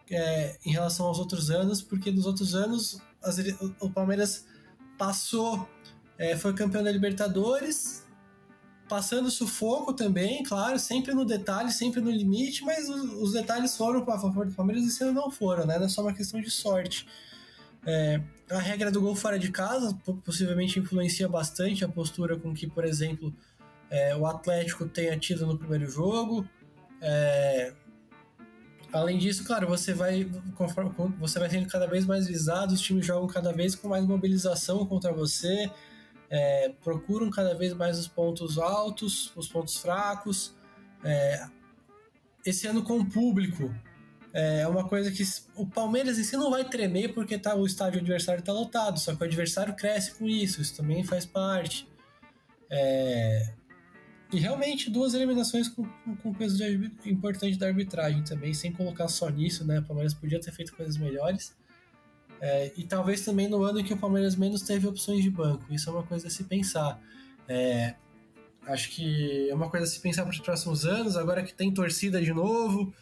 é, 0.09 0.57
em 0.65 0.71
relação 0.71 1.07
aos 1.07 1.19
outros 1.19 1.49
anos, 1.49 1.81
porque 1.81 2.11
nos 2.11 2.25
outros 2.25 2.53
anos 2.55 3.01
as, 3.23 3.37
o 3.79 3.89
Palmeiras 3.89 4.45
passou, 4.97 5.67
é, 6.17 6.35
foi 6.35 6.53
campeão 6.53 6.83
da 6.83 6.91
Libertadores, 6.91 8.03
passando 8.89 9.29
sufoco 9.29 9.93
também, 9.93 10.43
claro, 10.43 10.79
sempre 10.79 11.13
no 11.13 11.23
detalhe, 11.23 11.71
sempre 11.71 12.01
no 12.01 12.09
limite, 12.09 12.65
mas 12.65 12.89
os, 12.89 13.31
detalhes 13.33 13.77
foram 13.77 14.03
para 14.03 14.19
favor 14.19 14.47
do 14.47 14.53
Palmeiras 14.53 14.99
e 14.99 15.03
ano 15.03 15.13
não 15.13 15.31
foram, 15.31 15.65
né? 15.65 15.77
Não 15.77 15.85
é 15.85 15.89
só 15.89 16.01
uma 16.01 16.13
questão 16.13 16.41
de 16.41 16.49
sorte. 16.49 17.05
É, 17.85 18.19
a 18.49 18.57
regra 18.57 18.91
do 18.91 18.99
gol 18.99 19.15
fora 19.15 19.37
de 19.37 19.51
casa 19.51 19.95
possivelmente 20.25 20.79
influencia 20.79 21.29
bastante 21.29 21.85
a 21.85 21.87
postura 21.87 22.35
com 22.37 22.53
que, 22.53 22.67
por 22.67 22.83
exemplo, 22.83 23.33
é, 23.89 24.15
o 24.15 24.25
Atlético 24.25 24.87
tenha 24.87 25.17
tido 25.17 25.45
no 25.45 25.57
primeiro 25.57 25.87
jogo. 25.89 26.45
É, 26.99 27.71
além 28.91 29.19
disso, 29.19 29.45
claro, 29.45 29.67
você 29.67 29.93
vai, 29.93 30.27
você 31.19 31.39
vai 31.39 31.49
sendo 31.49 31.67
cada 31.67 31.85
vez 31.85 32.05
mais 32.07 32.27
visado, 32.27 32.73
os 32.73 32.81
times 32.81 33.05
jogam 33.05 33.27
cada 33.27 33.53
vez 33.53 33.75
com 33.75 33.87
mais 33.87 34.03
mobilização 34.03 34.83
contra 34.85 35.13
você, 35.13 35.69
é, 36.29 36.69
procuram 36.83 37.29
cada 37.29 37.53
vez 37.55 37.73
mais 37.73 37.97
os 37.97 38.07
pontos 38.07 38.57
altos, 38.57 39.31
os 39.35 39.47
pontos 39.47 39.77
fracos. 39.77 40.55
É, 41.03 41.47
esse 42.45 42.67
ano 42.67 42.83
com 42.83 42.99
o 42.99 43.05
público, 43.05 43.73
é 44.31 44.67
uma 44.67 44.87
coisa 44.87 45.11
que 45.11 45.23
o 45.55 45.65
Palmeiras 45.65 46.19
em 46.19 46.23
si 46.23 46.37
não 46.37 46.51
vai 46.51 46.63
tremer 46.63 47.13
porque 47.13 47.37
tá, 47.37 47.55
o 47.55 47.65
estádio 47.65 47.99
adversário 47.99 48.39
está 48.39 48.53
lotado, 48.53 48.99
só 48.99 49.15
que 49.15 49.21
o 49.21 49.25
adversário 49.25 49.75
cresce 49.75 50.13
com 50.15 50.27
isso, 50.27 50.61
isso 50.61 50.75
também 50.75 51.03
faz 51.03 51.25
parte. 51.25 51.87
É, 52.69 53.53
e 54.31 54.39
realmente 54.39 54.91
duas 54.91 55.15
eliminações 55.15 55.67
com, 55.67 55.83
com 56.17 56.33
peso 56.33 56.57
de, 56.57 56.91
importante 57.09 57.57
da 57.57 57.67
arbitragem 57.67 58.23
também, 58.23 58.53
sem 58.53 58.71
colocar 58.71 59.07
só 59.07 59.27
nisso, 59.29 59.65
né? 59.65 59.79
O 59.79 59.83
Palmeiras 59.83 60.13
podia 60.13 60.39
ter 60.39 60.51
feito 60.51 60.75
coisas 60.75 60.97
melhores. 60.97 61.57
É, 62.41 62.71
e 62.77 62.83
talvez 62.83 63.25
também 63.25 63.47
no 63.49 63.63
ano 63.63 63.79
em 63.79 63.83
que 63.83 63.93
o 63.93 63.97
Palmeiras 63.97 64.35
menos 64.35 64.61
teve 64.61 64.87
opções 64.87 65.23
de 65.23 65.29
banco. 65.29 65.65
Isso 65.69 65.89
é 65.89 65.93
uma 65.93 66.03
coisa 66.03 66.27
a 66.27 66.29
se 66.29 66.43
pensar. 66.43 66.99
É, 67.47 67.95
acho 68.67 68.89
que 68.91 69.49
é 69.49 69.53
uma 69.53 69.69
coisa 69.69 69.85
a 69.85 69.89
se 69.89 69.99
pensar 69.99 70.23
para 70.23 70.31
os 70.31 70.39
próximos 70.39 70.85
anos, 70.85 71.17
agora 71.17 71.43
que 71.43 71.53
tem 71.53 71.73
torcida 71.73 72.21
de 72.21 72.33
novo, 72.33 72.93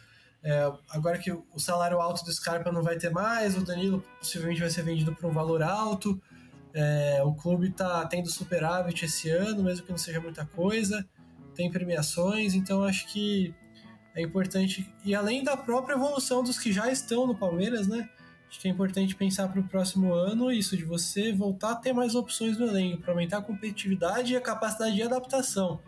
é, 0.42 0.72
agora 0.90 1.18
que 1.18 1.30
o 1.30 1.58
salário 1.58 2.00
alto 2.00 2.24
do 2.24 2.32
Scarpa 2.32 2.72
não 2.72 2.82
vai 2.82 2.96
ter 2.96 3.10
mais, 3.10 3.56
o 3.56 3.64
Danilo 3.64 4.02
possivelmente 4.18 4.60
vai 4.60 4.70
ser 4.70 4.82
vendido 4.82 5.14
por 5.14 5.30
um 5.30 5.32
valor 5.32 5.62
alto. 5.62 6.20
É, 6.74 7.22
o 7.24 7.34
clube 7.34 7.68
está 7.68 8.06
tendo 8.06 8.28
superávit 8.30 9.04
esse 9.04 9.30
ano, 9.30 9.62
mesmo 9.62 9.84
que 9.84 9.90
não 9.90 9.98
seja 9.98 10.20
muita 10.20 10.44
coisa 10.44 11.06
tem 11.58 11.68
premiações, 11.68 12.54
então 12.54 12.84
acho 12.84 13.08
que 13.08 13.52
é 14.14 14.22
importante. 14.22 14.88
E 15.04 15.12
além 15.12 15.42
da 15.42 15.56
própria 15.56 15.94
evolução 15.94 16.40
dos 16.40 16.56
que 16.56 16.72
já 16.72 16.88
estão 16.90 17.26
no 17.26 17.34
Palmeiras, 17.34 17.88
né? 17.88 18.08
Acho 18.48 18.60
que 18.60 18.68
é 18.68 18.70
importante 18.70 19.14
pensar 19.14 19.48
para 19.48 19.60
o 19.60 19.64
próximo 19.64 20.14
ano 20.14 20.50
isso, 20.50 20.76
de 20.76 20.84
você 20.84 21.32
voltar 21.32 21.72
a 21.72 21.76
ter 21.76 21.92
mais 21.92 22.14
opções 22.14 22.58
no 22.58 22.66
elenco, 22.66 23.02
para 23.02 23.12
aumentar 23.12 23.38
a 23.38 23.42
competitividade 23.42 24.32
e 24.32 24.36
a 24.36 24.40
capacidade 24.40 24.94
de 24.94 25.02
adaptação. 25.02 25.80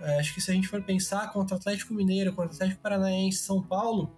É, 0.00 0.18
acho 0.18 0.34
que 0.34 0.40
se 0.40 0.50
a 0.50 0.54
gente 0.54 0.66
for 0.66 0.82
pensar 0.82 1.32
contra 1.32 1.56
o 1.56 1.58
Atlético 1.58 1.94
Mineiro, 1.94 2.32
contra 2.32 2.52
o 2.52 2.54
Atlético 2.54 2.80
Paranaense 2.82 3.38
São 3.38 3.62
Paulo, 3.62 4.12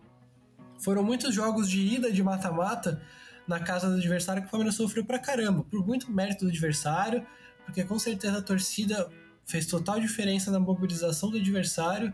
foram 0.78 1.02
muitos 1.02 1.34
jogos 1.34 1.68
de 1.68 1.80
ida 1.80 2.10
de 2.10 2.22
mata-mata 2.22 3.02
na 3.46 3.60
casa 3.60 3.88
do 3.88 3.96
adversário 3.96 4.42
que 4.42 4.48
o 4.48 4.50
Palmeiras 4.50 4.74
sofreu 4.74 5.04
pra 5.04 5.18
caramba, 5.18 5.62
por 5.62 5.86
muito 5.86 6.10
mérito 6.10 6.44
do 6.44 6.50
adversário, 6.50 7.24
porque 7.64 7.84
com 7.84 7.98
certeza 7.98 8.38
a 8.38 8.42
torcida 8.42 9.08
fez 9.44 9.66
total 9.66 10.00
diferença 10.00 10.50
na 10.50 10.58
mobilização 10.58 11.30
do 11.30 11.36
adversário, 11.36 12.12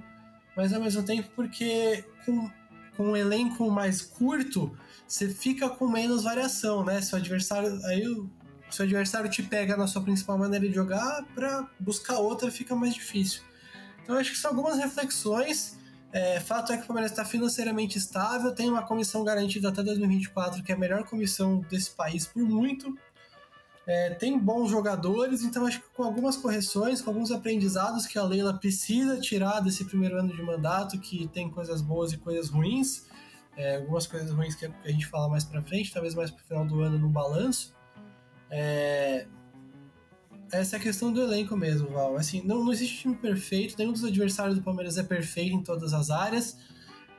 mas 0.56 0.72
ao 0.72 0.80
mesmo 0.80 1.02
tempo 1.02 1.30
porque 1.34 2.04
com, 2.26 2.50
com 2.96 3.10
um 3.10 3.16
elenco 3.16 3.70
mais 3.70 4.02
curto, 4.02 4.76
você 5.06 5.28
fica 5.28 5.68
com 5.68 5.88
menos 5.88 6.24
variação, 6.24 6.84
né? 6.84 7.00
Se 7.00 7.14
o 7.14 7.18
adversário. 7.18 7.80
Aí 7.86 8.06
o, 8.06 8.30
se 8.70 8.80
o 8.80 8.84
adversário 8.84 9.30
te 9.30 9.42
pega 9.42 9.76
na 9.76 9.86
sua 9.86 10.02
principal 10.02 10.38
maneira 10.38 10.66
de 10.66 10.74
jogar, 10.74 11.24
para 11.34 11.68
buscar 11.78 12.18
outra 12.18 12.50
fica 12.50 12.74
mais 12.74 12.94
difícil. 12.94 13.42
Então 14.02 14.16
acho 14.16 14.32
que 14.32 14.38
são 14.38 14.50
algumas 14.50 14.78
reflexões. 14.78 15.78
É, 16.12 16.40
fato 16.40 16.72
é 16.72 16.76
que 16.76 16.84
o 16.84 16.86
Palmeiras 16.86 17.10
está 17.10 17.24
financeiramente 17.24 17.96
estável, 17.96 18.54
tem 18.54 18.68
uma 18.68 18.82
comissão 18.82 19.24
garantida 19.24 19.70
até 19.70 19.82
2024, 19.82 20.62
que 20.62 20.70
é 20.70 20.74
a 20.74 20.78
melhor 20.78 21.04
comissão 21.04 21.60
desse 21.70 21.90
país 21.90 22.26
por 22.26 22.42
muito. 22.42 22.94
É, 23.86 24.10
tem 24.10 24.38
bons 24.38 24.70
jogadores, 24.70 25.42
então 25.42 25.66
acho 25.66 25.80
que 25.80 25.88
com 25.88 26.04
algumas 26.04 26.36
correções, 26.36 27.02
com 27.02 27.10
alguns 27.10 27.32
aprendizados 27.32 28.06
que 28.06 28.16
a 28.16 28.22
Leila 28.22 28.54
precisa 28.54 29.18
tirar 29.20 29.60
desse 29.60 29.84
primeiro 29.84 30.18
ano 30.18 30.32
de 30.32 30.42
mandato, 30.42 31.00
que 31.00 31.26
tem 31.28 31.50
coisas 31.50 31.82
boas 31.82 32.12
e 32.12 32.18
coisas 32.18 32.48
ruins, 32.48 33.06
é, 33.56 33.76
algumas 33.76 34.06
coisas 34.06 34.30
ruins 34.30 34.54
que 34.54 34.66
a 34.66 34.88
gente 34.88 35.06
fala 35.06 35.28
mais 35.28 35.44
para 35.44 35.60
frente, 35.62 35.92
talvez 35.92 36.14
mais 36.14 36.30
para 36.30 36.42
o 36.42 36.46
final 36.46 36.64
do 36.64 36.80
ano 36.80 36.96
no 36.96 37.08
balanço. 37.08 37.74
É, 38.48 39.26
essa 40.52 40.76
é 40.76 40.78
a 40.78 40.82
questão 40.82 41.12
do 41.12 41.20
elenco 41.20 41.56
mesmo, 41.56 41.88
Val. 41.88 42.16
Assim, 42.16 42.42
não, 42.44 42.62
não 42.62 42.72
existe 42.72 42.98
time 42.98 43.16
perfeito, 43.16 43.74
nenhum 43.78 43.92
dos 43.92 44.04
adversários 44.04 44.56
do 44.56 44.62
Palmeiras 44.62 44.96
é 44.96 45.02
perfeito 45.02 45.56
em 45.56 45.62
todas 45.62 45.92
as 45.92 46.08
áreas. 46.08 46.56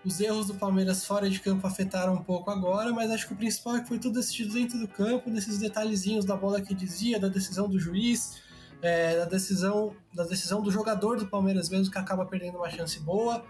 Os 0.05 0.19
erros 0.19 0.47
do 0.47 0.55
Palmeiras 0.55 1.05
fora 1.05 1.29
de 1.29 1.39
campo 1.39 1.65
afetaram 1.65 2.13
um 2.13 2.23
pouco 2.23 2.51
agora, 2.51 2.91
mas 2.91 3.09
acho 3.09 3.27
que 3.27 3.33
o 3.33 3.37
principal 3.37 3.77
é 3.77 3.81
que 3.81 3.87
foi 3.87 3.97
tudo 3.97 4.15
decidido 4.15 4.53
dentro 4.53 4.77
do 4.77 4.87
campo, 4.87 5.29
nesses 5.29 5.57
detalhezinhos 5.59 6.25
da 6.25 6.35
bola 6.35 6.61
que 6.61 6.73
dizia, 6.73 7.19
da 7.19 7.29
decisão 7.29 7.69
do 7.69 7.79
juiz, 7.79 8.41
é, 8.81 9.17
da 9.17 9.25
decisão 9.25 9.95
da 10.13 10.25
decisão 10.25 10.61
do 10.61 10.69
jogador 10.69 11.17
do 11.17 11.27
Palmeiras 11.27 11.69
mesmo, 11.69 11.89
que 11.89 11.97
acaba 11.97 12.25
perdendo 12.25 12.57
uma 12.57 12.69
chance 12.69 12.99
boa. 12.99 13.45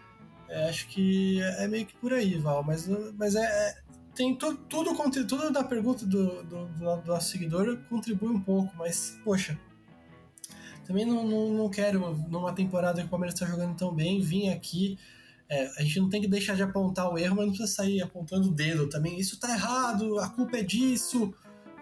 É, 0.47 0.70
acho 0.70 0.88
que 0.89 1.41
é, 1.41 1.64
é 1.64 1.68
meio 1.68 1.88
que 1.88 1.95
por 1.95 2.14
aí, 2.14 2.38
Val. 2.38 2.64
Mas, 2.64 2.88
mas 3.18 3.36
é, 3.36 3.41
é 3.43 3.84
tem 4.14 4.36
tudo, 4.36 4.58
tudo, 4.70 5.26
tudo 5.28 5.51
da 5.51 5.64
pergunta 5.64 6.06
do, 6.06 6.43
do, 6.43 6.66
do, 6.68 7.04
nosso 7.06 7.32
seguidor 7.32 7.80
contribui 7.89 8.30
um 8.30 8.39
pouco, 8.39 8.72
mas, 8.78 9.18
poxa, 9.24 9.60
também 10.86 11.04
não, 11.04 11.28
não, 11.28 11.49
não 11.49 11.70
quero, 11.70 12.16
numa 12.30 12.54
temporada 12.54 13.01
que 13.01 13.08
o 13.08 13.10
Palmeiras 13.10 13.34
está 13.34 13.47
jogando 13.47 13.76
tão 13.76 13.91
bem, 13.91 14.22
vir 14.22 14.49
aqui 14.49 14.99
é, 15.54 15.70
a 15.78 15.82
gente 15.84 15.99
não 15.99 16.10
tem 16.10 16.22
que 16.22 16.28
deixar 16.28 16.56
de 16.56 16.64
apontar 16.64 17.14
o 17.14 17.18
erro, 17.18 17.36
mas 17.36 17.45
não 17.45 17.54
precisa 17.54 17.72
sair 17.72 18.01
apontando 18.01 18.47
o 18.47 18.51
dedo 18.51 18.89
também. 18.89 19.20
Isso 19.20 19.39
tá 19.39 19.51
errado, 19.51 20.18
a 20.20 20.28
culpa 20.30 20.58
é 20.58 20.64
disso. 20.64 21.32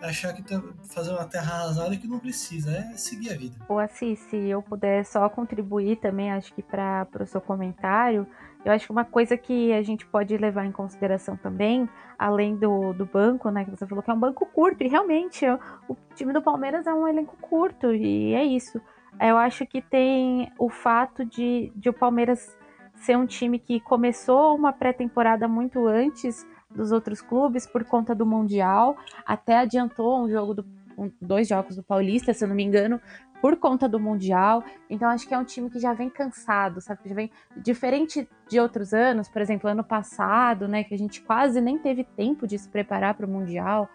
Achar 0.02 0.34
que 0.34 0.42
tá 0.42 0.62
fazendo 0.90 1.16
uma 1.16 1.26
terra 1.26 1.54
arrasada 1.54 1.96
que 1.96 2.08
não 2.08 2.20
precisa, 2.20 2.72
é 2.72 2.98
seguir 2.98 3.30
a 3.32 3.38
vida. 3.38 3.56
O 3.70 3.78
Assis, 3.78 4.20
se 4.20 4.36
eu 4.36 4.62
puder 4.62 5.06
só 5.06 5.30
contribuir 5.30 5.98
também, 5.98 6.32
acho 6.32 6.52
que 6.54 6.64
para 6.64 7.08
o 7.20 7.26
seu 7.26 7.40
comentário, 7.40 8.26
eu 8.66 8.72
acho 8.72 8.88
que 8.88 8.92
uma 8.92 9.06
coisa 9.06 9.38
que 9.38 9.72
a 9.72 9.82
gente 9.84 10.06
pode 10.08 10.36
levar 10.36 10.66
em 10.66 10.72
consideração 10.72 11.38
também, 11.38 11.88
além 12.18 12.56
do, 12.56 12.94
do 12.94 13.06
banco, 13.06 13.52
né, 13.52 13.64
que 13.64 13.70
você 13.70 13.86
falou 13.86 14.04
que 14.04 14.10
é 14.10 14.14
um 14.14 14.20
banco 14.20 14.44
curto, 14.48 14.84
e 14.84 14.88
realmente 14.88 15.46
o 15.88 15.96
time 16.16 16.34
do 16.34 16.42
Palmeiras 16.42 16.88
é 16.88 16.94
um 16.94 17.08
elenco 17.08 17.38
curto, 17.40 17.94
e 17.94 18.34
é 18.34 18.44
isso. 18.44 18.82
Eu 19.20 19.38
acho 19.38 19.68
que 19.68 19.84
tem 19.84 20.52
o 20.58 20.68
fato 20.68 21.24
de, 21.24 21.72
de 21.76 21.90
o 21.90 21.94
Palmeiras 21.94 22.58
ser 23.02 23.18
um 23.18 23.26
time 23.26 23.60
que 23.60 23.80
começou 23.80 24.56
uma 24.56 24.72
pré-temporada 24.72 25.48
muito 25.48 25.88
antes 25.88 26.46
dos 26.70 26.92
outros 26.92 27.22
clubes 27.22 27.68
por 27.68 27.84
conta 27.84 28.16
do 28.16 28.26
Mundial, 28.26 28.96
até 29.26 29.58
adiantou 29.58 30.24
um 30.24 30.30
jogo 30.30 30.54
do, 30.54 30.66
um, 30.98 31.12
dois 31.22 31.48
jogos 31.48 31.76
do 31.76 31.84
Paulista, 31.84 32.34
se 32.34 32.44
eu 32.44 32.48
não 32.48 32.56
me 32.56 32.64
engano, 32.64 33.02
por 33.42 33.58
conta 33.58 33.90
do 33.90 34.00
Mundial. 34.00 34.64
Então 34.90 35.10
acho 35.10 35.28
que 35.28 35.34
é 35.34 35.38
um 35.38 35.44
time 35.44 35.70
que 35.70 35.80
já 35.80 35.94
vem 35.94 36.10
cansado, 36.10 36.80
sabe? 36.80 37.02
Já 37.06 37.16
vem 37.16 37.32
diferente 37.58 38.30
de 38.48 38.60
outros 38.60 38.94
anos, 38.94 39.28
por 39.28 39.42
exemplo, 39.42 39.70
ano 39.70 39.84
passado, 39.84 40.68
né, 40.68 40.84
que 40.84 40.94
a 40.94 40.98
gente 40.98 41.22
quase 41.22 41.60
nem 41.60 41.78
teve 41.78 42.04
tempo 42.04 42.46
de 42.48 42.58
se 42.58 42.70
preparar 42.70 43.16
para 43.16 43.26
o 43.26 43.30
Mundial. 43.30 43.90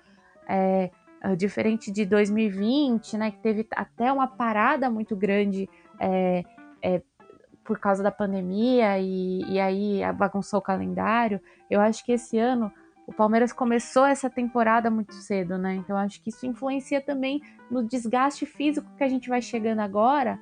É, 0.48 0.90
diferente 1.36 1.90
de 1.90 2.04
2020, 2.04 3.16
né, 3.16 3.30
que 3.32 3.38
teve 3.38 3.66
até 3.72 4.12
uma 4.12 4.28
parada 4.28 4.88
muito 4.88 5.16
grande 5.16 5.68
é, 5.98 6.44
é, 6.80 7.02
por 7.66 7.78
causa 7.78 8.02
da 8.02 8.10
pandemia 8.10 8.98
e, 8.98 9.42
e 9.48 9.60
aí 9.60 10.00
bagunçou 10.14 10.60
o 10.60 10.62
calendário. 10.62 11.40
Eu 11.68 11.80
acho 11.80 12.04
que 12.04 12.12
esse 12.12 12.38
ano 12.38 12.72
o 13.06 13.12
Palmeiras 13.12 13.52
começou 13.52 14.04
essa 14.04 14.28
temporada 14.28 14.90
muito 14.90 15.14
cedo, 15.14 15.56
né? 15.56 15.74
Então 15.74 15.96
acho 15.96 16.20
que 16.22 16.30
isso 16.30 16.46
influencia 16.46 17.00
também 17.00 17.40
no 17.70 17.82
desgaste 17.82 18.44
físico 18.46 18.90
que 18.96 19.04
a 19.04 19.08
gente 19.08 19.28
vai 19.28 19.40
chegando 19.40 19.80
agora, 19.80 20.38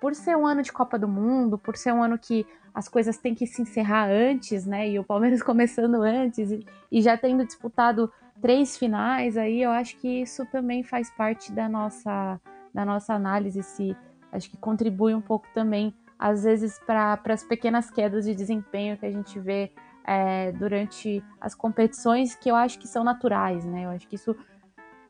por 0.00 0.14
ser 0.14 0.36
um 0.36 0.46
ano 0.46 0.62
de 0.62 0.72
Copa 0.72 0.98
do 0.98 1.08
Mundo, 1.08 1.58
por 1.58 1.76
ser 1.76 1.92
um 1.92 2.02
ano 2.02 2.18
que 2.18 2.46
as 2.72 2.88
coisas 2.88 3.18
têm 3.18 3.34
que 3.34 3.46
se 3.46 3.62
encerrar 3.62 4.08
antes, 4.08 4.64
né? 4.64 4.88
E 4.88 4.98
o 4.98 5.04
Palmeiras 5.04 5.42
começando 5.42 5.96
antes 6.02 6.50
e, 6.52 6.64
e 6.90 7.02
já 7.02 7.16
tendo 7.16 7.44
disputado 7.44 8.12
três 8.40 8.76
finais, 8.76 9.36
aí 9.36 9.60
eu 9.60 9.70
acho 9.70 9.96
que 9.96 10.22
isso 10.22 10.46
também 10.46 10.84
faz 10.84 11.10
parte 11.10 11.50
da 11.50 11.68
nossa 11.68 12.40
da 12.72 12.84
nossa 12.84 13.14
análise, 13.14 13.60
se 13.62 13.96
acho 14.30 14.50
que 14.50 14.56
contribui 14.56 15.14
um 15.14 15.20
pouco 15.20 15.48
também 15.52 15.92
às 16.18 16.44
vezes 16.44 16.78
para 16.80 17.20
as 17.26 17.44
pequenas 17.44 17.90
quedas 17.90 18.24
de 18.24 18.34
desempenho 18.34 18.98
que 18.98 19.06
a 19.06 19.10
gente 19.10 19.38
vê 19.38 19.72
é, 20.04 20.52
durante 20.52 21.22
as 21.40 21.54
competições, 21.54 22.34
que 22.34 22.50
eu 22.50 22.56
acho 22.56 22.78
que 22.78 22.88
são 22.88 23.04
naturais, 23.04 23.64
né? 23.64 23.84
Eu 23.84 23.90
acho 23.90 24.08
que 24.08 24.16
isso 24.16 24.34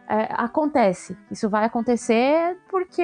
é, 0.08 0.28
acontece. 0.30 1.16
Isso 1.30 1.48
vai 1.48 1.64
acontecer 1.64 2.58
porque 2.68 3.02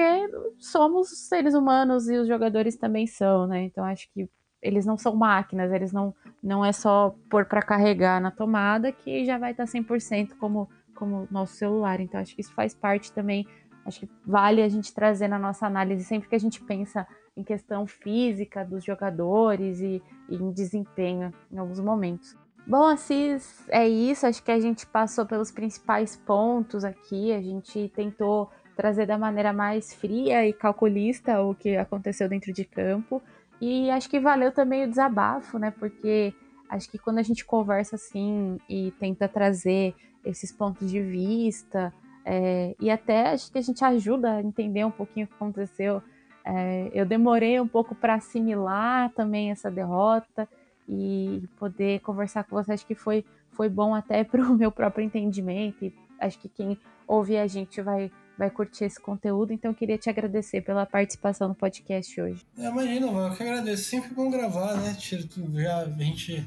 somos 0.59 1.09
seres 1.27 1.53
humanos 1.53 2.09
e 2.09 2.17
os 2.17 2.27
jogadores 2.27 2.75
também 2.75 3.07
são, 3.07 3.47
né? 3.47 3.63
Então 3.63 3.85
acho 3.85 4.07
que 4.13 4.29
eles 4.61 4.85
não 4.85 4.97
são 4.97 5.15
máquinas, 5.15 5.71
eles 5.71 5.93
não, 5.93 6.13
não 6.43 6.65
é 6.65 6.71
só 6.71 7.15
pôr 7.29 7.45
para 7.45 7.61
carregar 7.61 8.19
na 8.19 8.31
tomada 8.31 8.91
que 8.91 9.23
já 9.23 9.37
vai 9.37 9.51
estar 9.51 9.65
100% 9.65 10.35
como 10.39 10.67
como 10.95 11.27
nosso 11.29 11.55
celular. 11.55 11.99
Então 11.99 12.19
acho 12.19 12.33
que 12.33 12.41
isso 12.41 12.53
faz 12.53 12.73
parte 12.73 13.11
também, 13.11 13.45
acho 13.85 13.99
que 13.99 14.09
vale 14.25 14.61
a 14.61 14.69
gente 14.69 14.93
trazer 14.93 15.27
na 15.27 15.37
nossa 15.37 15.67
análise 15.67 16.03
sempre 16.03 16.27
que 16.27 16.35
a 16.35 16.39
gente 16.39 16.63
pensa 16.63 17.05
em 17.35 17.43
questão 17.43 17.85
física 17.85 18.63
dos 18.63 18.83
jogadores 18.83 19.79
e, 19.79 20.01
e 20.29 20.35
em 20.35 20.51
desempenho 20.51 21.33
em 21.51 21.57
alguns 21.57 21.79
momentos. 21.79 22.35
Bom, 22.67 22.87
Assis, 22.87 23.63
é 23.69 23.87
isso. 23.87 24.25
Acho 24.25 24.41
que 24.41 24.51
a 24.51 24.59
gente 24.59 24.87
passou 24.87 25.25
pelos 25.25 25.51
principais 25.51 26.15
pontos 26.15 26.83
aqui. 26.83 27.31
A 27.31 27.41
gente 27.41 27.91
tentou 27.95 28.49
trazer 28.75 29.05
da 29.05 29.17
maneira 29.17 29.53
mais 29.53 29.93
fria 29.93 30.47
e 30.47 30.51
calculista 30.51 31.41
o 31.41 31.53
que 31.53 31.77
aconteceu 31.77 32.27
dentro 32.27 32.51
de 32.51 32.65
campo. 32.65 33.21
E 33.61 33.89
acho 33.91 34.09
que 34.09 34.19
valeu 34.19 34.51
também 34.51 34.83
o 34.83 34.89
desabafo, 34.89 35.59
né? 35.59 35.71
Porque 35.71 36.33
acho 36.67 36.89
que 36.89 36.97
quando 36.97 37.19
a 37.19 37.23
gente 37.23 37.45
conversa 37.45 37.95
assim 37.95 38.57
e 38.67 38.91
tenta 38.99 39.27
trazer 39.27 39.95
esses 40.23 40.51
pontos 40.51 40.89
de 40.89 41.01
vista, 41.01 41.93
é, 42.25 42.75
e 42.79 42.89
até 42.89 43.33
acho 43.33 43.51
que 43.51 43.59
a 43.59 43.61
gente 43.61 43.85
ajuda 43.85 44.37
a 44.37 44.41
entender 44.41 44.83
um 44.83 44.91
pouquinho 44.91 45.27
o 45.27 45.29
que 45.29 45.35
aconteceu. 45.35 46.01
É, 46.45 46.91
eu 46.93 47.05
demorei 47.05 47.59
um 47.59 47.67
pouco 47.67 47.95
para 47.95 48.15
assimilar 48.15 49.11
também 49.13 49.51
essa 49.51 49.71
derrota 49.71 50.47
e 50.87 51.43
poder 51.57 51.99
conversar 52.01 52.43
com 52.43 52.55
você. 52.55 52.73
Acho 52.73 52.85
que 52.85 52.95
foi, 52.95 53.25
foi 53.51 53.67
bom 53.67 53.95
até 53.95 54.23
para 54.25 54.41
o 54.41 54.55
meu 54.55 54.71
próprio 54.71 55.03
entendimento. 55.03 55.83
E 55.83 55.93
acho 56.19 56.39
que 56.39 56.47
quem 56.47 56.77
ouvir 57.07 57.37
a 57.37 57.47
gente 57.47 57.81
vai 57.81 58.11
vai 58.37 58.49
curtir 58.49 58.83
esse 58.83 58.99
conteúdo, 58.99 59.53
então 59.53 59.71
eu 59.71 59.75
queria 59.75 59.97
te 59.97 60.09
agradecer 60.09 60.61
pela 60.61 60.85
participação 60.85 61.47
no 61.47 61.55
podcast 61.55 62.19
hoje. 62.19 62.45
Imagina, 62.57 63.07
eu 63.07 63.33
que 63.35 63.43
agradeço. 63.43 63.83
Sempre 63.83 64.13
bom 64.13 64.29
gravar, 64.29 64.75
né? 64.75 64.95
Já 64.99 65.83
a 65.83 65.89
gente 65.89 66.45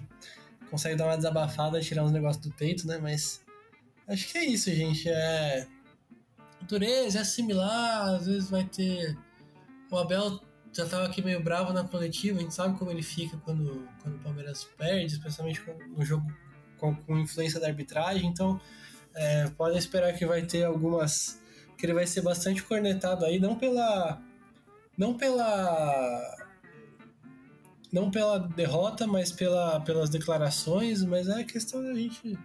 consegue 0.71 0.97
dar 0.97 1.07
uma 1.07 1.17
desabafada, 1.17 1.81
tirar 1.81 2.05
uns 2.05 2.13
negócios 2.13 2.45
do 2.45 2.53
peito, 2.53 2.87
né? 2.87 2.99
Mas 2.99 3.41
acho 4.07 4.31
que 4.31 4.39
é 4.39 4.45
isso, 4.45 4.71
gente. 4.71 5.09
É 5.09 5.67
dureza, 6.63 7.21
é 7.21 7.25
similar, 7.25 8.15
às 8.15 8.27
vezes 8.27 8.51
vai 8.51 8.65
ter. 8.65 9.17
O 9.91 9.97
Abel 9.97 10.41
já 10.73 10.87
tava 10.87 11.07
aqui 11.07 11.23
meio 11.23 11.43
bravo 11.43 11.73
na 11.73 11.85
coletiva, 11.85 12.39
a 12.39 12.43
gente 12.43 12.55
sabe 12.55 12.79
como 12.79 12.91
ele 12.91 13.03
fica 13.03 13.37
quando, 13.39 13.89
quando 14.03 14.17
o 14.17 14.19
Palmeiras 14.19 14.65
perde, 14.77 15.15
especialmente 15.15 15.63
no 15.97 16.05
jogo 16.05 16.27
com, 16.77 16.95
com 16.95 17.19
influência 17.19 17.59
da 17.59 17.67
arbitragem, 17.67 18.27
então 18.27 18.61
é, 19.15 19.49
podem 19.51 19.79
esperar 19.79 20.13
que 20.15 20.27
vai 20.27 20.43
ter 20.43 20.65
algumas 20.65 21.41
que 21.79 21.87
ele 21.87 21.95
vai 21.95 22.07
ser 22.07 22.23
bastante 22.23 22.63
cornetado 22.63 23.25
aí, 23.25 23.39
não 23.39 23.57
pela. 23.57 24.21
Não 24.97 25.15
pela. 25.15 26.37
Não 27.91 28.11
pela 28.11 28.39
derrota, 28.39 29.07
mas 29.07 29.33
pela, 29.33 29.81
pelas 29.81 30.11
declarações, 30.11 31.03
mas 31.03 31.29
é 31.29 31.43
questão 31.43 31.83
da 31.83 31.95
gente 31.95 32.39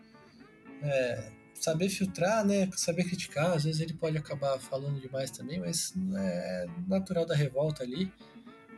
é, 0.82 1.32
saber 1.64 1.88
filtrar, 1.88 2.46
né? 2.46 2.70
Saber 2.76 3.06
criticar. 3.06 3.54
Às 3.54 3.64
vezes 3.64 3.80
ele 3.80 3.94
pode 3.94 4.18
acabar 4.18 4.60
falando 4.60 5.00
demais 5.00 5.32
também, 5.32 5.60
mas 5.60 5.94
é 6.14 6.68
natural 6.88 7.26
da 7.26 7.34
revolta 7.34 7.84
ali. 7.84 8.12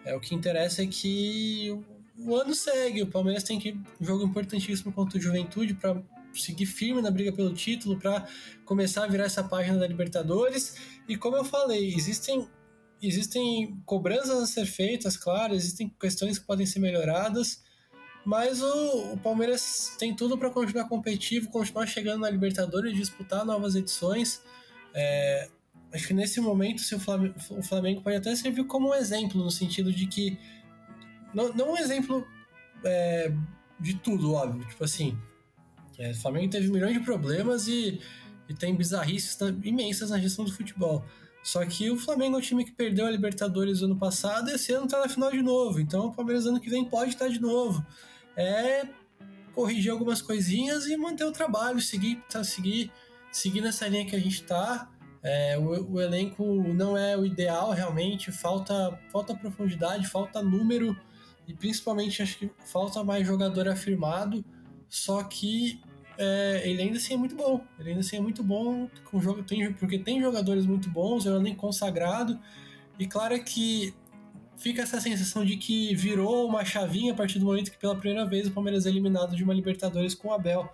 É, 0.05 0.15
o 0.15 0.19
que 0.19 0.35
interessa 0.35 0.83
é 0.83 0.85
que 0.85 1.75
o 2.15 2.35
ano 2.35 2.53
segue. 2.53 3.01
O 3.01 3.07
Palmeiras 3.07 3.43
tem 3.43 3.57
que 3.57 3.71
um 3.99 4.05
jogo 4.05 4.23
importantíssimo 4.23 4.93
contra 4.93 5.17
o 5.17 5.21
Juventude 5.21 5.73
para 5.73 5.99
seguir 6.31 6.67
firme 6.67 7.01
na 7.01 7.09
briga 7.09 7.33
pelo 7.33 7.51
título, 7.55 7.97
para 7.97 8.27
começar 8.65 9.05
a 9.05 9.07
virar 9.07 9.23
essa 9.25 9.43
página 9.43 9.79
da 9.79 9.87
Libertadores. 9.87 10.75
E 11.07 11.17
como 11.17 11.35
eu 11.37 11.43
falei, 11.43 11.91
existem 11.91 12.47
existem 13.01 13.79
cobranças 13.85 14.41
a 14.41 14.45
ser 14.45 14.65
feitas, 14.65 15.17
claro, 15.17 15.53
existem 15.53 15.89
questões 15.99 16.39
que 16.39 16.45
podem 16.45 16.65
ser 16.65 16.79
melhoradas, 16.79 17.63
mas 18.25 18.61
o, 18.61 19.13
o 19.13 19.17
Palmeiras 19.17 19.95
tem 19.99 20.15
tudo 20.15 20.35
para 20.37 20.49
continuar 20.49 20.89
competitivo, 20.89 21.49
continuar 21.49 21.85
chegando 21.85 22.21
na 22.21 22.29
Libertadores, 22.29 22.95
disputar 22.95 23.45
novas 23.45 23.75
edições. 23.75 24.41
É, 24.93 25.47
acho 25.93 26.07
que 26.07 26.13
nesse 26.13 26.41
momento 26.41 26.79
o, 26.79 26.99
Flamengo, 26.99 27.35
o 27.51 27.61
Flamengo 27.61 28.01
pode 28.01 28.17
até 28.17 28.35
servir 28.35 28.65
como 28.65 28.89
um 28.89 28.95
exemplo, 28.95 29.43
no 29.43 29.51
sentido 29.51 29.93
de 29.93 30.07
que. 30.07 30.37
Não, 31.33 31.53
não 31.53 31.73
um 31.73 31.77
exemplo 31.77 32.25
é, 32.83 33.31
de 33.79 33.95
tudo, 33.95 34.33
óbvio. 34.33 34.67
Tipo 34.67 34.83
assim, 34.83 35.15
é, 35.99 36.09
o 36.09 36.15
Flamengo 36.15 36.49
teve 36.49 36.71
milhões 36.71 36.93
de 36.93 37.01
problemas 37.01 37.67
e, 37.67 38.01
e 38.49 38.55
tem 38.55 38.75
bizarrices 38.75 39.37
imensas 39.63 40.09
na 40.09 40.17
gestão 40.17 40.43
do 40.43 40.51
futebol. 40.51 41.05
Só 41.43 41.63
que 41.63 41.91
o 41.91 41.97
Flamengo 41.97 42.37
é 42.37 42.39
um 42.39 42.41
time 42.41 42.65
que 42.65 42.71
perdeu 42.71 43.05
a 43.05 43.11
Libertadores 43.11 43.83
ano 43.83 43.95
passado 43.95 44.49
e 44.49 44.55
esse 44.55 44.73
ano 44.73 44.87
tá 44.87 44.99
na 44.99 45.07
final 45.07 45.29
de 45.29 45.43
novo. 45.43 45.79
Então 45.79 46.07
o 46.07 46.11
Palmeiras 46.11 46.47
ano 46.47 46.59
que 46.59 46.71
vem 46.71 46.83
pode 46.83 47.11
estar 47.11 47.27
de 47.27 47.39
novo. 47.39 47.85
É 48.37 48.87
corrigir 49.53 49.91
algumas 49.91 50.21
coisinhas 50.21 50.85
e 50.87 50.97
manter 50.97 51.23
o 51.23 51.31
trabalho, 51.31 51.79
seguir, 51.79 52.21
tá, 52.29 52.43
seguir, 52.43 52.91
seguir 53.31 53.61
nessa 53.61 53.87
linha 53.87 54.05
que 54.05 54.15
a 54.15 54.19
gente 54.19 54.43
tá. 54.43 54.91
É, 55.23 55.57
o, 55.57 55.93
o, 55.93 56.01
elenco 56.01 56.43
não 56.73 56.95
é 56.95 57.17
o 57.17 57.25
ideal 57.25 57.71
realmente, 57.71 58.31
falta, 58.31 58.99
falta 59.11 59.33
profundidade, 59.33 60.07
falta 60.07 60.43
número 60.43 60.95
e 61.47 61.53
principalmente 61.53 62.21
acho 62.21 62.37
que 62.37 62.51
falta 62.65 63.03
mais 63.03 63.25
jogador 63.25 63.67
afirmado. 63.67 64.45
Só 64.87 65.23
que 65.23 65.81
é, 66.17 66.61
ele 66.65 66.83
ainda 66.83 66.97
assim 66.97 67.13
é 67.13 67.17
muito 67.17 67.35
bom. 67.35 67.61
Ele 67.79 67.89
ainda 67.89 68.01
assim 68.01 68.17
é 68.17 68.21
muito 68.21 68.43
bom 68.43 68.89
com 69.05 69.19
jogo, 69.19 69.41
tem, 69.43 69.73
porque 69.73 69.97
tem 69.97 70.21
jogadores 70.21 70.65
muito 70.65 70.89
bons, 70.89 71.25
é 71.25 71.31
um 71.31 71.37
elenco 71.37 71.57
consagrado. 71.57 72.39
E 72.99 73.07
claro 73.07 73.41
que 73.43 73.93
fica 74.65 74.81
essa 74.81 74.99
sensação 74.99 75.45
de 75.45 75.57
que 75.57 75.93
virou 75.93 76.49
uma 76.49 76.65
chavinha 76.65 77.13
a 77.13 77.15
partir 77.15 77.37
do 77.37 77.45
momento 77.45 77.69
que 77.69 77.77
pela 77.77 77.95
primeira 77.95 78.27
vez 78.27 78.47
o 78.47 78.51
Palmeiras 78.51 78.87
é 78.87 78.89
eliminado 78.89 79.35
de 79.35 79.43
uma 79.43 79.53
Libertadores 79.53 80.15
com 80.15 80.29
o 80.29 80.33
Abel. 80.33 80.67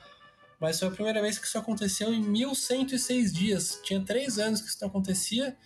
Mas 0.61 0.79
foi 0.79 0.87
a 0.87 0.91
primeira 0.91 1.21
vez 1.21 1.37
que 1.37 1.45
isso 1.45 1.57
aconteceu 1.57 2.13
em 2.13 2.21
1106 2.21 3.33
dias. 3.33 3.81
Tinha 3.83 3.99
três 3.99 4.39
anos 4.39 4.61
que 4.61 4.69
isso 4.69 4.77
não 4.79 4.87
acontecia. 4.87 5.57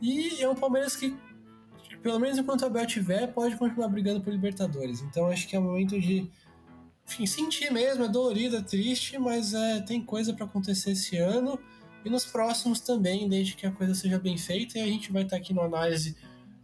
E 0.00 0.42
é 0.42 0.48
um 0.48 0.54
Palmeiras 0.54 0.96
que, 0.96 1.14
pelo 2.02 2.18
menos 2.18 2.38
enquanto 2.38 2.62
o 2.62 2.64
Abel 2.64 2.86
tiver, 2.86 3.26
pode 3.34 3.54
continuar 3.56 3.88
brigando 3.88 4.22
por 4.22 4.32
Libertadores. 4.32 5.02
Então 5.02 5.26
acho 5.26 5.46
que 5.46 5.54
é 5.54 5.58
o 5.58 5.62
momento 5.62 6.00
de 6.00 6.30
enfim, 7.06 7.26
sentir 7.26 7.70
mesmo, 7.70 8.04
é 8.04 8.08
dolorido, 8.08 8.56
é 8.56 8.62
triste, 8.62 9.18
mas 9.18 9.52
é, 9.52 9.80
tem 9.82 10.02
coisa 10.02 10.32
para 10.32 10.46
acontecer 10.46 10.92
esse 10.92 11.18
ano 11.18 11.60
e 12.06 12.08
nos 12.08 12.24
próximos 12.24 12.80
também, 12.80 13.28
desde 13.28 13.54
que 13.54 13.66
a 13.66 13.70
coisa 13.70 13.94
seja 13.94 14.18
bem 14.18 14.38
feita. 14.38 14.78
E 14.78 14.80
a 14.80 14.86
gente 14.86 15.12
vai 15.12 15.24
estar 15.24 15.36
aqui 15.36 15.52
no 15.52 15.60
análise 15.60 16.16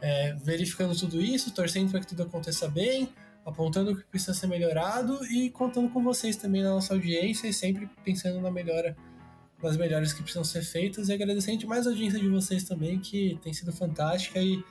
é, 0.02 0.34
verificando 0.34 0.98
tudo 0.98 1.22
isso, 1.22 1.54
torcendo 1.54 1.90
para 1.90 2.00
que 2.00 2.08
tudo 2.08 2.24
aconteça 2.24 2.68
bem, 2.68 3.08
apontando 3.46 3.92
o 3.92 3.96
que 3.96 4.04
precisa 4.04 4.34
ser 4.34 4.48
melhorado 4.48 5.24
e 5.26 5.48
contando 5.48 5.88
com 5.90 6.02
vocês 6.02 6.36
também 6.36 6.62
na 6.62 6.70
nossa 6.70 6.92
audiência 6.92 7.46
e 7.46 7.52
sempre 7.52 7.88
pensando 8.04 8.40
na 8.40 8.50
melhora, 8.50 8.96
nas 9.62 9.76
melhores 9.76 10.12
que 10.12 10.20
precisam 10.20 10.42
ser 10.42 10.62
feitas 10.62 11.08
e 11.08 11.12
agradecendo 11.12 11.66
mais 11.68 11.86
a 11.86 11.90
audiência 11.90 12.18
de 12.18 12.28
vocês 12.28 12.64
também, 12.64 12.98
que 12.98 13.38
tem 13.42 13.52
sido 13.54 13.72
fantástica 13.72 14.40
e, 14.40 14.62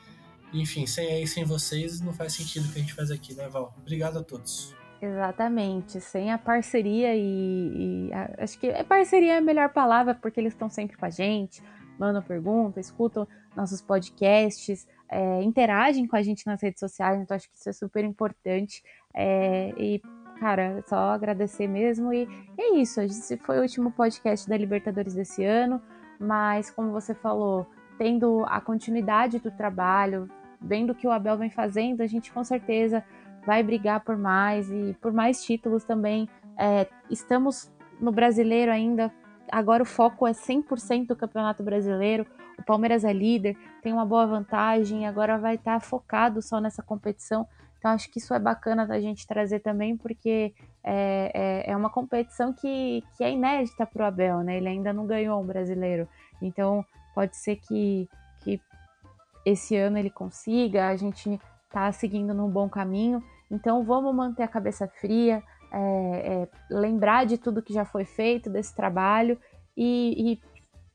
enfim, 0.53 0.86
sem, 0.86 1.25
sem 1.25 1.45
vocês 1.45 2.01
não 2.01 2.11
faz 2.11 2.34
sentido 2.34 2.67
o 2.67 2.73
que 2.73 2.79
a 2.79 2.82
gente 2.82 2.93
faz 2.93 3.09
aqui, 3.09 3.34
né, 3.34 3.47
Val? 3.47 3.73
Obrigado 3.79 4.19
a 4.19 4.23
todos. 4.23 4.75
Exatamente, 5.01 5.99
sem 5.99 6.32
a 6.32 6.38
parceria 6.38 7.15
e, 7.15 8.09
e 8.09 8.13
a, 8.13 8.43
acho 8.43 8.59
que 8.59 8.67
é 8.67 8.84
parceria 8.84 9.36
é 9.36 9.38
a 9.38 9.41
melhor 9.41 9.69
palavra 9.69 10.13
porque 10.13 10.39
eles 10.39 10.53
estão 10.53 10.69
sempre 10.69 10.95
com 10.95 11.05
a 11.05 11.09
gente, 11.09 11.63
mandam 11.97 12.21
perguntas, 12.21 12.86
escutam 12.86 13.27
nossos 13.55 13.81
podcasts, 13.81 14.87
é, 15.09 15.41
interagem 15.43 16.07
com 16.07 16.15
a 16.15 16.21
gente 16.21 16.45
nas 16.47 16.61
redes 16.61 16.79
sociais, 16.79 17.19
então 17.19 17.35
acho 17.35 17.49
que 17.49 17.57
isso 17.57 17.69
é 17.69 17.73
super 17.73 18.03
importante 18.03 18.81
é, 19.13 19.73
e 19.77 20.01
cara, 20.39 20.83
só 20.87 20.95
agradecer 21.11 21.67
mesmo 21.67 22.11
e, 22.11 22.27
é 22.57 22.75
isso, 22.75 22.99
esse 23.01 23.37
foi 23.37 23.59
o 23.59 23.61
último 23.61 23.91
podcast 23.91 24.49
da 24.49 24.57
Libertadores 24.57 25.13
desse 25.13 25.43
ano, 25.43 25.81
mas 26.19 26.71
como 26.71 26.91
você 26.91 27.13
falou, 27.13 27.67
tendo 27.97 28.43
a 28.47 28.59
continuidade 28.59 29.37
do 29.37 29.51
trabalho, 29.51 30.27
vendo 30.59 30.91
o 30.91 30.95
que 30.95 31.07
o 31.07 31.11
Abel 31.11 31.37
vem 31.37 31.49
fazendo, 31.49 32.01
a 32.01 32.07
gente 32.07 32.31
com 32.31 32.43
certeza 32.43 33.03
vai 33.45 33.61
brigar 33.61 34.01
por 34.01 34.17
mais 34.17 34.69
e 34.71 34.95
por 35.01 35.11
mais 35.11 35.43
títulos 35.43 35.83
também. 35.83 36.27
É, 36.57 36.87
estamos 37.09 37.71
no 37.99 38.11
brasileiro 38.11 38.71
ainda, 38.71 39.11
agora 39.51 39.83
o 39.83 39.85
foco 39.85 40.27
é 40.27 40.31
100% 40.31 41.07
do 41.07 41.15
Campeonato 41.15 41.63
Brasileiro. 41.63 42.25
O 42.62 42.64
Palmeiras 42.64 43.03
é 43.03 43.12
líder, 43.12 43.57
tem 43.82 43.91
uma 43.91 44.05
boa 44.05 44.26
vantagem, 44.28 45.07
agora 45.07 45.38
vai 45.38 45.55
estar 45.55 45.80
focado 45.82 46.41
só 46.41 46.62
nessa 46.62 46.84
competição. 46.84 47.47
Então 47.78 47.91
acho 47.91 48.12
que 48.12 48.20
isso 48.20 48.32
é 48.36 48.39
bacana 48.39 48.86
da 48.86 48.99
gente 49.01 49.26
trazer 49.26 49.59
também, 49.62 49.97
porque 49.97 50.53
é, 50.84 51.32
é, 51.66 51.72
é 51.72 51.76
uma 51.76 51.89
competição 51.89 52.53
que, 52.53 53.03
que 53.18 53.24
é 53.24 53.32
inédita 53.32 53.88
para 53.88 54.03
o 54.03 54.05
Abel, 54.05 54.41
né? 54.41 54.57
Ele 54.57 54.70
ainda 54.70 54.93
não 54.93 55.07
ganhou 55.07 55.41
um 55.41 55.45
brasileiro. 55.45 56.07
Então 56.39 56.86
pode 57.16 57.36
ser 57.36 57.55
que, 57.55 58.07
que 58.41 58.62
esse 59.43 59.76
ano 59.76 59.97
ele 59.97 60.12
consiga, 60.12 60.89
a 60.89 60.95
gente 60.95 61.41
tá 61.72 61.91
seguindo 61.91 62.36
num 62.36 62.49
bom 62.49 62.70
caminho. 62.70 63.24
Então 63.49 63.84
vamos 63.84 64.14
manter 64.14 64.43
a 64.43 64.47
cabeça 64.47 64.88
fria, 64.88 65.41
é, 65.72 65.80
é, 65.80 66.47
lembrar 66.70 67.26
de 67.26 67.39
tudo 67.39 67.64
que 67.64 67.74
já 67.74 67.84
foi 67.84 68.05
feito 68.05 68.47
desse 68.47 68.76
trabalho 68.76 69.39
e, 69.76 70.34
e, 70.34 70.41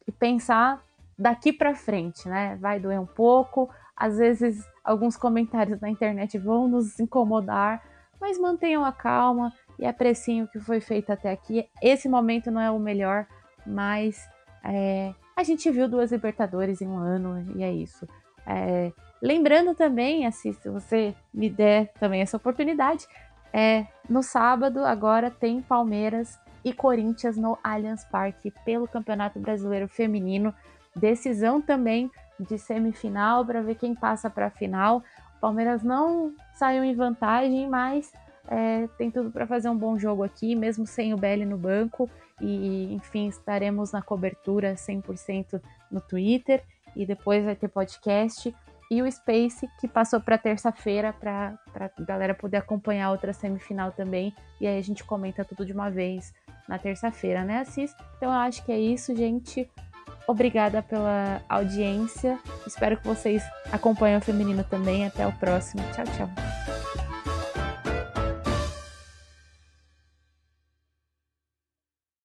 e 0.07 0.13
pensar 0.13 0.86
daqui 1.19 1.53
para 1.53 1.75
frente, 1.75 2.29
né? 2.29 2.57
Vai 2.61 2.79
doer 2.81 3.01
um 3.01 3.07
pouco, 3.07 3.71
às 3.97 4.19
vezes 4.19 4.65
alguns 4.85 5.17
comentários 5.17 5.81
na 5.81 5.89
internet 5.89 6.39
vão 6.39 6.69
nos 6.69 7.01
incomodar, 7.01 7.83
mas 8.21 8.39
mantenham 8.39 8.85
a 8.85 8.93
calma 8.93 9.53
e 9.79 9.87
apreciem 9.87 10.43
o 10.43 10.49
que 10.49 10.61
foi 10.61 10.81
feito 10.81 11.13
até 11.13 11.31
aqui. 11.31 11.69
Esse 11.83 12.09
momento 12.09 12.51
não 12.51 12.61
é 12.61 12.71
o 12.71 12.79
melhor, 12.79 13.27
mas 13.67 14.29
é, 14.65 15.13
a 15.37 15.43
gente 15.43 15.71
viu 15.71 15.89
duas 15.89 16.13
Libertadores 16.13 16.81
em 16.81 16.89
um 16.89 16.99
ano 16.99 17.45
e 17.57 17.63
é 17.63 17.73
isso. 17.73 18.07
É, 18.47 18.93
Lembrando 19.23 19.75
também, 19.75 20.27
assim, 20.27 20.53
se 20.53 20.69
você 20.69 21.15
me 21.33 21.49
der 21.49 21.93
também 21.99 22.21
essa 22.21 22.37
oportunidade, 22.37 23.07
É, 23.53 23.87
no 24.07 24.23
sábado, 24.23 24.85
agora 24.85 25.31
tem 25.31 25.63
Palmeiras 25.63 26.39
e 26.63 26.75
Corinthians 26.75 27.39
no 27.39 27.57
Allianz 27.65 28.05
Parque 28.05 28.53
pelo 28.67 28.87
Campeonato 28.87 29.41
Brasileiro 29.41 29.89
Feminino. 29.89 30.53
Decisão 30.99 31.61
também 31.61 32.11
de 32.41 32.59
semifinal 32.59 33.45
para 33.45 33.63
ver 33.63 33.77
quem 33.77 33.95
passa 33.95 34.31
para 34.31 34.47
a 34.47 34.51
final. 34.51 35.03
O 35.37 35.41
Palmeiras 35.41 35.83
não 35.83 36.33
saiu 36.55 36.83
em 36.83 36.95
vantagem, 36.95 37.69
mas 37.69 38.13
é, 38.49 38.89
tem 38.99 39.11
tudo 39.11 39.31
para 39.31 39.47
fazer 39.47 39.69
um 39.69 39.77
bom 39.77 39.99
jogo 39.99 40.23
aqui, 40.23 40.55
mesmo 40.55 40.87
sem 40.87 41.13
o 41.13 41.17
Belly 41.17 41.45
no 41.45 41.59
banco. 41.59 42.09
E, 42.41 42.95
enfim, 42.95 43.29
estaremos 43.29 43.93
na 43.93 44.03
cobertura 44.03 44.75
100% 44.75 45.61
no 45.91 46.01
Twitter. 46.01 46.63
E 46.95 47.05
depois 47.05 47.45
vai 47.45 47.55
ter 47.55 47.69
podcast. 47.69 48.55
E 48.91 49.03
o 49.03 49.11
Space, 49.11 49.69
que 49.81 49.89
passou 49.89 50.21
para 50.21 50.39
terça-feira, 50.39 51.13
para 51.13 51.59
a 51.75 52.03
galera 52.03 52.35
poder 52.35 52.59
acompanhar 52.59 53.11
outra 53.11 53.33
semifinal 53.33 53.91
também. 53.91 54.35
E 54.61 54.67
aí 54.67 54.79
a 54.79 54.83
gente 54.83 55.03
comenta 55.03 55.45
tudo 55.45 55.67
de 55.67 55.73
uma 55.73 55.91
vez 55.91 56.33
na 56.69 56.79
terça-feira, 56.79 57.45
né, 57.45 57.61
Assis? 57.61 57.95
Então 58.17 58.33
eu 58.33 58.39
acho 58.39 58.65
que 58.65 58.73
é 58.73 58.79
isso, 58.79 59.15
gente. 59.15 59.69
Obrigada 60.27 60.83
pela 60.83 61.41
audiência. 61.49 62.39
Espero 62.67 62.97
que 62.97 63.07
vocês 63.07 63.43
acompanhem 63.71 64.19
o 64.19 64.21
feminino 64.21 64.65
também. 64.65 65.07
Até 65.07 65.27
o 65.27 65.33
próximo. 65.33 65.83
Tchau, 65.93 66.05
tchau. 66.17 67.06